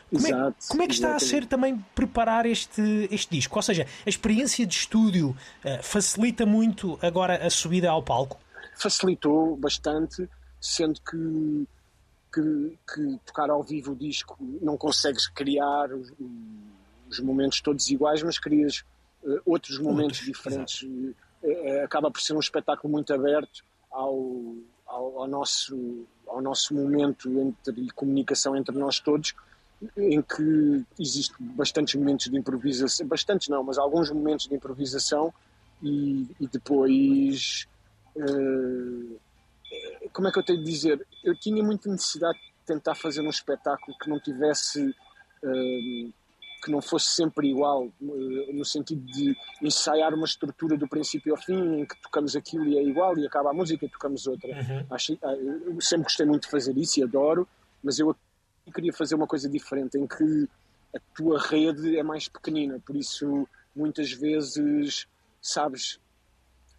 como, 0.09 0.27
Exato, 0.27 0.55
é, 0.57 0.67
como 0.69 0.83
é 0.83 0.87
que 0.87 0.93
está 0.93 1.07
exatamente. 1.07 1.25
a 1.25 1.27
ser 1.27 1.45
também 1.45 1.85
preparar 1.95 2.45
este, 2.45 3.07
este 3.11 3.35
disco? 3.35 3.57
Ou 3.57 3.63
seja, 3.63 3.85
a 4.05 4.09
experiência 4.09 4.65
de 4.65 4.73
estúdio 4.73 5.35
facilita 5.81 6.45
muito 6.45 6.97
agora 7.01 7.45
a 7.45 7.49
subida 7.49 7.89
ao 7.89 8.01
palco? 8.01 8.39
Facilitou 8.75 9.55
bastante, 9.57 10.27
sendo 10.59 10.99
que 11.01 11.67
que, 12.33 12.77
que, 12.91 13.19
tocar 13.25 13.49
ao 13.49 13.61
vivo 13.61 13.91
o 13.91 13.95
disco 13.95 14.35
não 14.61 14.75
consegues 14.75 15.27
criar 15.27 15.93
os, 15.93 16.11
os 17.09 17.19
momentos 17.19 17.61
todos 17.61 17.87
iguais, 17.89 18.23
mas 18.23 18.39
crias 18.39 18.83
uh, 19.23 19.39
outros 19.45 19.77
momentos 19.77 20.19
diferentes. 20.19 20.81
Uh, 20.81 21.13
acaba 21.83 22.09
por 22.09 22.21
ser 22.21 22.33
um 22.33 22.39
espetáculo 22.39 22.91
muito 22.91 23.13
aberto 23.13 23.63
ao, 23.91 24.55
ao, 24.87 25.19
ao, 25.19 25.27
nosso, 25.27 26.07
ao 26.25 26.41
nosso 26.41 26.73
momento 26.73 27.29
entre 27.39 27.91
comunicação 27.91 28.55
entre 28.55 28.75
nós 28.77 28.99
todos, 28.99 29.35
em 29.97 30.21
que 30.21 30.85
existe 30.97 31.35
bastantes 31.39 31.95
momentos 31.95 32.29
de 32.29 32.37
improvisação, 32.37 33.05
bastantes 33.05 33.49
não, 33.49 33.63
mas 33.63 33.77
alguns 33.77 34.09
momentos 34.09 34.47
de 34.47 34.55
improvisação 34.55 35.33
e, 35.81 36.27
e 36.39 36.47
depois. 36.47 37.67
Uh, 38.15 39.19
como 40.11 40.27
é 40.27 40.31
que 40.31 40.39
eu 40.39 40.43
tenho 40.43 40.59
de 40.59 40.65
dizer? 40.65 41.05
Eu 41.23 41.35
tinha 41.35 41.63
muita 41.63 41.89
necessidade 41.89 42.37
de 42.37 42.65
tentar 42.65 42.95
fazer 42.95 43.21
um 43.21 43.29
espetáculo 43.29 43.97
que 43.97 44.09
não 44.09 44.19
tivesse. 44.19 44.95
Uh, 45.43 46.13
que 46.63 46.71
não 46.71 46.81
fosse 46.81 47.07
sempre 47.07 47.49
igual, 47.49 47.87
uh, 48.01 48.53
no 48.53 48.63
sentido 48.63 49.05
de 49.05 49.35
ensaiar 49.61 50.13
uma 50.13 50.23
estrutura 50.23 50.77
do 50.77 50.87
princípio 50.87 51.35
ao 51.35 51.41
fim, 51.41 51.81
em 51.81 51.85
que 51.85 52.01
tocamos 52.01 52.37
aquilo 52.37 52.65
e 52.65 52.77
é 52.77 52.81
igual, 52.81 53.17
e 53.17 53.27
acaba 53.27 53.49
a 53.49 53.53
música 53.53 53.85
e 53.85 53.89
tocamos 53.89 54.25
outra. 54.27 54.49
Uhum. 54.49 54.85
Acho, 54.89 55.13
uh, 55.15 55.71
eu 55.75 55.81
sempre 55.81 56.05
gostei 56.05 56.25
muito 56.25 56.43
de 56.43 56.49
fazer 56.49 56.77
isso 56.77 57.01
e 57.01 57.03
adoro, 57.03 57.45
mas 57.83 57.99
eu 57.99 58.15
queria 58.73 58.93
fazer 58.93 59.15
uma 59.15 59.27
coisa 59.27 59.49
diferente, 59.49 59.97
em 59.97 60.07
que 60.07 60.47
a 60.95 60.99
tua 61.13 61.37
rede 61.37 61.97
é 61.97 62.03
mais 62.03 62.29
pequenina, 62.29 62.79
por 62.85 62.95
isso 62.95 63.45
muitas 63.75 64.13
vezes 64.13 65.05
sabes, 65.41 65.99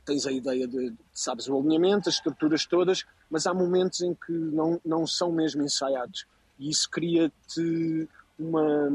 tens 0.05 0.27
a 0.27 0.33
ideia 0.33 0.67
de, 0.67 0.93
sabes 1.13 1.49
o 1.49 1.59
alinhamento, 1.59 2.09
as 2.09 2.17
estruturas 2.17 2.67
todas, 2.67 3.05
mas 3.31 3.47
há 3.47 3.55
momentos 3.55 4.01
em 4.01 4.15
que 4.15 4.33
não, 4.33 4.81
não 4.85 5.07
são 5.07 5.33
mesmo 5.33 5.63
ensaiados. 5.63 6.27
E 6.59 6.71
isso 6.71 6.89
cria-te 6.91 8.09
uma. 8.39 8.89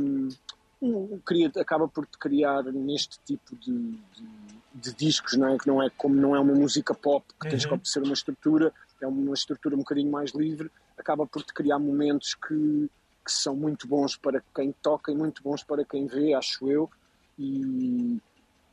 Um, 0.82 1.20
cria, 1.26 1.52
acaba 1.58 1.88
por 1.88 2.06
te 2.06 2.18
criar 2.18 2.64
neste 2.64 3.20
tipo 3.26 3.54
de, 3.58 3.72
de, 3.92 4.28
de, 4.76 4.94
discos, 4.94 5.36
não 5.36 5.50
é? 5.50 5.58
Que 5.58 5.68
não 5.68 5.84
é 5.84 5.90
como 5.90 6.16
não 6.16 6.36
é 6.36 6.40
uma 6.40 6.54
música 6.54 6.94
pop 6.94 7.26
que 7.28 7.46
uhum. 7.46 7.52
tens 7.52 7.66
que 7.66 7.74
obedecer 7.74 8.02
uma 8.02 8.14
estrutura, 8.14 8.74
é 9.02 9.08
uma 9.08 9.34
estrutura 9.34 9.76
um 9.76 9.80
bocadinho 9.80 10.10
mais 10.10 10.32
livre, 10.32 10.72
acaba 10.98 11.28
por 11.28 11.44
te 11.44 11.54
criar 11.54 11.80
momentos 11.80 12.34
que, 12.34 12.90
que 13.26 13.32
são 13.32 13.56
muito 13.56 13.88
bons 13.88 14.16
para 14.16 14.42
quem 14.56 14.74
toca 14.82 15.12
e 15.12 15.16
muito 15.16 15.44
bons 15.44 15.64
para 15.64 15.84
quem 15.84 16.08
vê, 16.08 16.34
acho 16.34 16.70
eu. 16.70 16.90
E, 17.38 18.22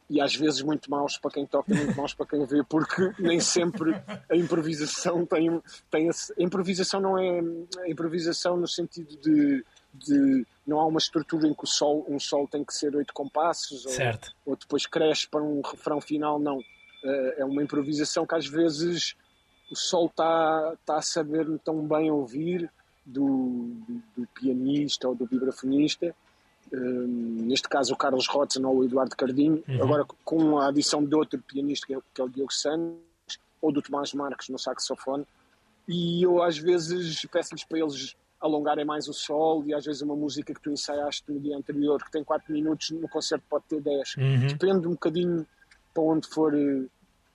e 0.08 0.20
às 0.20 0.34
vezes 0.34 0.62
muito 0.62 0.90
maus 0.90 1.18
para 1.18 1.30
quem 1.30 1.46
toca 1.46 1.74
muito 1.74 1.96
maus 1.96 2.14
para 2.14 2.26
quem 2.26 2.44
vê, 2.44 2.62
porque 2.62 3.12
nem 3.18 3.40
sempre 3.40 3.92
a 4.30 4.36
improvisação 4.36 5.26
tem, 5.26 5.60
tem 5.90 6.08
a, 6.08 6.12
a 6.12 6.42
improvisação 6.42 7.00
não 7.00 7.18
é 7.18 7.40
a 7.80 7.90
improvisação 7.90 8.56
no 8.56 8.68
sentido 8.68 9.16
de, 9.16 9.64
de 9.92 10.46
não 10.66 10.78
há 10.80 10.86
uma 10.86 10.98
estrutura 10.98 11.48
em 11.48 11.54
que 11.54 11.64
o 11.64 11.66
sol, 11.66 12.04
um 12.08 12.20
sol 12.20 12.46
tem 12.46 12.64
que 12.64 12.74
ser 12.74 12.94
oito 12.94 13.12
compassos 13.12 13.84
ou, 13.84 13.92
ou, 14.44 14.56
depois 14.56 14.86
cresce 14.86 15.28
para 15.28 15.42
um 15.42 15.60
refrão 15.60 16.00
final, 16.00 16.38
não. 16.38 16.60
É 17.36 17.44
uma 17.44 17.62
improvisação 17.62 18.26
que 18.26 18.34
às 18.34 18.46
vezes 18.46 19.14
o 19.70 19.76
sol 19.76 20.06
está 20.06 20.74
tá 20.84 20.96
a 20.96 21.02
saber 21.02 21.46
tão 21.64 21.86
bem 21.86 22.10
ouvir 22.10 22.68
do, 23.04 23.76
do, 23.86 24.02
do 24.16 24.28
pianista 24.34 25.08
ou 25.08 25.14
do 25.14 25.24
vibrafonista 25.24 26.14
neste 26.72 27.68
caso 27.68 27.94
o 27.94 27.96
Carlos 27.96 28.26
Rotzen 28.26 28.64
ou 28.64 28.78
o 28.78 28.84
Eduardo 28.84 29.16
Cardinho, 29.16 29.62
uhum. 29.68 29.82
agora 29.82 30.04
com 30.24 30.58
a 30.58 30.68
adição 30.68 31.04
de 31.04 31.14
outro 31.14 31.40
pianista 31.40 31.86
que 31.86 31.94
é, 31.94 31.98
que 32.14 32.20
é 32.20 32.24
o 32.24 32.28
Diogo 32.28 32.52
Santos 32.52 33.38
ou 33.60 33.72
do 33.72 33.80
Tomás 33.80 34.12
Marques 34.12 34.48
no 34.48 34.58
saxofone 34.58 35.24
e 35.88 36.22
eu 36.22 36.42
às 36.42 36.58
vezes 36.58 37.24
peço-lhes 37.26 37.64
para 37.64 37.78
eles 37.78 38.16
alongarem 38.40 38.84
mais 38.84 39.08
o 39.08 39.12
sol 39.12 39.64
e 39.64 39.72
às 39.72 39.84
vezes 39.84 40.02
uma 40.02 40.16
música 40.16 40.52
que 40.52 40.60
tu 40.60 40.70
ensaiaste 40.70 41.24
no 41.28 41.40
dia 41.40 41.56
anterior 41.56 42.02
que 42.04 42.10
tem 42.10 42.22
4 42.22 42.52
minutos 42.52 42.90
no 42.90 43.08
concerto 43.08 43.44
pode 43.48 43.64
ter 43.68 43.80
10 43.80 44.16
uhum. 44.16 44.46
depende 44.48 44.86
um 44.86 44.92
bocadinho 44.92 45.46
para 45.94 46.02
onde 46.02 46.28
for 46.28 46.52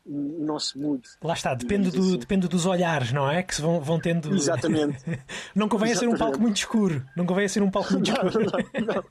o 0.05 0.43
nosso 0.43 0.79
mood. 0.79 1.07
Lá 1.21 1.33
está, 1.33 1.53
depende, 1.53 1.91
do, 1.91 1.99
assim. 1.99 2.17
depende 2.17 2.47
dos 2.47 2.65
olhares, 2.65 3.11
não 3.11 3.29
é? 3.29 3.43
Que 3.43 3.55
se 3.55 3.61
vão, 3.61 3.79
vão 3.79 3.99
tendo. 3.99 4.33
Exatamente. 4.33 4.97
não 5.55 5.69
convém 5.69 5.95
ser 5.95 6.07
um 6.07 6.17
palco 6.17 6.39
muito 6.39 6.57
escuro. 6.57 7.05
Não 7.15 7.25
convém 7.25 7.47
ser 7.47 7.61
um 7.61 7.69
palco 7.69 7.93
muito 7.93 8.11
escuro. 8.11 8.39
não, 8.83 9.03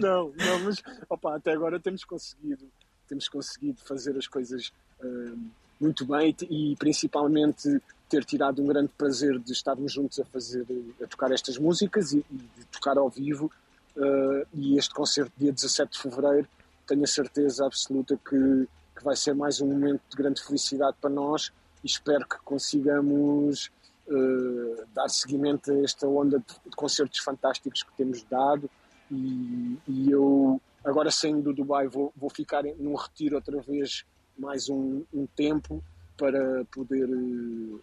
não, 0.00 0.32
não, 0.36 0.60
mas 0.64 0.82
opa, 1.08 1.36
até 1.36 1.52
agora 1.52 1.80
temos 1.80 2.04
conseguido, 2.04 2.66
temos 3.08 3.28
conseguido 3.28 3.80
fazer 3.84 4.16
as 4.16 4.26
coisas 4.26 4.72
uh, 5.02 5.38
muito 5.80 6.06
bem 6.06 6.34
e 6.48 6.76
principalmente 6.78 7.80
ter 8.08 8.24
tirado 8.24 8.62
um 8.62 8.66
grande 8.66 8.90
prazer 8.96 9.38
de 9.38 9.52
estarmos 9.52 9.92
juntos 9.92 10.18
a 10.18 10.24
fazer, 10.24 10.64
a 11.02 11.06
tocar 11.06 11.30
estas 11.30 11.58
músicas 11.58 12.12
e, 12.12 12.24
e 12.30 12.36
de 12.36 12.64
tocar 12.70 12.96
ao 12.96 13.10
vivo. 13.10 13.50
Uh, 13.96 14.46
e 14.54 14.78
este 14.78 14.94
concerto, 14.94 15.32
dia 15.36 15.52
17 15.52 15.92
de 15.92 15.98
fevereiro, 15.98 16.48
tenho 16.86 17.02
a 17.02 17.06
certeza 17.06 17.66
absoluta 17.66 18.16
que 18.16 18.68
que 18.98 19.04
vai 19.04 19.14
ser 19.14 19.32
mais 19.32 19.60
um 19.60 19.68
momento 19.68 20.02
de 20.10 20.16
grande 20.16 20.42
felicidade 20.42 20.96
para 21.00 21.08
nós 21.08 21.52
e 21.84 21.86
espero 21.86 22.26
que 22.28 22.36
consigamos 22.44 23.70
uh, 24.08 24.84
dar 24.92 25.08
seguimento 25.08 25.70
a 25.70 25.84
esta 25.84 26.06
onda 26.08 26.40
de, 26.40 26.76
concertos 26.76 27.20
fantásticos 27.20 27.84
que 27.84 27.92
temos 27.96 28.24
dado. 28.24 28.68
E, 29.08 29.78
e 29.86 30.10
eu 30.10 30.60
agora 30.84 31.12
saindo 31.12 31.42
do 31.42 31.54
Dubai 31.54 31.86
vou, 31.86 32.12
vou 32.16 32.28
ficar 32.28 32.64
num 32.64 32.96
retiro 32.96 33.36
outra 33.36 33.60
vez 33.62 34.04
mais 34.36 34.68
um, 34.68 35.04
um 35.14 35.26
tempo 35.26 35.82
para 36.16 36.64
poder 36.64 37.08
uh, 37.08 37.80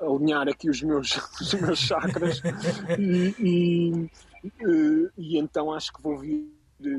alinhar 0.00 0.48
aqui 0.48 0.68
os 0.68 0.82
meus, 0.82 1.16
os 1.40 1.54
meus 1.54 1.78
chakras. 1.78 2.42
E, 2.98 3.34
e, 3.38 4.10
e, 5.16 5.38
então 5.38 5.72
acho 5.72 5.92
que 5.92 6.02
vou 6.02 6.18
vir, 6.18 6.52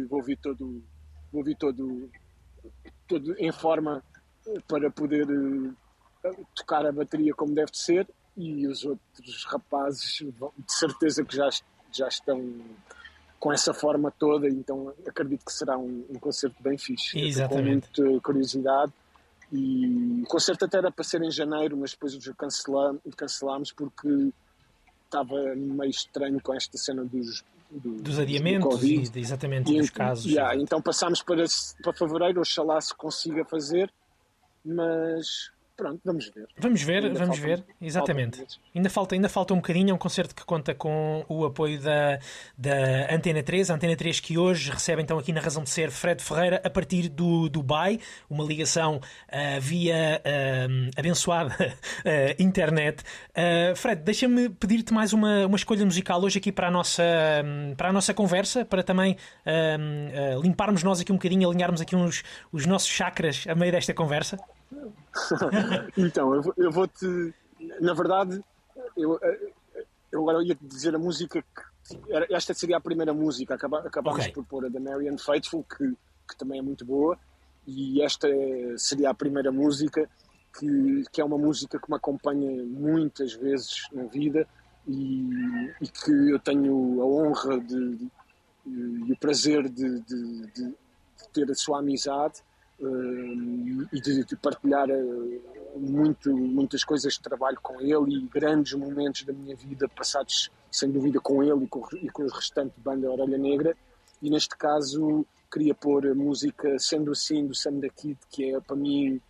vou 0.08 0.24
vir 0.24 0.38
todo 0.38 0.82
vou 1.34 1.44
vir 1.44 1.58
todo 1.58 2.10
todo 3.08 3.36
em 3.38 3.52
forma 3.52 4.04
para 4.68 4.90
poder 4.92 5.30
uh, 5.30 5.76
tocar 6.56 6.86
a 6.86 6.92
bateria 6.92 7.34
como 7.34 7.54
deve 7.54 7.72
ser 7.74 8.08
e 8.36 8.68
os 8.68 8.84
outros 8.84 9.46
rapazes 9.46 10.20
de 10.22 10.74
certeza 10.74 11.24
que 11.24 11.36
já, 11.36 11.50
já 11.92 12.08
estão 12.08 12.42
com 13.40 13.52
essa 13.52 13.74
forma 13.74 14.10
toda, 14.10 14.48
então 14.48 14.94
acredito 15.06 15.46
que 15.46 15.52
será 15.52 15.78
um, 15.78 16.06
um 16.10 16.18
concerto 16.18 16.56
bem 16.64 16.78
fixe. 16.78 17.20
Exatamente. 17.20 17.90
Com 17.94 18.04
muita 18.04 18.22
curiosidade. 18.22 18.94
E 19.52 20.24
o 20.24 20.28
concerto 20.28 20.66
até 20.66 20.78
era 20.78 20.92
para 20.92 21.04
ser 21.04 21.22
em 21.22 21.30
janeiro, 21.30 21.78
mas 21.78 21.92
depois 21.92 22.16
o 22.16 22.36
cancelamos, 22.36 23.02
cancelámos 23.16 23.72
porque 23.72 24.32
estava 25.04 25.36
meio 25.56 25.92
estranho 25.92 26.42
com 26.42 26.56
esta 26.56 26.78
cena 26.78 27.04
dos 27.04 27.44
do, 27.80 28.02
dos 28.02 28.20
adiamentos 28.20 28.80
do 28.80 28.86
e 28.86 29.12
exatamente 29.16 29.74
e, 29.74 29.80
dos 29.80 29.90
casos. 29.90 30.32
Yeah, 30.32 30.56
então 30.56 30.82
passámos 30.82 31.22
para, 31.22 31.44
para 31.82 31.94
fevereiro, 31.94 32.42
oxalá 32.42 32.80
se 32.80 32.96
consiga 32.96 33.44
fazer, 33.46 33.92
mas 34.64 35.52
pronto, 35.76 36.02
vamos 36.04 36.30
ver. 36.34 36.48
Vamos 36.58 36.82
ver, 36.82 37.06
ainda 37.06 37.20
vamos 37.20 37.40
ver, 37.40 37.64
exatamente. 37.82 38.38
Falta 38.38 38.60
ainda 38.76 38.90
falta, 38.90 39.16
ainda 39.16 39.30
falta 39.30 39.54
um 39.54 39.58
bocadinho, 39.58 39.92
é 39.92 39.94
um 39.94 39.98
concerto 39.98 40.36
que 40.36 40.46
conta 40.46 40.74
com 40.74 41.26
o 41.28 41.46
apoio 41.46 41.80
da, 41.80 42.20
da 42.58 43.14
Antena 43.14 43.42
3, 43.44 43.72
a 43.72 43.76
Antena 43.76 43.96
3 43.96 44.20
que 44.20 44.38
hoje 44.38 44.72
recebe 44.72 45.02
então 45.02 45.18
aqui 45.18 45.32
na 45.32 45.42
razão 45.42 45.64
de 45.64 45.70
ser 45.70 45.92
Fred 45.92 46.22
Ferreira 46.22 46.62
a 46.64 46.70
partir 46.70 47.10
do 47.10 47.50
Dubai, 47.50 48.00
uma 48.30 48.44
ligação 48.44 48.98
uh, 48.98 49.62
via 49.62 50.22
uh, 50.22 50.92
abençoada 50.98 51.56
uh, 51.60 52.42
internet. 52.42 53.04
Fred, 53.76 54.02
deixa-me 54.02 54.50
pedir-te 54.50 54.94
mais 54.94 55.14
uma, 55.14 55.46
uma 55.46 55.56
escolha 55.56 55.84
musical 55.86 56.22
hoje 56.22 56.38
aqui 56.38 56.52
para 56.52 56.68
a 56.68 56.72
nossa, 56.72 57.04
para 57.76 57.90
a 57.90 57.94
nossa 57.94 58.14
conversa, 58.14 58.64
para 58.64 58.84
também 58.84 59.18
limparmos 60.42 60.84
nós 60.84 61.00
aqui 61.02 61.12
um 61.12 61.16
bocadinho, 61.16 61.50
alinharmos 61.50 61.82
aqui 61.82 61.96
uns, 61.96 62.24
os 62.52 62.66
nossos 62.66 62.90
chakras 62.90 63.46
a 63.48 63.56
meio 63.56 63.72
desta 63.72 63.94
conversa. 63.94 64.38
então, 65.98 66.34
eu, 66.34 66.54
eu 66.58 66.72
vou-te. 66.72 67.34
Na 67.80 67.94
verdade, 67.94 68.44
eu, 68.98 69.20
eu 70.12 70.22
agora 70.22 70.44
ia-te 70.44 70.66
dizer 70.66 70.96
a 70.96 71.00
música 71.00 71.42
que. 71.42 71.74
Era, 72.10 72.26
esta 72.30 72.54
seria 72.54 72.78
a 72.78 72.82
primeira 72.82 73.14
música. 73.14 73.56
Acaba, 73.56 73.80
acabamos 73.80 74.22
okay. 74.22 74.34
por 74.34 74.46
pôr 74.46 74.66
a 74.66 74.70
da 74.70 74.80
Marian 74.80 75.18
Faithful, 75.18 75.64
que, 75.64 75.96
que 76.30 76.38
também 76.38 76.60
é 76.60 76.62
muito 76.62 76.86
boa. 76.86 77.18
E 77.66 78.02
esta 78.02 78.28
seria 78.78 79.10
a 79.10 79.14
primeira 79.14 79.52
música, 79.52 80.10
que, 80.58 81.04
que 81.12 81.22
é 81.22 81.26
uma 81.26 81.38
música 81.38 81.80
que 81.80 81.90
me 81.90 81.98
acompanha 81.98 82.64
muitas 82.64 83.34
vezes 83.34 83.88
na 83.92 84.04
vida 84.04 84.48
e, 84.88 85.72
e 85.82 85.88
que 85.88 86.32
eu 86.32 86.40
tenho 86.40 87.02
a 87.02 87.06
honra 87.06 87.60
de, 87.60 87.96
de, 87.96 88.12
e 88.66 89.12
o 89.12 89.18
prazer 89.18 89.68
de, 89.70 90.02
de 90.02 90.76
ter 91.34 91.50
a 91.50 91.56
sua 91.56 91.80
amizade 91.80 92.42
e 92.80 94.02
de, 94.02 94.26
de 94.26 94.36
partilhar 94.36 94.90
uh, 94.90 95.80
muito, 95.80 96.36
muitas 96.36 96.84
coisas 96.84 97.14
de 97.14 97.22
trabalho 97.22 97.58
com 97.62 97.80
ele 97.80 98.16
e 98.16 98.28
grandes 98.28 98.74
momentos 98.74 99.24
da 99.24 99.34
minha 99.34 99.56
vida 99.56 99.88
passados 99.88 100.52
sem 100.72 100.92
dúvida 100.92 101.20
com 101.20 101.44
ele 101.44 101.66
e 101.66 101.68
com, 101.68 101.88
e 101.98 102.10
com 102.10 102.24
o 102.24 102.30
restante 102.30 102.74
banda 102.78 103.10
Orelha 103.10 103.38
Negra. 103.38 103.76
E 104.22 104.30
neste 104.30 104.58
caso 104.58 105.26
queria 105.52 105.76
pôr 105.76 106.08
a 106.08 106.16
música 106.16 106.80
Sendo 106.80 107.12
Assim 107.12 107.46
do 107.46 107.54
Sam 107.54 107.80
da 107.80 107.90
Kid 107.90 108.18
que 108.30 108.56
é 108.56 108.60
para 108.60 108.76
mim 108.76 109.22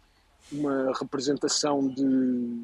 uma 0.51 0.93
representação 0.97 1.87
de 1.87 2.63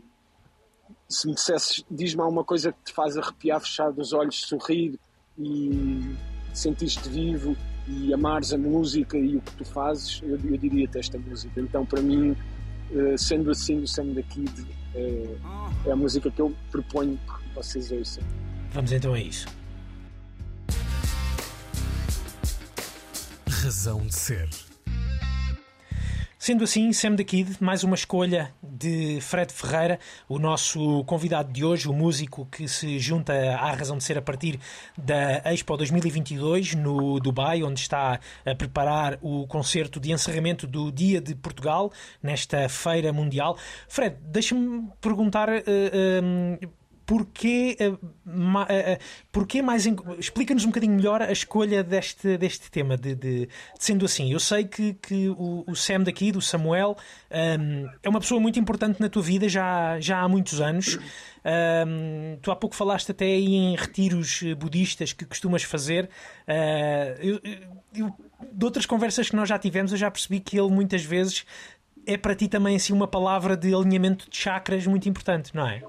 se 1.08 1.28
me 1.28 1.34
dissesses 1.34 1.84
diz-me 1.90 2.22
alguma 2.22 2.44
coisa 2.44 2.72
que 2.72 2.84
te 2.86 2.94
faz 2.94 3.18
arrepiar, 3.18 3.60
fechar 3.60 3.90
os 3.90 4.14
olhos, 4.14 4.42
sorrir 4.42 5.00
e 5.38 6.16
sentir-te 6.54 7.10
vivo 7.10 7.56
e 7.88 8.14
amares 8.14 8.54
a 8.54 8.58
música 8.58 9.18
e 9.18 9.36
o 9.36 9.42
que 9.42 9.52
tu 9.56 9.66
fazes, 9.66 10.22
eu, 10.24 10.40
eu 10.44 10.58
diria-te 10.58 10.98
esta 10.98 11.18
música. 11.18 11.60
Então, 11.60 11.86
para 11.86 12.02
mim, 12.02 12.36
uh, 12.92 13.18
sendo 13.18 13.52
assim, 13.52 13.80
o 13.82 13.88
Sam 13.88 14.14
da 14.14 14.24
Kid 14.24 14.66
é, 14.96 15.36
é 15.86 15.92
a 15.92 15.96
música 15.96 16.30
que 16.30 16.42
eu 16.42 16.56
proponho 16.72 17.18
que 17.18 17.56
vocês 17.56 17.92
ouçam. 17.92 18.24
Vamos 18.72 18.92
então 18.92 19.14
a 19.14 19.20
isso. 19.20 19.48
Razão 23.48 24.06
de 24.06 24.16
ser. 24.16 24.50
Sendo 26.38 26.64
assim, 26.64 26.94
Sam 26.94 27.16
the 27.16 27.24
Kid, 27.24 27.58
mais 27.60 27.84
uma 27.84 27.96
escolha 27.96 28.54
de 28.80 29.20
Fred 29.20 29.52
Ferreira, 29.52 30.00
o 30.28 30.40
nosso 30.40 31.04
convidado 31.04 31.52
de 31.52 31.66
hoje, 31.66 31.90
o 31.90 31.94
músico 31.94 32.48
que 32.50 32.68
se 32.68 32.98
junta 32.98 33.34
à 33.34 33.74
razão 33.74 33.98
de 33.98 34.04
ser 34.06 34.18
a 34.18 34.22
partir 34.22 34.58
da 34.98 35.42
Expo 35.54 35.76
2022 35.76 36.76
no 36.76 37.20
Dubai, 37.20 37.62
onde 37.62 37.82
está 37.82 38.20
a 38.46 38.56
preparar 38.56 39.20
o 39.22 39.46
concerto 39.48 40.00
de 40.00 40.14
encerramento 40.14 40.66
do 40.66 40.92
Dia 40.92 41.20
de 41.20 41.36
Portugal, 41.36 41.92
nesta 42.24 42.70
feira 42.70 43.12
mundial. 43.12 43.58
Fred, 43.90 44.16
deixa-me 44.22 44.88
perguntar. 45.02 45.50
Uh, 45.50 46.64
uh, 46.64 46.79
porquê, 47.10 47.76
porquê 49.32 49.64
mais. 49.64 49.88
Explica-nos 50.20 50.64
um 50.64 50.68
bocadinho 50.68 50.94
melhor 50.94 51.24
a 51.24 51.32
escolha 51.32 51.84
deste, 51.84 52.38
deste 52.38 52.70
tema. 52.70 52.96
De, 52.96 53.16
de 53.16 53.50
sendo 53.80 54.06
assim, 54.06 54.32
eu 54.32 54.40
sei 54.40 54.66
que, 54.66 54.94
que 54.94 55.28
o, 55.30 55.64
o 55.66 55.76
Sam 55.76 56.02
daqui, 56.02 56.32
do 56.32 56.40
Samuel, 56.40 56.96
um, 57.32 57.90
é 58.04 58.08
uma 58.08 58.20
pessoa 58.20 58.40
muito 58.40 58.60
importante 58.60 59.02
na 59.02 59.10
tua 59.10 59.24
vida 59.24 59.50
já, 59.50 60.00
já 60.00 60.20
há 60.20 60.30
muitos 60.30 60.62
anos. 60.62 61.00
Um, 61.44 62.38
tu 62.44 62.52
há 62.52 62.56
pouco 62.56 62.76
falaste 62.76 63.10
até 63.10 63.26
em 63.26 63.76
retiros 63.76 64.44
budistas 64.60 65.12
que 65.12 65.26
costumas 65.26 65.64
fazer. 65.64 66.08
Uh, 66.48 67.22
eu, 67.24 67.42
eu, 67.96 68.16
de 68.54 68.66
outras 68.66 68.86
conversas 68.86 69.32
que 69.32 69.36
nós 69.36 69.50
já 69.50 69.58
tivemos, 69.58 69.92
eu 69.92 69.98
já 69.98 70.12
percebi 70.12 70.40
que 70.40 70.60
ele 70.60 70.70
muitas 70.70 71.04
vezes 71.04 71.44
é 72.06 72.18
para 72.18 72.36
ti 72.36 72.48
também 72.48 72.76
assim 72.76 72.94
uma 72.94 73.08
palavra 73.08 73.58
de 73.58 73.74
alinhamento 73.74 74.30
de 74.30 74.38
chakras 74.38 74.86
muito 74.86 75.10
importante, 75.10 75.56
não 75.56 75.68
é? 75.68 75.82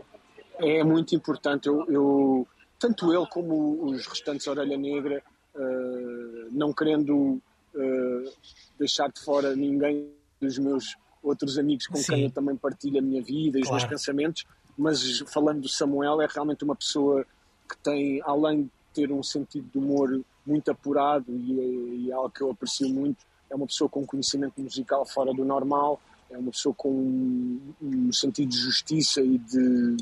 É 0.61 0.85
muito 0.85 1.15
importante. 1.15 1.67
Eu, 1.67 1.87
eu 1.89 2.49
tanto 2.79 3.13
ele 3.13 3.27
como 3.27 3.85
os 3.85 4.07
restantes 4.07 4.47
Orelha 4.47 4.77
Negra, 4.77 5.23
uh, 5.55 6.49
não 6.51 6.73
querendo 6.73 7.41
uh, 7.75 8.33
deixar 8.79 9.09
de 9.11 9.21
fora 9.21 9.55
ninguém 9.55 10.11
dos 10.41 10.59
meus 10.59 10.97
outros 11.23 11.59
amigos 11.59 11.87
com 11.87 11.97
Sim. 11.97 12.13
quem 12.13 12.25
eu 12.25 12.31
também 12.31 12.57
partilho 12.57 12.99
a 12.99 13.03
minha 13.03 13.23
vida 13.23 13.59
e 13.59 13.63
claro. 13.63 13.77
os 13.77 13.83
meus 13.83 13.85
pensamentos, 13.85 14.47
mas 14.77 15.19
falando 15.33 15.61
do 15.61 15.69
Samuel, 15.69 16.23
é 16.23 16.27
realmente 16.27 16.65
uma 16.65 16.75
pessoa 16.75 17.27
que 17.69 17.77
tem, 17.79 18.23
além 18.25 18.63
de 18.63 18.71
ter 18.95 19.13
um 19.13 19.23
sentido 19.23 19.69
de 19.71 19.79
humor 19.79 20.21
muito 20.47 20.71
apurado 20.71 21.31
e, 21.31 22.05
e 22.07 22.11
é 22.11 22.15
algo 22.15 22.31
que 22.31 22.41
eu 22.41 22.51
aprecio 22.51 22.89
muito, 22.89 23.19
é 23.51 23.55
uma 23.55 23.67
pessoa 23.67 23.89
com 23.91 24.07
conhecimento 24.07 24.61
musical 24.61 25.05
fora 25.05 25.33
do 25.35 25.45
normal, 25.45 26.01
é 26.31 26.39
uma 26.39 26.51
pessoa 26.51 26.75
com 26.75 26.91
um, 26.91 27.75
um 27.83 28.13
sentido 28.13 28.49
de 28.49 28.59
justiça 28.59 29.21
e 29.21 29.37
de, 29.37 29.97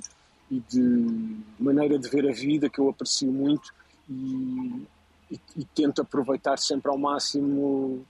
e 0.50 0.60
de 0.60 1.36
maneira 1.58 1.98
de 1.98 2.08
ver 2.08 2.28
a 2.28 2.32
vida 2.32 2.68
que 2.68 2.78
eu 2.78 2.88
aprecio 2.88 3.30
muito 3.30 3.72
e, 4.08 4.86
e, 5.30 5.40
e 5.56 5.64
tento 5.74 6.00
aproveitar 6.00 6.58
sempre 6.58 6.90
ao 6.90 6.98
máximo 6.98 8.04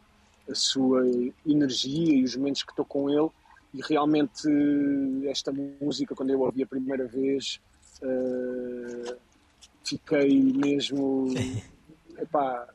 a 0.49 0.55
sua 0.55 1.03
energia 1.47 2.15
e 2.15 2.25
os 2.25 2.37
momentos 2.37 2.63
que 2.63 2.71
estou 2.71 2.85
com 2.85 3.11
ele 3.11 3.29
e 3.75 3.81
realmente 3.83 4.49
esta 5.27 5.53
música 5.53 6.15
quando 6.15 6.31
eu 6.31 6.43
a 6.43 6.47
ouvi 6.47 6.63
a 6.63 6.67
primeira 6.67 7.07
vez 7.07 7.61
uh, 8.03 9.17
fiquei 9.85 10.41
mesmo 10.53 11.35
epá, 12.19 12.69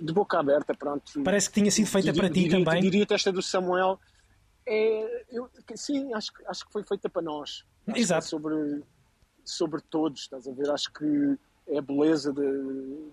de 0.00 0.12
boca 0.12 0.38
aberta, 0.38 0.74
pronto. 0.74 1.22
Parece 1.22 1.48
que 1.48 1.60
tinha 1.60 1.70
sido 1.70 1.86
feita 1.86 2.12
diria, 2.12 2.22
para 2.22 2.34
ti 2.34 2.40
diria, 2.40 2.64
também. 2.64 2.82
Diria 2.82 3.06
esta 3.08 3.32
do 3.32 3.42
Samuel 3.42 3.98
é, 4.66 5.24
eu, 5.30 5.48
sim, 5.74 6.12
acho, 6.14 6.32
acho 6.46 6.66
que 6.66 6.72
foi 6.72 6.82
feita 6.82 7.08
para 7.08 7.22
nós. 7.22 7.64
É 7.86 7.98
Exato. 7.98 8.26
É 8.26 8.28
sobre, 8.28 8.82
sobre 9.44 9.80
todos, 9.82 10.22
estás 10.22 10.46
a 10.48 10.52
ver? 10.52 10.70
Acho 10.70 10.92
que 10.92 11.38
é 11.68 11.78
a 11.78 11.82
beleza 11.82 12.32
de, 12.32 12.42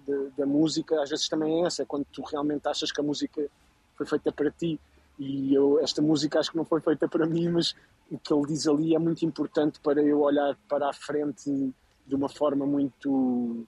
de, 0.06 0.30
da 0.38 0.46
música, 0.46 1.02
às 1.02 1.10
vezes 1.10 1.28
também 1.28 1.64
é 1.64 1.68
essa, 1.68 1.84
é 1.84 1.86
quando 1.86 2.06
tu 2.06 2.22
realmente 2.24 2.68
achas 2.68 2.92
que 2.92 3.00
a 3.00 3.04
música 3.04 3.48
foi 3.96 4.06
feita 4.06 4.32
para 4.32 4.52
ti. 4.52 4.80
E 5.18 5.54
eu, 5.54 5.80
esta 5.80 6.02
música 6.02 6.40
acho 6.40 6.52
que 6.52 6.58
não 6.58 6.66
foi 6.66 6.82
feita 6.82 7.08
para 7.08 7.26
mim, 7.26 7.50
mas 7.50 7.76
o 8.10 8.18
que 8.18 8.34
ele 8.34 8.48
diz 8.48 8.68
ali 8.68 8.96
é 8.96 9.00
muito 9.00 9.24
importante 9.26 9.80
para 9.80 10.02
eu 10.02 10.22
olhar 10.22 10.58
para 10.68 10.90
a 10.90 10.94
frente 10.94 11.74
de 12.06 12.16
uma 12.16 12.28
forma 12.28 12.66
muito 12.66 13.66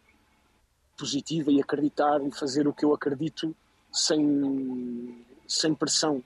positiva 0.97 1.51
e 1.51 1.61
acreditar 1.61 2.21
e 2.25 2.31
fazer 2.31 2.67
o 2.67 2.73
que 2.73 2.83
eu 2.83 2.93
acredito 2.93 3.55
sem, 3.91 5.23
sem 5.47 5.73
pressão. 5.73 6.23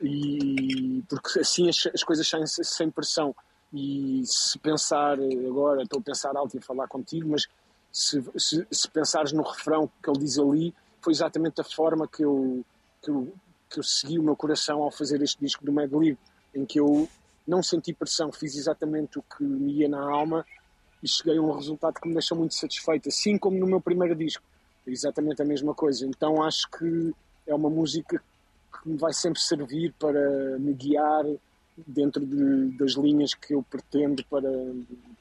E, 0.00 1.02
porque 1.08 1.40
assim 1.40 1.68
as, 1.68 1.86
as 1.92 2.02
coisas 2.02 2.26
saem 2.26 2.46
sem 2.46 2.90
pressão. 2.90 3.34
E 3.74 4.22
se 4.24 4.56
pensar, 4.60 5.18
agora 5.48 5.82
estou 5.82 5.98
a 5.98 6.02
pensar 6.02 6.36
alto 6.36 6.54
e 6.54 6.58
a 6.58 6.62
falar 6.62 6.86
contigo, 6.86 7.28
mas 7.28 7.48
se, 7.90 8.22
se, 8.38 8.64
se, 8.70 8.88
pensares 8.88 9.32
no 9.32 9.42
refrão 9.42 9.90
que 10.00 10.08
ele 10.08 10.20
diz 10.20 10.38
ali, 10.38 10.72
foi 11.00 11.12
exatamente 11.12 11.60
a 11.60 11.64
forma 11.64 12.06
que 12.06 12.24
eu, 12.24 12.64
que 13.02 13.10
eu, 13.10 13.34
que 13.68 13.80
eu 13.80 13.82
segui 13.82 14.16
o 14.20 14.22
meu 14.22 14.36
coração 14.36 14.80
ao 14.80 14.92
fazer 14.92 15.20
este 15.22 15.40
disco 15.40 15.64
do 15.64 15.72
Mad 15.72 15.90
em 16.54 16.64
que 16.64 16.78
eu 16.78 17.08
não 17.44 17.64
senti 17.64 17.92
pressão, 17.92 18.30
fiz 18.30 18.54
exatamente 18.54 19.18
o 19.18 19.22
que 19.22 19.42
me 19.42 19.72
ia 19.72 19.88
na 19.88 20.00
alma 20.00 20.46
e 21.02 21.08
cheguei 21.08 21.36
a 21.36 21.42
um 21.42 21.52
resultado 21.52 22.00
que 22.00 22.06
me 22.06 22.14
deixou 22.14 22.38
muito 22.38 22.54
satisfeito, 22.54 23.08
assim 23.08 23.36
como 23.36 23.58
no 23.58 23.66
meu 23.66 23.80
primeiro 23.80 24.14
disco. 24.14 24.44
Exatamente 24.86 25.42
a 25.42 25.44
mesma 25.44 25.74
coisa. 25.74 26.06
Então 26.06 26.44
acho 26.44 26.70
que 26.70 27.12
é 27.44 27.54
uma 27.54 27.68
música 27.68 28.22
que 28.72 28.88
me 28.88 28.96
vai 28.96 29.12
sempre 29.12 29.40
servir 29.40 29.92
para 29.98 30.58
me 30.60 30.72
guiar 30.74 31.24
dentro 31.76 32.24
de, 32.24 32.76
das 32.76 32.92
linhas 32.92 33.34
que 33.34 33.54
eu 33.54 33.62
pretendo 33.62 34.24
para, 34.24 34.48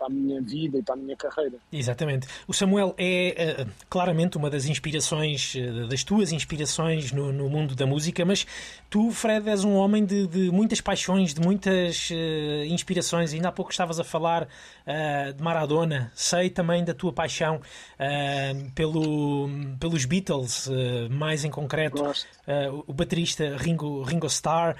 para 0.03 0.07
a 0.07 0.09
minha 0.09 0.41
vida 0.41 0.77
e 0.77 0.83
para 0.83 0.95
a 0.95 0.97
minha 0.97 1.15
carreira. 1.15 1.57
Exatamente. 1.71 2.27
O 2.47 2.53
Samuel 2.53 2.93
é 2.97 3.63
uh, 3.63 3.71
claramente 3.89 4.37
uma 4.37 4.49
das 4.49 4.65
inspirações, 4.65 5.55
uh, 5.55 5.87
das 5.87 6.03
tuas 6.03 6.31
inspirações 6.31 7.11
no, 7.11 7.31
no, 7.31 7.49
mundo 7.49 7.75
da 7.75 7.85
música, 7.85 8.25
mas 8.25 8.45
tu, 8.89 9.11
Fred, 9.11 9.49
és 9.49 9.63
um 9.63 9.73
homem 9.75 10.05
de, 10.05 10.27
de 10.27 10.51
muitas 10.51 10.81
paixões, 10.81 11.33
de 11.33 11.41
muitas 11.41 12.09
uh, 12.09 12.65
inspirações. 12.65 13.33
Ainda 13.33 13.47
há 13.47 13.51
pouco 13.51 13.71
estavas 13.71 13.99
a 13.99 14.03
falar 14.03 14.47
de 15.35 15.41
Maradona, 15.41 16.11
sei 16.13 16.49
também 16.49 16.83
da 16.83 16.93
tua 16.93 17.13
paixão 17.13 17.61
pelo, 18.75 19.47
pelos 19.79 20.03
Beatles, 20.03 20.69
mais 21.09 21.45
em 21.45 21.49
concreto, 21.49 22.03
o 22.85 22.93
baterista 22.93 23.55
Ringo, 23.57 24.03
Ringo 24.03 24.27
Starr. 24.27 24.75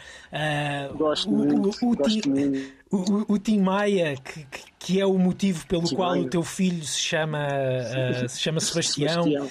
Gosto 0.96 1.32
muito 1.32 1.70
o, 1.86 1.92
o, 1.92 1.96
Tim, 1.96 2.74
o, 2.94 3.34
o, 3.34 3.40
Tim 3.40 3.60
Maia, 3.60 4.16
que, 4.18 4.46
que 4.78 5.02
é 5.02 5.06
o 5.06 5.18
motivo 5.18 5.66
pelo 5.66 5.84
Tim 5.84 5.96
qual 5.96 6.12
Maia. 6.12 6.22
o 6.22 6.30
teu 6.30 6.44
filho 6.44 6.84
se 6.84 7.00
chama, 7.00 7.48
uh, 7.48 8.30
se 8.30 8.40
chama 8.40 8.60
Sebastião, 8.60 9.24
Sebastião. 9.24 9.50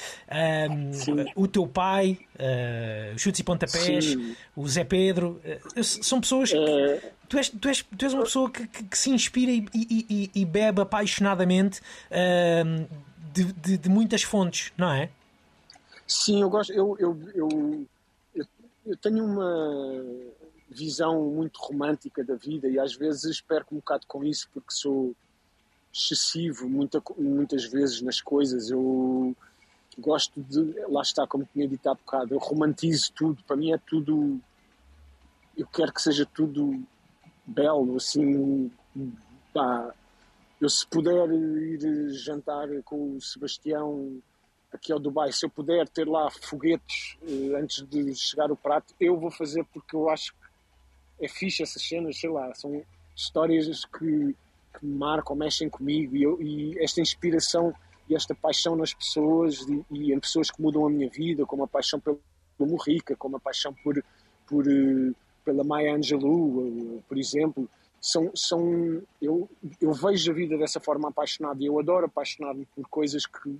Um, 0.70 1.42
o 1.42 1.48
teu 1.48 1.66
pai, 1.66 2.20
uh, 2.36 3.18
Chutes 3.18 3.40
e 3.40 3.44
Pontapés, 3.44 4.04
Sim. 4.04 4.36
o 4.54 4.68
Zé 4.68 4.84
Pedro, 4.84 5.40
uh, 5.76 5.82
são 5.82 6.20
pessoas 6.20 6.50
que. 6.50 6.56
É... 6.56 7.12
Tu 7.28 7.38
és, 7.38 7.48
tu, 7.48 7.68
és, 7.68 7.82
tu 7.82 8.04
és 8.04 8.12
uma 8.12 8.24
pessoa 8.24 8.50
que, 8.50 8.66
que, 8.68 8.84
que 8.84 8.98
se 8.98 9.08
inspira 9.10 9.50
e, 9.50 9.66
e, 9.74 10.30
e, 10.34 10.44
bebe 10.44 10.82
apaixonadamente 10.82 11.80
de, 13.32 13.52
de, 13.54 13.78
de, 13.78 13.88
muitas 13.88 14.22
fontes, 14.22 14.70
não 14.76 14.92
é? 14.92 15.08
Sim, 16.06 16.42
eu 16.42 16.50
gosto. 16.50 16.74
Eu, 16.74 16.94
eu, 17.00 17.18
eu, 17.34 17.86
eu 18.84 18.96
tenho 18.98 19.24
uma 19.24 19.96
visão 20.72 21.30
muito 21.30 21.58
romântica 21.58 22.24
da 22.24 22.34
vida 22.34 22.68
e 22.68 22.78
às 22.78 22.94
vezes 22.94 23.40
perco 23.40 23.74
um 23.74 23.78
bocado 23.78 24.06
com 24.06 24.24
isso 24.24 24.48
porque 24.52 24.72
sou 24.72 25.14
excessivo 25.92 26.68
muita, 26.68 27.02
muitas 27.18 27.64
vezes 27.64 28.00
nas 28.00 28.20
coisas. 28.20 28.70
Eu 28.70 29.36
gosto 29.98 30.40
de, 30.42 30.80
lá 30.88 31.02
está, 31.02 31.26
como 31.26 31.48
tinha 31.52 31.68
dito 31.68 31.86
há 31.88 31.94
bocado, 31.94 32.34
eu 32.34 32.38
romantizo 32.38 33.12
tudo. 33.12 33.42
Para 33.44 33.56
mim 33.56 33.72
é 33.72 33.78
tudo. 33.78 34.40
Eu 35.56 35.66
quero 35.66 35.92
que 35.92 36.00
seja 36.00 36.24
tudo 36.24 36.82
belo, 37.46 37.96
assim. 37.96 38.70
Pá, 39.52 39.94
eu, 40.60 40.68
se 40.68 40.86
puder 40.86 41.28
ir 41.30 42.14
jantar 42.14 42.68
com 42.84 43.16
o 43.16 43.20
Sebastião 43.20 44.20
aqui 44.72 44.90
ao 44.92 44.98
Dubai, 44.98 45.30
se 45.30 45.44
eu 45.44 45.50
puder 45.50 45.86
ter 45.88 46.08
lá 46.08 46.30
foguetes 46.30 47.18
eh, 47.22 47.60
antes 47.60 47.86
de 47.86 48.14
chegar 48.14 48.50
o 48.50 48.56
prato, 48.56 48.94
eu 48.98 49.18
vou 49.18 49.30
fazer 49.30 49.64
porque 49.72 49.94
eu 49.94 50.08
acho 50.08 50.32
é 51.22 51.28
fixe 51.28 51.62
essas 51.62 51.80
cenas, 51.80 52.18
sei 52.18 52.28
lá, 52.28 52.52
são 52.54 52.82
histórias 53.14 53.84
que, 53.84 54.34
que 54.78 54.84
marcam, 54.86 55.36
mexem 55.36 55.68
comigo 55.68 56.16
e, 56.16 56.22
eu, 56.22 56.42
e, 56.42 56.78
esta 56.82 57.00
inspiração 57.00 57.72
e 58.08 58.14
esta 58.14 58.34
paixão 58.34 58.74
nas 58.74 58.92
pessoas 58.92 59.60
e, 59.68 59.84
e, 59.90 60.12
em 60.12 60.18
pessoas 60.18 60.50
que 60.50 60.60
mudam 60.60 60.86
a 60.86 60.90
minha 60.90 61.08
vida, 61.08 61.46
como 61.46 61.62
a 61.62 61.68
paixão 61.68 62.00
pelo 62.00 62.20
Morrica, 62.58 63.16
como 63.16 63.36
a 63.36 63.40
paixão 63.40 63.72
por, 63.82 64.02
por, 64.46 64.66
eh, 64.66 65.12
pela 65.44 65.64
Maya 65.64 65.94
Angelou, 65.94 66.66
eh, 66.66 67.02
por 67.08 67.18
exemplo, 67.18 67.68
são, 68.00 68.30
são 68.34 69.02
eu, 69.20 69.48
eu 69.80 69.92
vejo 69.92 70.30
a 70.30 70.34
vida 70.34 70.58
dessa 70.58 70.80
forma 70.80 71.08
apaixonada 71.08 71.62
e 71.62 71.66
eu 71.66 71.78
adoro 71.78 72.06
apaixonar-me 72.06 72.66
por 72.74 72.86
coisas 72.88 73.26
que, 73.26 73.56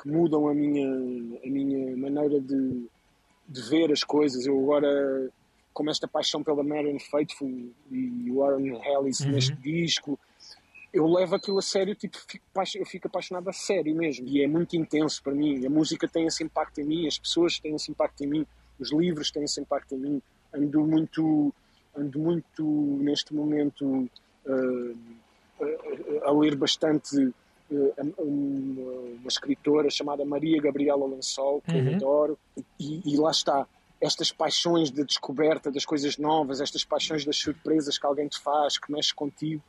que 0.00 0.08
mudam 0.08 0.48
a 0.48 0.54
minha, 0.54 0.86
a 0.86 1.48
minha 1.48 1.96
maneira 1.96 2.40
de, 2.40 2.86
de 3.48 3.62
ver 3.68 3.90
as 3.90 4.04
coisas. 4.04 4.46
Eu 4.46 4.58
agora 4.62 5.30
como 5.78 5.90
esta 5.90 6.08
paixão 6.08 6.42
pela 6.42 6.64
Marion 6.64 6.98
Faithful 6.98 7.70
e 7.88 8.32
Warren 8.32 8.80
Ellis 8.84 9.20
uhum. 9.20 9.30
neste 9.30 9.54
disco, 9.54 10.18
eu 10.92 11.06
levo 11.06 11.36
aquilo 11.36 11.58
a 11.58 11.62
sério, 11.62 11.94
tipo, 11.94 12.18
fico, 12.26 12.44
eu 12.74 12.84
fico 12.84 13.06
apaixonado 13.06 13.48
a 13.48 13.52
sério 13.52 13.94
mesmo. 13.94 14.26
E 14.26 14.42
é 14.42 14.48
muito 14.48 14.74
intenso 14.74 15.22
para 15.22 15.32
mim. 15.32 15.64
A 15.64 15.70
música 15.70 16.08
tem 16.08 16.26
esse 16.26 16.42
impacto 16.42 16.80
em 16.80 16.84
mim, 16.84 17.06
as 17.06 17.16
pessoas 17.16 17.60
têm 17.60 17.76
esse 17.76 17.92
impacto 17.92 18.24
em 18.24 18.26
mim, 18.26 18.46
os 18.76 18.90
livros 18.90 19.30
têm 19.30 19.44
esse 19.44 19.60
impacto 19.60 19.94
em 19.94 19.98
mim. 19.98 20.22
Ando 20.52 20.80
muito, 20.84 21.54
ando 21.96 22.18
muito 22.18 22.64
neste 23.00 23.32
momento 23.32 24.10
uh, 24.46 24.96
uh, 25.60 26.24
a 26.24 26.32
ler 26.32 26.56
bastante 26.56 27.32
uma, 27.70 28.12
uma, 28.18 29.28
escritora 29.28 29.88
chamada 29.90 30.24
Maria 30.24 30.60
Gabriela 30.60 31.06
Lençol, 31.06 31.60
que 31.60 31.70
uhum. 31.70 31.88
eu 31.88 31.94
adoro, 31.94 32.38
e, 32.80 33.00
e 33.04 33.16
lá 33.16 33.30
está 33.30 33.64
estas 34.00 34.30
paixões 34.30 34.90
de 34.90 35.04
descoberta 35.04 35.70
das 35.70 35.84
coisas 35.84 36.16
novas, 36.18 36.60
estas 36.60 36.84
paixões 36.84 37.24
das 37.24 37.36
surpresas 37.36 37.98
que 37.98 38.06
alguém 38.06 38.28
te 38.28 38.38
faz, 38.38 38.78
que 38.78 38.92
mexe 38.92 39.14
contigo, 39.14 39.62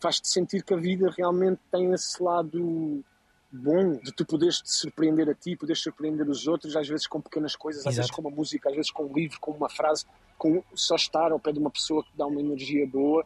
faz-te 0.00 0.28
sentir 0.28 0.62
que 0.62 0.72
a 0.72 0.76
vida 0.76 1.12
realmente 1.16 1.60
tem 1.70 1.92
esse 1.92 2.22
lado 2.22 3.04
bom 3.50 3.96
de 3.96 4.12
tu 4.12 4.26
poderes 4.26 4.60
te 4.60 4.70
surpreender 4.70 5.28
a 5.28 5.34
ti, 5.34 5.56
poderes 5.56 5.82
surpreender 5.82 6.28
os 6.28 6.46
outros, 6.46 6.76
às 6.76 6.86
vezes 6.86 7.06
com 7.06 7.20
pequenas 7.20 7.56
coisas, 7.56 7.80
às 7.80 7.94
Exato. 7.94 7.96
vezes 7.96 8.10
com 8.10 8.20
uma 8.22 8.30
música, 8.30 8.68
às 8.68 8.76
vezes 8.76 8.90
com 8.90 9.04
um 9.04 9.12
livro, 9.12 9.38
com 9.40 9.52
uma 9.52 9.68
frase, 9.68 10.04
com 10.36 10.62
só 10.74 10.96
estar 10.96 11.32
ao 11.32 11.40
pé 11.40 11.52
de 11.52 11.58
uma 11.58 11.70
pessoa 11.70 12.04
que 12.04 12.10
dá 12.16 12.26
uma 12.26 12.40
energia 12.40 12.86
boa. 12.86 13.24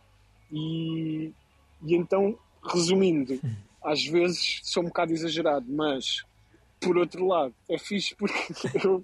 E, 0.51 1.33
e 1.83 1.95
então, 1.95 2.39
resumindo, 2.65 3.41
às 3.83 4.05
vezes 4.05 4.61
sou 4.63 4.83
um 4.83 4.87
bocado 4.87 5.13
exagerado, 5.13 5.67
mas 5.69 6.25
por 6.81 6.97
outro 6.99 7.27
lado, 7.27 7.55
é 7.69 7.79
fixe 7.79 8.15
porque 8.15 8.35
eu. 8.87 9.03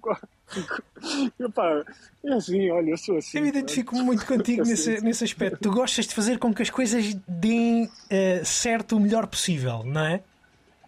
Epá, 1.38 1.84
é 2.24 2.32
assim, 2.32 2.70
olha, 2.70 2.90
eu 2.90 2.96
sou 2.98 3.16
assim. 3.18 3.38
Eu 3.38 3.42
me 3.42 3.48
identifico 3.50 3.94
muito 3.96 4.26
contigo 4.26 4.62
Assim, 4.62 4.70
nesse, 4.70 5.00
nesse 5.04 5.24
aspecto. 5.24 5.58
Tu 5.60 5.70
gostas 5.70 6.06
de 6.06 6.14
fazer 6.14 6.38
com 6.38 6.52
que 6.52 6.62
as 6.62 6.70
coisas 6.70 7.14
deem 7.26 7.90
eh, 8.10 8.42
certo 8.44 8.96
o 8.96 9.00
melhor 9.00 9.26
possível, 9.26 9.82
não 9.84 10.00
é? 10.04 10.22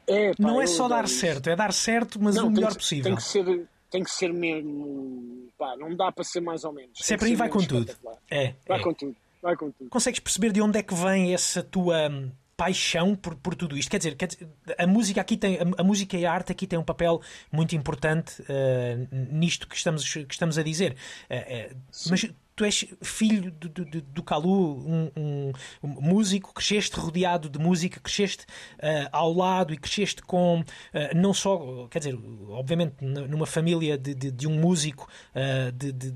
É, 0.07 0.31
pá, 0.31 0.35
não 0.39 0.61
é 0.61 0.67
só 0.67 0.89
dar 0.89 1.05
isso. 1.05 1.19
certo, 1.21 1.49
é 1.49 1.55
dar 1.57 1.73
certo, 1.73 2.19
mas 2.21 2.35
Não, 2.37 2.49
o 2.49 2.51
melhor 2.51 2.71
que- 2.73 2.79
possível. 2.79 3.05
Tem 3.05 3.15
que 3.17 3.23
ser, 3.23 3.69
tem 3.91 4.03
que 4.05 4.11
ser 4.11 4.33
mesmo. 4.33 5.49
Pá, 5.57 5.77
não 5.77 5.95
dá 5.95 6.11
para 6.11 6.25
ser 6.25 6.41
mais 6.41 6.65
ou 6.65 6.73
menos. 6.73 6.91
Se 6.95 7.15
é 7.15 7.17
para 7.17 7.27
aí, 7.29 7.37
vai 7.37 7.49
com 7.49 7.59
tudo. 7.61 7.93
É, 8.31 8.55
Vai 8.67 8.81
é. 8.81 8.83
com 8.83 8.93
tudo, 8.95 9.15
vai 9.43 9.55
com 9.57 9.71
tudo. 9.71 9.89
Consegues 9.91 10.19
perceber 10.21 10.53
de 10.53 10.61
onde 10.61 10.79
é 10.79 10.83
que 10.83 10.95
vem 10.95 11.33
essa 11.35 11.63
tua 11.63 12.09
hum, 12.09 12.31
paixão 12.61 13.17
por, 13.17 13.35
por 13.37 13.55
tudo 13.55 13.75
isto? 13.79 13.91
Quer 13.91 13.97
dizer, 13.97 14.17
quer 14.17 14.27
dizer, 14.27 14.47
a 14.77 14.87
música 14.87 15.19
aqui 15.19 15.35
tem 15.35 15.59
a, 15.79 15.83
música 15.83 16.15
e 16.19 16.27
a 16.27 16.31
arte 16.31 16.53
aqui 16.53 16.67
tem 16.67 16.79
um 16.79 16.85
papel 16.85 17.23
muito 17.51 17.75
importante 17.75 18.45
eh, 18.47 18.99
nisto 19.11 19.67
que 19.67 19.75
estamos, 19.75 20.05
que 20.13 20.27
estamos 20.31 20.59
a 20.59 20.63
dizer. 20.63 20.95
Eh, 21.31 21.71
eh, 21.71 21.77
mas 22.11 22.27
tu 22.61 22.65
és 22.67 22.85
filho 23.01 23.51
do, 23.51 23.69
do, 23.71 23.85
do- 23.87 24.01
do 24.03 24.23
Calu, 24.23 24.77
um, 24.87 25.11
um- 25.17 25.53
um 25.83 25.89
músico, 26.03 26.53
cresceste 26.53 26.95
rodeado 27.01 27.49
de 27.49 27.59
música, 27.59 27.99
cresceste 28.01 28.45
eh, 28.79 29.09
ao 29.11 29.33
lado 29.33 29.73
e 29.73 29.79
cresceste 29.79 30.21
com 30.23 30.63
eh, 30.93 31.15
não 31.15 31.33
só, 31.33 31.87
quer 31.91 32.01
dizer, 32.01 32.19
obviamente 32.51 33.03
numa 33.03 33.47
família 33.47 33.97
de, 33.97 34.15
de, 34.15 34.47
um 34.47 34.61
músico 34.61 35.09
eh, 35.35 35.71
de, 35.71 35.91
de, 35.93 36.15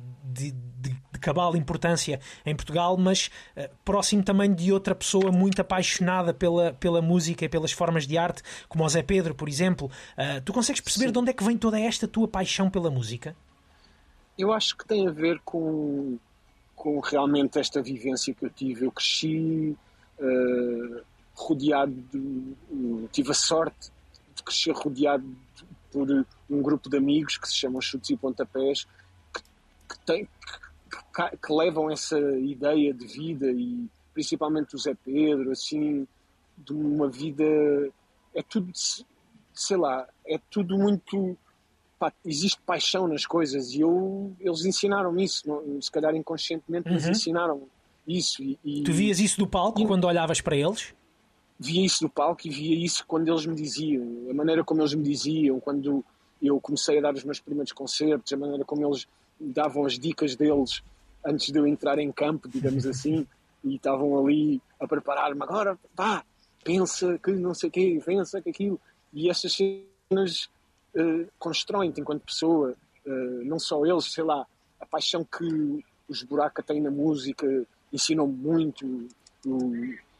cabal 1.18 1.56
importância 1.56 2.20
em 2.44 2.54
Portugal, 2.54 2.98
mas 2.98 3.30
próximo 3.82 4.22
também 4.22 4.52
de 4.52 4.70
outra 4.70 4.94
pessoa 4.94 5.32
muito 5.32 5.58
apaixonada 5.62 6.34
pela, 6.34 6.74
pela 6.74 7.00
música 7.00 7.46
e 7.46 7.48
pelas 7.48 7.72
formas 7.72 8.06
de 8.06 8.18
arte, 8.18 8.42
como 8.68 8.84
o 8.84 8.88
Zé 8.90 9.02
Pedro, 9.02 9.34
por 9.34 9.48
exemplo. 9.48 9.90
Tu 10.44 10.52
consegues 10.52 10.82
perceber 10.82 11.10
de 11.10 11.18
onde 11.18 11.30
é 11.30 11.32
que 11.32 11.42
vem 11.42 11.56
toda 11.56 11.80
esta 11.80 12.06
tua 12.06 12.28
paixão 12.28 12.68
pela 12.68 12.90
música? 12.90 13.34
Eu 14.36 14.52
acho 14.52 14.76
que 14.76 14.84
tem 14.86 15.06
a 15.06 15.10
ver 15.10 15.40
com, 15.44 16.18
com 16.74 17.00
realmente 17.00 17.58
esta 17.58 17.80
vivência 17.82 18.34
que 18.34 18.44
eu 18.44 18.50
tive. 18.50 18.86
Eu 18.86 18.92
cresci 18.92 19.76
eh, 20.18 21.02
rodeado 21.34 21.92
de. 22.12 23.08
tive 23.12 23.30
a 23.30 23.34
sorte 23.34 23.90
de 24.34 24.42
crescer 24.42 24.72
rodeado 24.72 25.24
de- 25.24 25.64
por 25.92 26.08
um 26.50 26.60
grupo 26.62 26.88
de 26.90 26.96
amigos 26.96 27.36
que 27.38 27.48
se 27.48 27.54
chamam 27.54 27.80
Chutes 27.80 28.10
e 28.10 28.16
Pontapés, 28.16 28.86
que, 29.32 29.40
que, 29.88 29.98
tem, 30.04 30.24
que- 30.90 31.36
que 31.36 31.52
levam 31.52 31.90
essa 31.90 32.18
ideia 32.18 32.92
de 32.92 33.06
vida 33.06 33.50
e 33.50 33.88
principalmente 34.12 34.74
o 34.74 34.78
Zé 34.78 34.94
Pedro, 34.94 35.50
assim, 35.52 36.06
de 36.58 36.72
uma 36.72 37.08
vida. 37.08 37.44
É 38.34 38.42
tudo, 38.42 38.72
sei 39.52 39.76
lá, 39.76 40.08
é 40.26 40.38
tudo 40.50 40.76
muito 40.76 41.36
pá, 41.98 42.12
existe 42.24 42.60
paixão 42.66 43.06
nas 43.08 43.24
coisas 43.26 43.72
e 43.72 43.80
eu, 43.80 44.34
eles 44.40 44.64
ensinaram-me 44.64 45.24
isso, 45.24 45.46
não- 45.48 45.80
se 45.80 45.90
calhar 45.90 46.14
inconscientemente 46.14 46.88
eles 46.88 47.04
Uhum. 47.04 47.10
ensinaram 47.10 47.62
isso 48.06 48.42
e, 48.42 48.58
e 48.64 48.82
Tu 48.82 48.92
vias 48.92 49.18
isso 49.20 49.38
do 49.38 49.46
palco 49.46 49.80
E- 49.80 49.86
quando 49.86 50.04
olhavas 50.04 50.40
para 50.40 50.56
eles? 50.56 50.94
via 51.58 51.86
isso 51.86 52.02
no 52.04 52.10
palco 52.10 52.46
e 52.46 52.50
via 52.50 52.84
isso 52.84 53.04
quando 53.06 53.28
eles 53.28 53.46
me 53.46 53.54
diziam, 53.54 54.28
a 54.30 54.34
maneira 54.34 54.64
como 54.64 54.80
eles 54.82 54.92
me 54.94 55.02
diziam, 55.04 55.60
quando 55.60 56.04
eu 56.42 56.60
comecei 56.60 56.98
a 56.98 57.00
dar 57.00 57.14
os 57.14 57.24
meus 57.24 57.40
primeiros 57.40 57.72
concertos, 57.72 58.32
a 58.32 58.36
maneira 58.36 58.64
como 58.64 58.84
eles 58.86 59.06
davam 59.40 59.86
as 59.86 59.98
dicas 59.98 60.34
deles 60.36 60.82
antes 61.24 61.50
de 61.50 61.58
eu 61.58 61.66
entrar 61.66 61.98
em 61.98 62.10
campo, 62.12 62.48
digamos 62.48 62.84
assim, 62.86 63.26
e 63.62 63.76
estavam 63.76 64.18
ali 64.26 64.60
a 64.80 64.86
preparar-me 64.86 65.42
agora, 65.42 65.78
pá, 65.96 66.24
pensa 66.62 67.18
que 67.18 67.30
não 67.32 67.54
sei 67.54 67.68
o 67.68 67.72
quê, 67.72 68.02
pensa 68.04 68.42
que 68.42 68.50
aquilo, 68.50 68.78
e 69.12 69.30
essas 69.30 69.56
cenas 69.56 70.48
eh, 70.96 71.26
constroem-te 71.38 72.00
enquanto 72.00 72.22
pessoa, 72.22 72.74
eh, 73.06 73.40
não 73.44 73.58
só 73.58 73.84
eles, 73.84 74.12
sei 74.12 74.24
lá, 74.24 74.46
a 74.80 74.86
paixão 74.86 75.24
que 75.24 75.84
os 76.08 76.22
Buraca 76.22 76.62
têm 76.62 76.80
na 76.80 76.90
música 76.90 77.46
ensinam 77.92 78.26
muito, 78.26 79.08
o, 79.46 79.72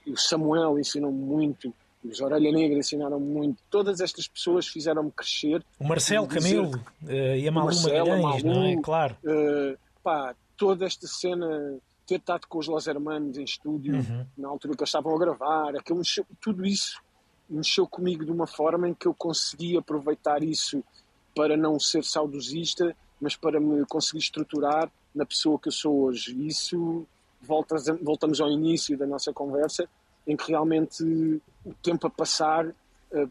o 0.07 0.17
Samuel 0.17 0.79
ensinou 0.79 1.11
muito, 1.13 1.75
os 2.05 2.21
Orelha 2.21 2.53
Negra 2.53 2.79
ensinaram 2.79 3.19
muito, 3.19 3.63
todas 3.71 4.01
estas 4.01 4.29
pessoas 4.29 4.67
fizeram-me 4.69 5.11
crescer. 5.11 5.65
O 5.79 5.87
Marcelo 5.87 6.27
Camelo 6.27 6.79
eh, 7.09 7.39
e 7.41 7.49
a 7.49 7.53
Malu 7.53 7.67
Marcelo, 7.67 8.09
Magalhães, 8.23 8.43
não 8.43 8.65
é? 8.65 8.77
Claro. 8.83 9.17
Uh, 9.25 9.79
pá, 10.03 10.35
toda 10.57 10.85
esta 10.85 11.07
cena, 11.07 11.79
ter 12.07 12.17
estado 12.17 12.47
com 12.47 12.59
os 12.59 12.69
Los 12.69 12.87
Hermanos 12.87 13.39
em 13.39 13.45
estúdio, 13.45 13.95
Uhum. 13.97 14.27
na 14.37 14.49
altura 14.49 14.75
que 14.75 14.83
eles 14.83 14.89
estavam 14.89 15.15
a 15.17 15.19
gravar, 15.19 15.77
aquilo 15.77 16.03
tudo 16.41 16.65
isso 16.67 17.01
mexeu 17.49 17.87
comigo 17.87 18.25
de 18.25 18.31
uma 18.31 18.47
forma 18.47 18.89
em 18.89 18.95
que 18.95 19.07
eu 19.07 19.15
consegui 19.15 19.77
aproveitar 19.77 20.43
isso 20.43 20.83
para 21.35 21.57
não 21.57 21.79
ser 21.79 22.05
saudosista, 22.05 22.97
mas 23.21 23.37
para 23.37 23.61
me 23.61 23.85
conseguir 23.87 24.19
estruturar 24.19 24.91
na 25.15 25.27
pessoa 25.27 25.59
que 25.59 25.69
eu 25.69 25.73
sou 25.73 26.03
hoje. 26.03 26.35
Isso 26.47 27.07
voltamos 27.43 28.41
ao 28.41 28.51
início 28.51 28.97
da 28.97 29.07
nossa 29.07 29.33
conversa, 29.33 29.89
em 30.27 30.37
que 30.37 30.51
realmente 30.51 31.03
o 31.65 31.75
tempo 31.83 32.07
a 32.07 32.11
passar 32.11 32.67
uh, 32.67 33.31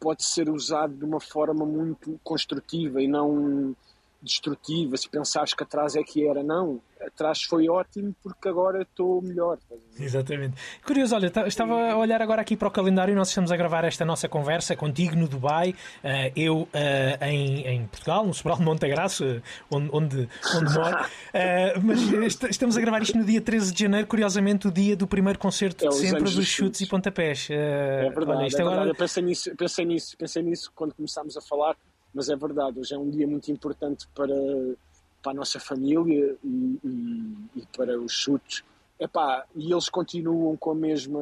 pode 0.00 0.24
ser 0.24 0.48
usado 0.50 0.94
de 0.94 1.04
uma 1.04 1.20
forma 1.20 1.64
muito 1.64 2.18
construtiva 2.24 3.00
e 3.00 3.06
não 3.06 3.76
destrutiva. 4.22 4.96
Se 4.96 5.08
pensares 5.08 5.52
que 5.54 5.62
atrás 5.62 5.96
é 5.96 6.02
que 6.02 6.26
era, 6.26 6.42
não. 6.42 6.80
Atrás 7.04 7.42
foi 7.42 7.68
ótimo 7.68 8.14
porque 8.22 8.48
agora 8.48 8.82
estou 8.82 9.20
melhor. 9.20 9.58
Exatamente. 9.98 10.54
Curioso, 10.86 11.16
olha, 11.16 11.28
ta- 11.30 11.48
estava 11.48 11.90
a 11.90 11.96
olhar 11.96 12.22
agora 12.22 12.40
aqui 12.40 12.56
para 12.56 12.68
o 12.68 12.70
calendário. 12.70 13.12
Nós 13.16 13.28
estamos 13.28 13.50
a 13.50 13.56
gravar 13.56 13.82
esta 13.84 14.04
nossa 14.04 14.28
conversa 14.28 14.76
contigo 14.76 15.16
no 15.16 15.26
Dubai, 15.26 15.74
eh, 16.04 16.30
eu 16.36 16.68
eh, 16.72 17.18
em, 17.28 17.66
em 17.66 17.86
Portugal, 17.88 18.24
no 18.24 18.32
Sobral 18.32 18.56
de 18.58 18.62
Montagraço, 18.62 19.24
eh, 19.24 19.42
onde, 19.68 19.90
onde, 19.92 20.28
onde 20.54 20.74
moro. 20.78 20.96
Mas 21.82 22.12
est- 22.24 22.44
estamos 22.50 22.76
a 22.76 22.80
gravar 22.80 23.02
isto 23.02 23.18
no 23.18 23.24
dia 23.24 23.40
13 23.40 23.72
de 23.72 23.80
janeiro, 23.80 24.06
curiosamente, 24.06 24.68
o 24.68 24.70
dia 24.70 24.96
do 24.96 25.06
primeiro 25.06 25.38
concerto 25.40 25.84
É 25.84 25.88
de 25.88 25.94
sempre 25.96 26.22
dos 26.22 26.46
chutes 26.46 26.80
e 26.82 26.86
pontapés. 26.86 27.48
É 27.50 28.08
verdade, 28.10 28.30
olha, 28.38 28.46
isto 28.46 28.60
é 28.60 28.62
verdade. 28.62 28.74
agora 28.76 28.90
Eu 28.90 28.94
pensei 28.94 29.22
nisso, 29.24 29.56
pensei 29.56 29.84
nisso, 29.84 30.16
pensei 30.16 30.42
nisso 30.42 30.70
quando 30.74 30.94
começámos 30.94 31.36
a 31.36 31.40
falar, 31.40 31.76
mas 32.14 32.28
é 32.28 32.36
verdade, 32.36 32.78
hoje 32.78 32.94
é 32.94 32.98
um 32.98 33.08
dia 33.10 33.26
muito 33.26 33.50
importante 33.50 34.06
para, 34.14 34.34
para 35.22 35.32
a 35.32 35.34
nossa 35.34 35.58
família 35.60 36.36
e, 36.44 36.78
e- 36.84 37.36
e 37.56 37.66
para 37.76 37.98
os 38.00 38.12
chutes. 38.12 38.62
Epá, 39.00 39.44
e 39.56 39.72
eles 39.72 39.88
continuam 39.88 40.56
com 40.56 40.70
a 40.70 40.74
mesma, 40.76 41.18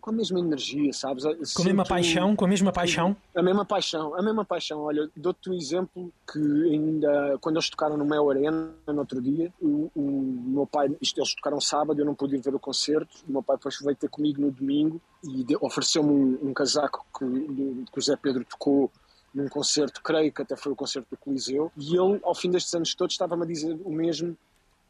com 0.00 0.10
a 0.10 0.12
mesma 0.12 0.38
energia, 0.38 0.92
sabes? 0.92 1.24
com 1.24 1.30
a 1.30 1.64
mesma 1.64 1.82
Sinto- 1.82 1.88
paixão, 1.88 2.36
com 2.36 2.44
a 2.44 2.48
mesma 2.48 2.72
paixão. 2.72 3.16
A 3.34 3.42
mesma 3.42 3.64
paixão, 3.64 4.14
a 4.14 4.22
mesma 4.22 4.44
paixão. 4.44 4.80
Olha, 4.82 5.10
dou-te 5.16 5.50
um 5.50 5.54
exemplo 5.54 6.12
que 6.32 6.38
ainda 6.38 7.36
quando 7.40 7.56
eles 7.56 7.68
tocaram 7.68 7.96
no 7.96 8.04
Mel 8.04 8.30
Arena 8.30 8.72
no 8.86 8.98
outro 9.00 9.20
dia, 9.20 9.52
o, 9.60 9.90
o 9.96 10.02
meu 10.46 10.66
pai, 10.68 10.96
isto, 11.00 11.18
eles 11.18 11.34
tocaram 11.34 11.60
sábado, 11.60 11.98
eu 12.00 12.04
não 12.06 12.14
pude 12.14 12.36
ir 12.36 12.40
ver 12.40 12.54
o 12.54 12.60
concerto. 12.60 13.16
O 13.28 13.32
meu 13.32 13.42
pai 13.42 13.56
depois 13.56 13.76
veio 13.82 13.96
ter 13.96 14.08
comigo 14.08 14.40
no 14.40 14.52
domingo 14.52 15.00
e 15.24 15.44
ofereceu-me 15.60 16.10
um, 16.12 16.50
um 16.50 16.54
casaco 16.54 17.04
que, 17.18 17.24
que 17.90 17.98
o 17.98 18.02
Zé 18.02 18.14
Pedro 18.14 18.44
tocou 18.44 18.88
num 19.36 19.48
concerto, 19.48 20.02
creio 20.02 20.32
que 20.32 20.40
até 20.40 20.56
foi 20.56 20.72
o 20.72 20.76
concerto 20.76 21.08
do 21.10 21.16
Coliseu. 21.18 21.70
E 21.76 21.94
ele, 21.94 22.18
ao 22.24 22.34
fim 22.34 22.50
destes 22.50 22.72
anos 22.72 22.94
todos, 22.94 23.12
estava-me 23.12 23.42
a 23.42 23.46
dizer 23.46 23.78
o 23.84 23.92
mesmo 23.92 24.36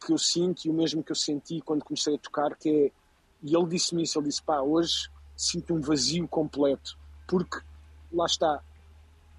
que 0.05 0.13
eu 0.13 0.19
sinto 0.19 0.67
e 0.67 0.71
o 0.71 0.73
mesmo 0.73 1.03
que 1.03 1.11
eu 1.11 1.17
senti 1.17 1.61
quando 1.61 1.85
comecei 1.85 2.15
a 2.15 2.19
tocar, 2.19 2.55
que 2.55 2.71
é. 2.71 2.93
E 3.43 3.57
ele 3.57 3.67
disse-me 3.67 4.05
isso, 4.05 4.19
ele 4.19 4.29
disse: 4.29 4.41
pá, 4.41 4.61
hoje 4.61 5.11
sinto 5.37 5.75
um 5.75 5.81
vazio 5.81 6.29
completo, 6.29 6.97
porque 7.27 7.59
lá 8.13 8.25
está, 8.25 8.63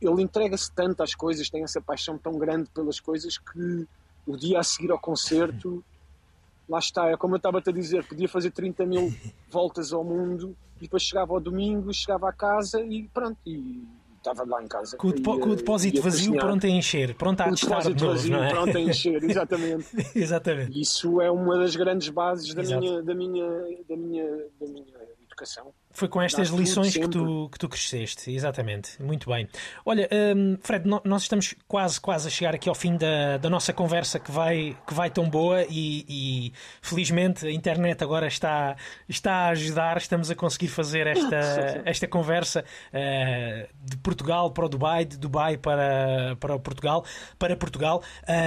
ele 0.01 0.22
entrega-se 0.22 0.72
tanto 0.74 1.01
às 1.01 1.16
coisas, 1.16 1.49
tem 1.49 1.64
essa 1.64 1.82
paixão 1.82 2.18
tão 2.18 2.38
grande 2.38 2.70
pelas 2.70 2.99
coisas 2.99 3.38
que 3.38 3.88
o 4.28 4.36
dia 4.36 4.60
a 4.60 4.64
seguir 4.64 4.91
ao 4.91 4.99
concerto, 4.99 5.84
lá 6.68 6.80
está, 6.80 7.08
é 7.08 7.16
como 7.16 7.36
eu 7.36 7.38
estava-te 7.38 7.70
a 7.70 7.74
dizer, 7.74 8.05
podia 8.05 8.28
fazer 8.28 8.51
30 8.51 8.86
mil 8.86 9.16
voltas 9.49 9.93
ao 9.93 10.03
mundo 10.03 10.55
e 10.78 10.82
depois 10.82 11.01
chegava 11.01 11.34
ao 11.34 11.39
domingo, 11.39 11.93
chegava 11.93 12.30
à 12.30 12.34
casa 12.34 12.82
e 12.82 13.08
pronto, 13.08 13.39
e 13.45 13.88
estava 14.18 14.43
lá 14.45 14.63
em 14.63 14.68
casa. 14.68 14.97
Com 14.97 15.07
o, 15.07 15.13
depo- 15.13 15.39
com 15.39 15.49
o 15.49 15.53
eh, 15.53 15.55
depósito 15.55 16.01
vazio 16.01 16.36
pronto 16.36 16.65
a 16.65 16.70
encher, 16.70 17.15
pronto 17.15 17.41
a 17.41 17.47
O 17.47 17.51
testar 17.51 17.80
de 17.82 17.89
novo, 17.89 18.05
vazio 18.07 18.32
não 18.32 18.43
é? 18.43 18.49
pronto 18.49 18.78
a 18.78 18.80
encher, 18.82 19.24
exatamente. 19.26 19.88
Exatamente. 20.15 20.80
Isso 20.82 21.22
é 21.22 21.32
uma 21.32 21.57
das 21.57 21.76
grandes 21.76 22.09
bases 22.09 22.53
da 22.53 22.61
Exato. 22.61 22.82
minha, 22.82 23.01
da 23.03 23.15
minha, 23.15 23.47
da 23.88 23.95
minha, 23.97 24.26
da 24.59 24.68
minha 24.68 24.86
educação. 25.26 25.74
Foi 25.97 26.07
com 26.07 26.21
estas 26.21 26.49
lições 26.49 26.95
que 26.95 27.07
tu, 27.07 27.49
que 27.51 27.57
tu 27.57 27.67
cresceste, 27.67 28.31
exatamente. 28.31 29.01
Muito 29.01 29.31
bem. 29.31 29.49
Olha, 29.83 30.07
um, 30.35 30.55
Fred, 30.61 30.87
nós 31.03 31.23
estamos 31.23 31.55
quase, 31.67 31.99
quase 31.99 32.27
a 32.27 32.29
chegar 32.29 32.53
aqui 32.53 32.69
ao 32.69 32.75
fim 32.75 32.95
da, 32.95 33.37
da 33.37 33.49
nossa 33.49 33.73
conversa 33.73 34.19
que 34.19 34.31
vai, 34.31 34.77
que 34.85 34.93
vai 34.93 35.09
tão 35.09 35.27
boa 35.27 35.65
e, 35.67 36.05
e 36.07 36.53
felizmente 36.83 37.47
a 37.47 37.51
internet 37.51 38.03
agora 38.03 38.27
está, 38.27 38.75
está 39.09 39.31
a 39.33 39.49
ajudar, 39.49 39.97
estamos 39.97 40.29
a 40.29 40.35
conseguir 40.35 40.67
fazer 40.67 41.07
esta, 41.07 41.81
esta 41.83 42.07
conversa 42.07 42.63
uh, 42.93 43.67
de 43.83 43.97
Portugal 43.97 44.51
para 44.51 44.67
o 44.67 44.69
Dubai, 44.69 45.03
de 45.03 45.17
Dubai 45.17 45.57
para, 45.57 46.35
para 46.39 46.59
Portugal, 46.59 47.03
para 47.39 47.57
Portugal, 47.57 48.03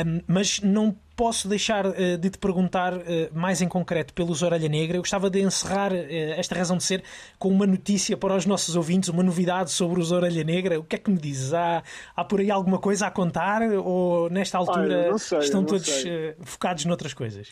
um, 0.07 0.22
mas 0.28 0.61
não 0.61 0.96
posso 1.21 1.47
deixar 1.47 1.85
uh, 1.85 2.16
de 2.18 2.31
te 2.31 2.39
perguntar 2.39 2.97
uh, 2.97 3.03
mais 3.35 3.61
em 3.61 3.68
concreto 3.68 4.14
pelos 4.14 4.43
Orelha 4.43 4.71
Negra. 4.71 4.97
Eu 4.97 5.03
gostava 5.03 5.29
de 5.29 5.39
encerrar 5.43 5.93
uh, 5.93 5.97
esta 6.35 6.55
razão 6.55 6.79
de 6.79 6.83
ser 6.83 7.05
com 7.39 7.51
uma 7.51 7.66
notícia 7.66 8.16
para 8.16 8.35
os 8.35 8.47
nossos 8.47 8.75
ouvintes, 8.75 9.11
uma 9.11 9.23
novidade 9.23 9.71
sobre 9.71 10.01
os 10.01 10.12
Orelha 10.12 10.43
Negra. 10.43 10.81
O 10.81 10.83
que 10.83 10.97
é 10.97 10.99
que 10.99 11.11
me 11.11 11.18
dizes? 11.18 11.53
Há, 11.53 11.83
há 12.16 12.25
por 12.25 12.41
aí 12.41 12.51
alguma 12.51 12.79
coisa 12.79 13.07
a 13.07 13.11
contar 13.11 13.61
ou 13.61 14.31
nesta 14.31 14.57
altura 14.57 15.18
sei, 15.18 15.41
estão 15.41 15.62
todos 15.62 16.05
focados 16.43 16.87
noutras 16.87 17.12
coisas? 17.12 17.49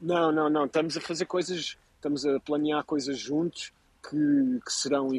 Não, 0.00 0.32
não, 0.32 0.50
não. 0.50 0.64
Estamos 0.64 0.96
a 0.96 1.00
fazer 1.00 1.26
coisas, 1.26 1.76
estamos 1.94 2.26
a 2.26 2.40
planear 2.40 2.82
coisas 2.82 3.20
juntos 3.20 3.72
que, 4.02 4.58
que 4.66 4.72
serão, 4.72 5.10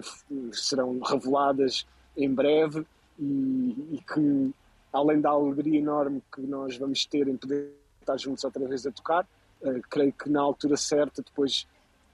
serão 0.51 0.99
reveladas 0.99 1.88
em 2.17 2.30
breve 2.30 2.86
e, 3.17 3.24
e 3.93 4.03
que 4.05 4.53
além 4.93 5.19
da 5.19 5.31
alegria 5.31 5.79
enorme 5.79 6.21
que 6.33 6.41
nós 6.41 6.77
vamos 6.77 7.05
ter 7.05 7.27
em 7.27 7.35
poder 7.35 7.73
estar 7.99 8.17
juntos 8.17 8.43
outra 8.43 8.65
vez 8.67 8.85
a 8.85 8.91
tocar, 8.91 9.27
uh, 9.61 9.81
creio 9.89 10.13
que 10.13 10.29
na 10.29 10.41
altura 10.41 10.77
certa 10.77 11.21
depois 11.21 11.67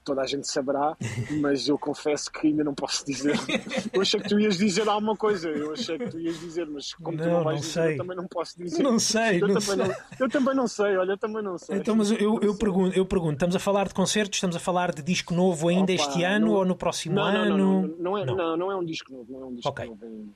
toda 0.03 0.21
a 0.21 0.25
gente 0.25 0.47
saberá, 0.47 0.97
mas 1.39 1.67
eu 1.67 1.77
confesso 1.77 2.31
que 2.31 2.47
ainda 2.47 2.63
não 2.63 2.73
posso 2.73 3.05
dizer. 3.05 3.35
Eu 3.93 4.01
achei 4.01 4.19
que 4.19 4.29
tu 4.29 4.39
ias 4.39 4.57
dizer 4.57 4.87
alguma 4.87 5.15
coisa, 5.15 5.49
eu 5.49 5.73
achei 5.73 5.97
que 5.97 6.09
tu 6.09 6.19
ias 6.19 6.39
dizer, 6.39 6.67
mas 6.67 6.93
como 6.93 7.17
não, 7.17 7.23
tu 7.23 7.29
não 7.29 7.43
vais 7.43 7.59
não 7.59 7.61
dizer, 7.61 7.81
sei. 7.81 7.93
eu 7.93 7.97
também 7.97 8.15
não 8.15 8.27
posso 8.27 8.57
dizer. 8.57 8.83
Não 8.83 8.99
sei, 8.99 9.41
eu, 9.41 9.47
não 9.47 9.59
também 9.59 9.61
sei. 9.61 9.75
Não, 9.75 9.95
eu 10.19 10.29
também 10.29 10.55
não 10.55 10.67
sei, 10.67 10.97
olha, 10.97 11.11
eu 11.11 11.17
também 11.17 11.43
não 11.43 11.57
sei. 11.57 11.77
Então, 11.77 11.95
mas 11.95 12.11
eu, 12.11 12.39
eu, 12.41 12.55
pergunto, 12.55 12.97
eu 12.97 13.05
pergunto, 13.05 13.33
estamos 13.33 13.55
a 13.55 13.59
falar 13.59 13.87
de 13.87 13.93
concertos, 13.93 14.37
estamos 14.37 14.55
a 14.55 14.59
falar 14.59 14.93
de 14.93 15.01
disco 15.01 15.33
novo 15.33 15.67
ainda 15.67 15.91
Opa, 15.91 16.01
este 16.01 16.23
ano 16.23 16.53
ou 16.53 16.65
no 16.65 16.75
próximo 16.75 17.19
ano? 17.19 17.57
Não, 17.57 17.57
não, 17.57 17.95
não, 17.97 18.17
é, 18.17 18.25
não. 18.25 18.57
Não, 18.57 18.71
é 18.71 18.75
um 18.75 18.85
disco 18.85 19.11
novo, 19.11 19.31
não 19.31 19.41
é 19.41 19.45
um 19.45 19.55
disco 19.55 19.69
okay. 19.69 19.85
novo 19.87 20.05
ainda. 20.05 20.31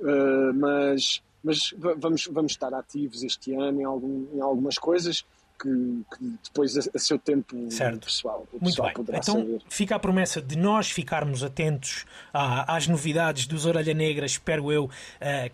Uh, 0.00 0.54
mas 0.54 1.22
mas 1.48 1.74
vamos, 1.98 2.28
vamos 2.30 2.52
estar 2.52 2.74
ativos 2.74 3.22
este 3.22 3.54
ano 3.54 3.80
em, 3.80 3.84
algum, 3.84 4.26
em 4.34 4.40
algumas 4.40 4.76
coisas 4.76 5.24
que, 5.58 6.04
que, 6.14 6.38
depois 6.44 6.76
a, 6.76 6.80
a, 6.94 6.98
seu 6.98 7.18
tempo 7.18 7.70
certo. 7.70 8.04
pessoal, 8.04 8.46
o 8.52 8.56
Muito 8.60 8.66
pessoal 8.66 8.88
bem. 8.88 8.94
poderá 8.94 9.18
então, 9.18 9.34
saber. 9.34 9.62
fica 9.68 9.96
a 9.96 9.98
promessa 9.98 10.42
de 10.42 10.56
nós 10.56 10.90
ficarmos 10.90 11.42
atentos 11.42 12.04
à, 12.34 12.76
às 12.76 12.86
novidades 12.86 13.46
dos 13.46 13.64
Orelha 13.64 13.94
Negra, 13.94 14.26
espero 14.26 14.70
eu, 14.70 14.84
uh, 14.84 14.90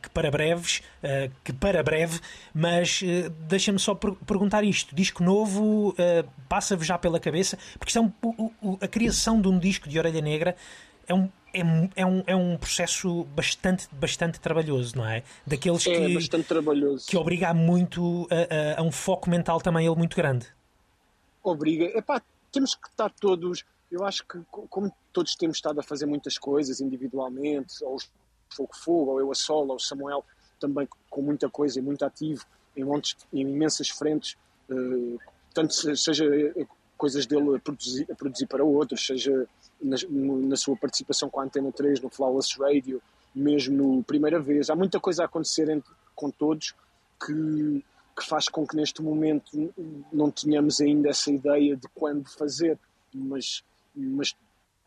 que 0.03 0.11
para 0.11 0.31
breves, 0.33 0.83
uh, 0.99 1.33
que 1.45 1.53
para 1.53 1.81
breve, 1.83 2.21
mas 2.53 3.01
uh, 3.01 3.31
deixa-me 3.49 3.79
só 3.79 3.95
per 3.95 4.13
perguntar 4.27 4.65
isto, 4.65 4.95
disco 4.95 5.23
novo 5.23 5.95
passa-vos 6.49 6.87
já 6.87 6.99
pela 6.99 7.21
cabeça, 7.21 7.57
porque 7.79 7.91
isto 7.91 7.99
é 7.99 8.03
um, 8.03 8.79
a 8.81 8.89
criação 8.89 9.41
de 9.41 9.49
um 9.49 9.59
disco 9.59 9.89
de 9.89 9.97
Orelha 9.97 10.21
Negra 10.21 10.57
é 11.07 11.15
um 11.15 11.31
é, 11.55 12.03
é, 12.03 12.05
um, 12.05 12.23
é 12.27 12.37
um 12.37 12.57
processo 12.57 13.25
bastante, 13.35 13.89
bastante 13.93 14.41
trabalhoso, 14.41 14.97
não 14.97 15.07
é? 15.07 15.23
Daqueles 15.47 15.87
é, 15.87 16.07
que, 16.07 16.15
bastante 16.15 16.47
trabalhoso. 16.47 17.07
que 17.07 17.17
obriga 17.17 17.55
muito 17.55 18.29
a, 18.31 18.79
a, 18.79 18.81
a, 18.81 18.83
um 18.83 18.91
foco 18.91 19.31
mental 19.31 19.61
também 19.61 19.87
ele 19.87 19.97
muito 19.97 20.17
grande. 20.17 20.47
Obriga. 21.43 21.85
Epá, 21.97 22.21
temos 22.51 22.75
que 22.75 22.89
estar 22.89 23.11
todos. 23.11 23.65
Eu 23.91 24.05
acho 24.05 24.27
que, 24.27 24.39
como 24.51 24.93
todos 25.13 25.37
temos 25.37 25.57
estado 25.59 25.79
a 25.79 25.83
fazer 25.83 26.07
muitas 26.07 26.37
coisas 26.37 26.81
individualmente, 26.81 27.85
ou 27.85 27.97
o 27.97 28.01
Fogo 28.49 28.75
Fogo, 28.75 29.11
ou 29.13 29.21
eu 29.21 29.31
a 29.31 29.35
solo, 29.35 29.71
ou 29.71 29.77
o 29.77 29.81
Samuel 29.81 30.25
também 30.59 30.89
com 31.11 31.23
muita 31.23 31.49
coisa 31.49 31.79
e 31.79 31.83
muito 31.83 32.05
ativo 32.05 32.45
em, 32.77 32.85
montes, 32.85 33.17
em 33.33 33.41
imensas 33.41 33.89
frentes, 33.89 34.37
uh, 34.71 35.19
tanto 35.53 35.75
seja 35.97 36.25
coisas 37.05 37.27
dele 37.27 37.57
a 37.57 37.59
produzir, 37.59 38.07
a 38.11 38.15
produzir 38.15 38.47
para 38.47 38.65
outros, 38.65 39.05
seja 39.05 39.47
na, 39.83 39.97
na, 40.09 40.57
sua 40.57 40.75
participação 40.75 41.29
com 41.29 41.39
a 41.39 41.45
Antena 41.45 41.71
3 41.71 42.01
no 42.01 42.09
Flawless 42.09 42.59
Radio, 42.59 43.03
mesmo 43.35 43.77
no 43.77 44.03
Primeira 44.03 44.41
Vez. 44.41 44.71
Há 44.71 44.75
muita 44.75 44.99
coisa 44.99 45.21
a 45.21 45.27
acontecer 45.27 45.69
entre, 45.69 45.93
com 46.15 46.31
todos 46.31 46.75
que, 47.23 47.85
que 48.17 48.27
faz 48.27 48.49
com 48.49 48.67
que 48.67 48.75
neste 48.75 49.03
momento 49.03 49.71
não 50.11 50.31
tenhamos 50.31 50.81
ainda 50.81 51.11
essa 51.11 51.31
ideia 51.31 51.77
de 51.77 51.87
quando 51.95 52.27
fazer, 52.27 52.79
mas, 53.13 53.63
mas 53.95 54.35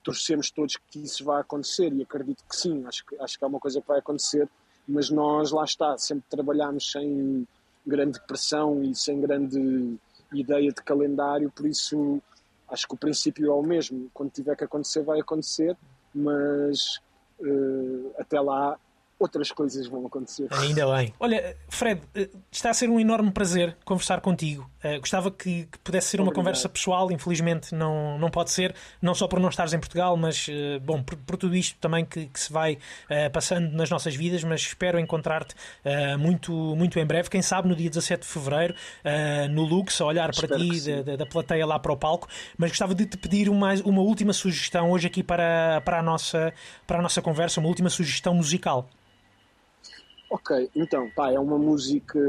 torcemos 0.03 0.49
todos 0.49 0.75
que 0.89 1.03
isso 1.03 1.23
vá 1.23 1.41
acontecer 1.41 1.93
e 1.93 2.01
acredito 2.01 2.43
que 2.49 2.55
sim, 2.55 2.83
acho 2.87 3.05
que, 3.05 3.15
acho 3.21 3.37
que 3.37 3.43
é 3.43 3.47
uma 3.47 3.59
coisa 3.59 3.79
que 3.79 3.87
vai 3.87 3.99
acontecer, 3.99 4.49
mas 4.87 5.11
nós 5.11 5.51
lá 5.51 5.63
está, 5.63 5.95
sempre 5.99 6.25
trabalhamos 6.31 6.91
sem 6.91 7.47
grande 7.85 8.19
pressão 8.25 8.81
e 8.81 8.95
sem 8.95 9.21
grande 9.21 9.99
ideia 10.33 10.71
de 10.71 10.81
calendário, 10.81 11.51
por 11.51 11.65
isso 11.65 12.21
acho 12.69 12.87
que 12.87 12.93
o 12.93 12.97
princípio 12.97 13.47
é 13.47 13.53
o 13.53 13.61
mesmo. 13.61 14.09
Quando 14.13 14.31
tiver 14.31 14.55
que 14.55 14.63
acontecer, 14.63 15.01
vai 15.03 15.19
acontecer, 15.19 15.75
mas 16.13 16.99
uh, 17.39 18.13
até 18.17 18.39
lá 18.39 18.77
outras 19.19 19.51
coisas 19.51 19.87
vão 19.87 20.05
acontecer. 20.05 20.47
Ainda 20.51 20.85
bem. 20.95 21.13
Olha, 21.19 21.57
Fred, 21.69 22.01
eh, 22.13 22.29
está 22.51 22.69
a 22.69 22.73
ser 22.73 22.89
um 22.89 22.99
enorme 22.99 23.31
prazer 23.31 23.75
conversar 23.83 24.21
contigo. 24.21 24.69
Uh, 24.83 24.99
gostava 24.99 25.31
que, 25.31 25.65
que, 25.65 25.79
pudesse 25.79 26.09
ser 26.09 26.17
uma 26.17 26.27
Obrigado. 26.27 26.45
conversa 26.45 26.69
pessoal, 26.69 27.11
infelizmente 27.11 27.73
não, 27.73 28.17
não 28.19 28.29
pode 28.29 28.51
ser, 28.51 28.75
não 29.01 29.15
só 29.15 29.27
por 29.27 29.39
não 29.39 29.49
estares 29.49 29.73
em 29.73 29.79
Portugal, 29.79 30.15
mas 30.15 30.47
uh, 30.47 30.79
bom, 30.81 31.01
por, 31.01 31.17
por, 31.17 31.35
tudo 31.35 31.55
isto 31.55 31.77
também 31.79 32.05
que, 32.05 32.27
que 32.27 32.39
se 32.39 32.53
vai 32.53 32.73
uh, 32.73 33.31
passando 33.33 33.71
nas 33.71 33.89
nossas 33.89 34.15
vidas, 34.15 34.43
mas 34.43 34.61
espero 34.61 34.99
encontrar-te 34.99 35.55
muito, 36.19 36.51
muito 36.75 36.99
em 36.99 37.05
breve, 37.05 37.29
quem 37.29 37.41
sabe 37.41 37.67
no 37.67 37.75
dia 37.75 37.89
17 37.89 38.21
de 38.21 38.27
Fevereiro, 38.27 38.75
no 39.51 39.63
Lux, 39.63 39.99
a 40.01 40.05
olhar 40.05 40.29
espero 40.29 40.47
para 40.47 40.57
ti, 40.57 41.03
da, 41.03 41.15
da, 41.15 41.25
plateia 41.25 41.65
lá 41.65 41.79
para 41.79 41.91
o 41.91 41.97
palco, 41.97 42.27
mas 42.57 42.71
gostava 42.71 42.93
de 42.93 43.05
te 43.05 43.17
pedir 43.17 43.49
uma, 43.49 43.73
uma 43.85 44.01
última 44.01 44.33
sugestão 44.33 44.91
hoje 44.91 45.07
aqui 45.07 45.23
para, 45.23 45.81
para, 45.81 45.99
a 45.99 46.03
nossa, 46.03 46.53
para 46.85 46.99
a 46.99 47.01
nossa 47.01 47.21
conversa, 47.21 47.59
uma 47.59 47.69
última 47.69 47.89
sugestão 47.89 48.33
musical. 48.33 48.89
Ok, 50.29 50.69
então, 50.75 51.09
pá, 51.11 51.31
é 51.31 51.39
uma 51.39 51.57
música 51.57 52.19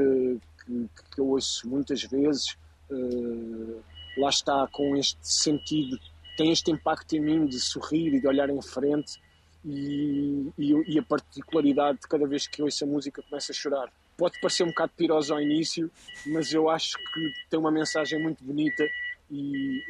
que, 0.65 0.89
que 1.15 1.21
eu 1.21 1.29
ouço 1.29 1.69
muitas 1.69 2.03
vezes, 2.05 2.57
uh, 2.91 3.83
lá 4.17 4.29
está 4.29 4.69
com 4.71 4.97
este 4.97 5.19
sentido, 5.21 5.99
tem 6.37 6.53
este 6.53 6.71
impacto 6.71 7.15
em 7.17 7.21
mim 7.21 7.47
de 7.47 7.59
sorrir 7.59 8.15
e 8.15 8.21
de 8.21 8.27
olhar 8.27 8.49
em 8.49 8.63
frente 8.63 9.21
e, 9.65 10.49
e, 10.57 10.95
e 10.95 10.99
a 10.99 11.03
particularidade 11.03 11.99
de 12.01 12.09
cada 12.09 12.27
vez 12.27 12.47
que 12.47 12.63
ouço 12.63 12.85
a 12.85 12.87
música 12.87 13.23
começo 13.23 13.51
a 13.51 13.55
chorar. 13.55 13.93
Pode 14.17 14.41
parecer 14.41 14.63
um 14.63 14.69
bocado 14.69 14.93
piroso 14.97 15.35
ao 15.35 15.41
início, 15.41 15.91
mas 16.27 16.53
eu 16.53 16.71
acho 16.71 16.97
que 16.97 17.33
tem 17.51 17.59
uma 17.59 17.71
mensagem 17.71 18.23
muito 18.23 18.43
bonita 18.45 18.85
e, 19.31 19.83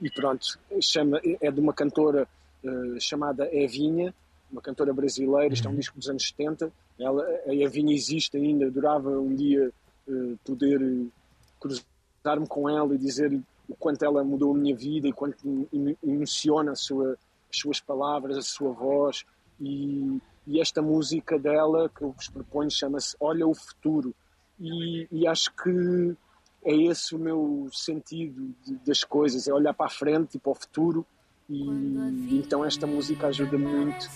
e 0.00 0.10
pronto, 0.10 0.58
chama, 0.80 1.20
é 1.40 1.50
de 1.50 1.60
uma 1.60 1.72
cantora 1.72 2.28
uh, 2.62 3.00
chamada 3.00 3.48
Evinha, 3.52 4.14
uma 4.54 4.62
cantora 4.62 4.92
brasileira, 4.94 5.52
isto 5.52 5.66
é 5.66 5.68
um 5.68 5.72
uhum. 5.72 5.80
disco 5.80 5.98
dos 5.98 6.08
anos 6.08 6.28
70. 6.28 6.72
Ela, 6.98 7.26
a 7.46 7.54
Evinha 7.54 7.92
existe 7.92 8.36
ainda, 8.36 8.66
adorava 8.66 9.10
um 9.10 9.34
dia 9.34 9.72
uh, 10.06 10.38
poder 10.44 10.80
uh, 10.80 11.12
cruzar-me 11.58 12.46
com 12.46 12.70
ela 12.70 12.94
e 12.94 12.98
dizer 12.98 13.38
o 13.68 13.74
quanto 13.74 14.04
ela 14.04 14.22
mudou 14.22 14.52
a 14.52 14.56
minha 14.56 14.76
vida 14.76 15.08
e 15.08 15.12
quanto 15.12 15.46
me 15.46 15.98
emociona 16.02 16.72
a 16.72 16.76
sua, 16.76 17.18
as 17.50 17.58
suas 17.58 17.80
palavras, 17.80 18.36
a 18.36 18.42
sua 18.42 18.72
voz. 18.72 19.24
E, 19.60 20.20
e 20.46 20.60
esta 20.60 20.80
música 20.80 21.36
dela, 21.36 21.88
que 21.88 22.02
eu 22.02 22.12
vos 22.12 22.28
proponho, 22.28 22.70
chama-se 22.70 23.16
Olha 23.18 23.46
o 23.46 23.54
Futuro. 23.54 24.14
E, 24.60 25.08
e, 25.10 25.26
acho 25.26 25.50
que 25.56 26.16
é 26.64 26.76
esse 26.76 27.14
o 27.14 27.18
meu 27.18 27.68
sentido 27.72 28.54
de, 28.64 28.76
das 28.86 29.02
coisas, 29.02 29.48
é 29.48 29.52
olhar 29.52 29.74
para 29.74 29.86
a 29.86 29.90
frente 29.90 30.36
e 30.36 30.38
para 30.38 30.52
o 30.52 30.54
futuro 30.54 31.04
e 31.48 32.38
então 32.38 32.64
esta 32.64 32.86
música 32.86 33.26
ajuda 33.26 33.58
muito 33.58 34.08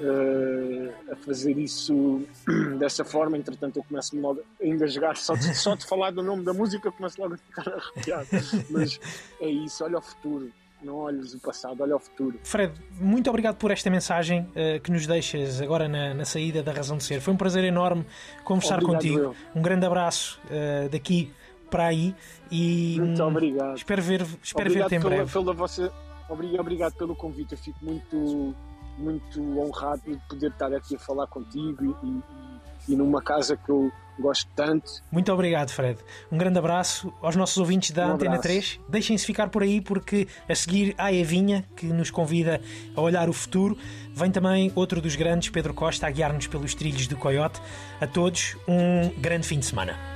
uh, 0.00 1.12
a 1.12 1.16
fazer 1.16 1.58
isso 1.58 2.22
dessa 2.78 3.04
forma. 3.04 3.36
Entretanto, 3.36 3.78
eu 3.78 3.84
começo 3.84 4.18
logo 4.18 4.42
a 4.60 4.66
engasgar 4.66 5.16
só 5.16 5.34
de, 5.34 5.54
só 5.54 5.74
de 5.74 5.84
falar 5.86 6.12
do 6.12 6.22
nome 6.22 6.44
da 6.44 6.52
música, 6.52 6.90
começo 6.92 7.20
logo 7.20 7.34
a 7.34 7.38
ficar 7.38 7.68
arrepiado. 7.68 8.28
Mas 8.70 9.00
é 9.40 9.48
isso, 9.48 9.84
olha 9.84 9.98
o 9.98 10.02
futuro. 10.02 10.50
Não 10.82 10.94
olhes 10.96 11.32
o 11.32 11.40
passado, 11.40 11.82
olha 11.82 11.96
o 11.96 11.98
futuro. 11.98 12.38
Fred, 12.44 12.72
muito 13.00 13.28
obrigado 13.30 13.56
por 13.56 13.70
esta 13.70 13.88
mensagem 13.90 14.42
uh, 14.42 14.80
que 14.80 14.92
nos 14.92 15.06
deixas 15.06 15.60
agora 15.60 15.88
na, 15.88 16.14
na, 16.14 16.24
saída 16.24 16.62
da 16.62 16.70
Razão 16.70 16.98
de 16.98 17.04
Ser. 17.04 17.20
Foi 17.20 17.32
um 17.32 17.36
prazer 17.36 17.64
enorme 17.64 18.04
conversar 18.44 18.74
obrigado, 18.74 18.94
contigo. 18.94 19.18
Eu. 19.18 19.36
Um 19.54 19.62
grande 19.62 19.86
abraço 19.86 20.38
uh, 20.44 20.88
daqui 20.90 21.32
para 21.70 21.86
aí 21.86 22.14
e 22.50 22.96
muito 23.00 23.22
obrigado. 23.24 23.76
espero 23.76 24.02
ver 24.02 24.26
espero 24.42 24.70
ver-te 24.70 24.94
em 24.94 25.00
breve. 25.00 25.32
Pela, 25.32 25.44
pela 25.44 25.54
vossa 25.54 25.92
Obrigado, 26.28 26.60
obrigado 26.60 26.92
pelo 26.94 27.14
convite. 27.14 27.52
Eu 27.52 27.58
fico 27.58 27.78
muito, 27.82 28.54
muito 28.98 29.58
honrado 29.58 30.02
de 30.06 30.18
poder 30.28 30.50
estar 30.50 30.72
aqui 30.72 30.96
a 30.96 30.98
falar 30.98 31.26
contigo 31.26 31.96
e, 32.02 32.06
e, 32.06 32.92
e 32.92 32.96
numa 32.96 33.22
casa 33.22 33.56
que 33.56 33.70
eu 33.70 33.90
gosto 34.18 34.50
tanto. 34.56 35.02
Muito 35.10 35.32
obrigado, 35.32 35.70
Fred. 35.70 36.00
Um 36.30 36.38
grande 36.38 36.58
abraço 36.58 37.12
aos 37.20 37.36
nossos 37.36 37.56
ouvintes 37.58 37.90
da 37.90 38.08
Um 38.08 38.12
Antena 38.14 38.30
abraço. 38.36 38.48
3. 38.48 38.80
Deixem-se 38.88 39.26
ficar 39.26 39.48
por 39.50 39.62
aí 39.62 39.80
porque 39.80 40.26
a 40.48 40.54
seguir 40.54 40.94
há 40.98 41.06
a 41.06 41.12
Evinha, 41.12 41.64
que 41.76 41.86
nos 41.86 42.10
convida 42.10 42.60
a 42.94 43.00
olhar 43.00 43.28
o 43.28 43.32
futuro. 43.32 43.76
Vem 44.14 44.30
também 44.30 44.72
outro 44.74 45.00
dos 45.00 45.14
grandes, 45.14 45.50
Pedro 45.50 45.74
Costa, 45.74 46.06
a 46.06 46.10
guiar-nos 46.10 46.46
pelos 46.46 46.74
trilhos 46.74 47.06
do 47.06 47.16
Coyote. 47.16 47.60
A 48.00 48.06
todos, 48.06 48.56
um 48.66 49.10
grande 49.20 49.46
fim 49.46 49.58
de 49.58 49.66
semana. 49.66 50.15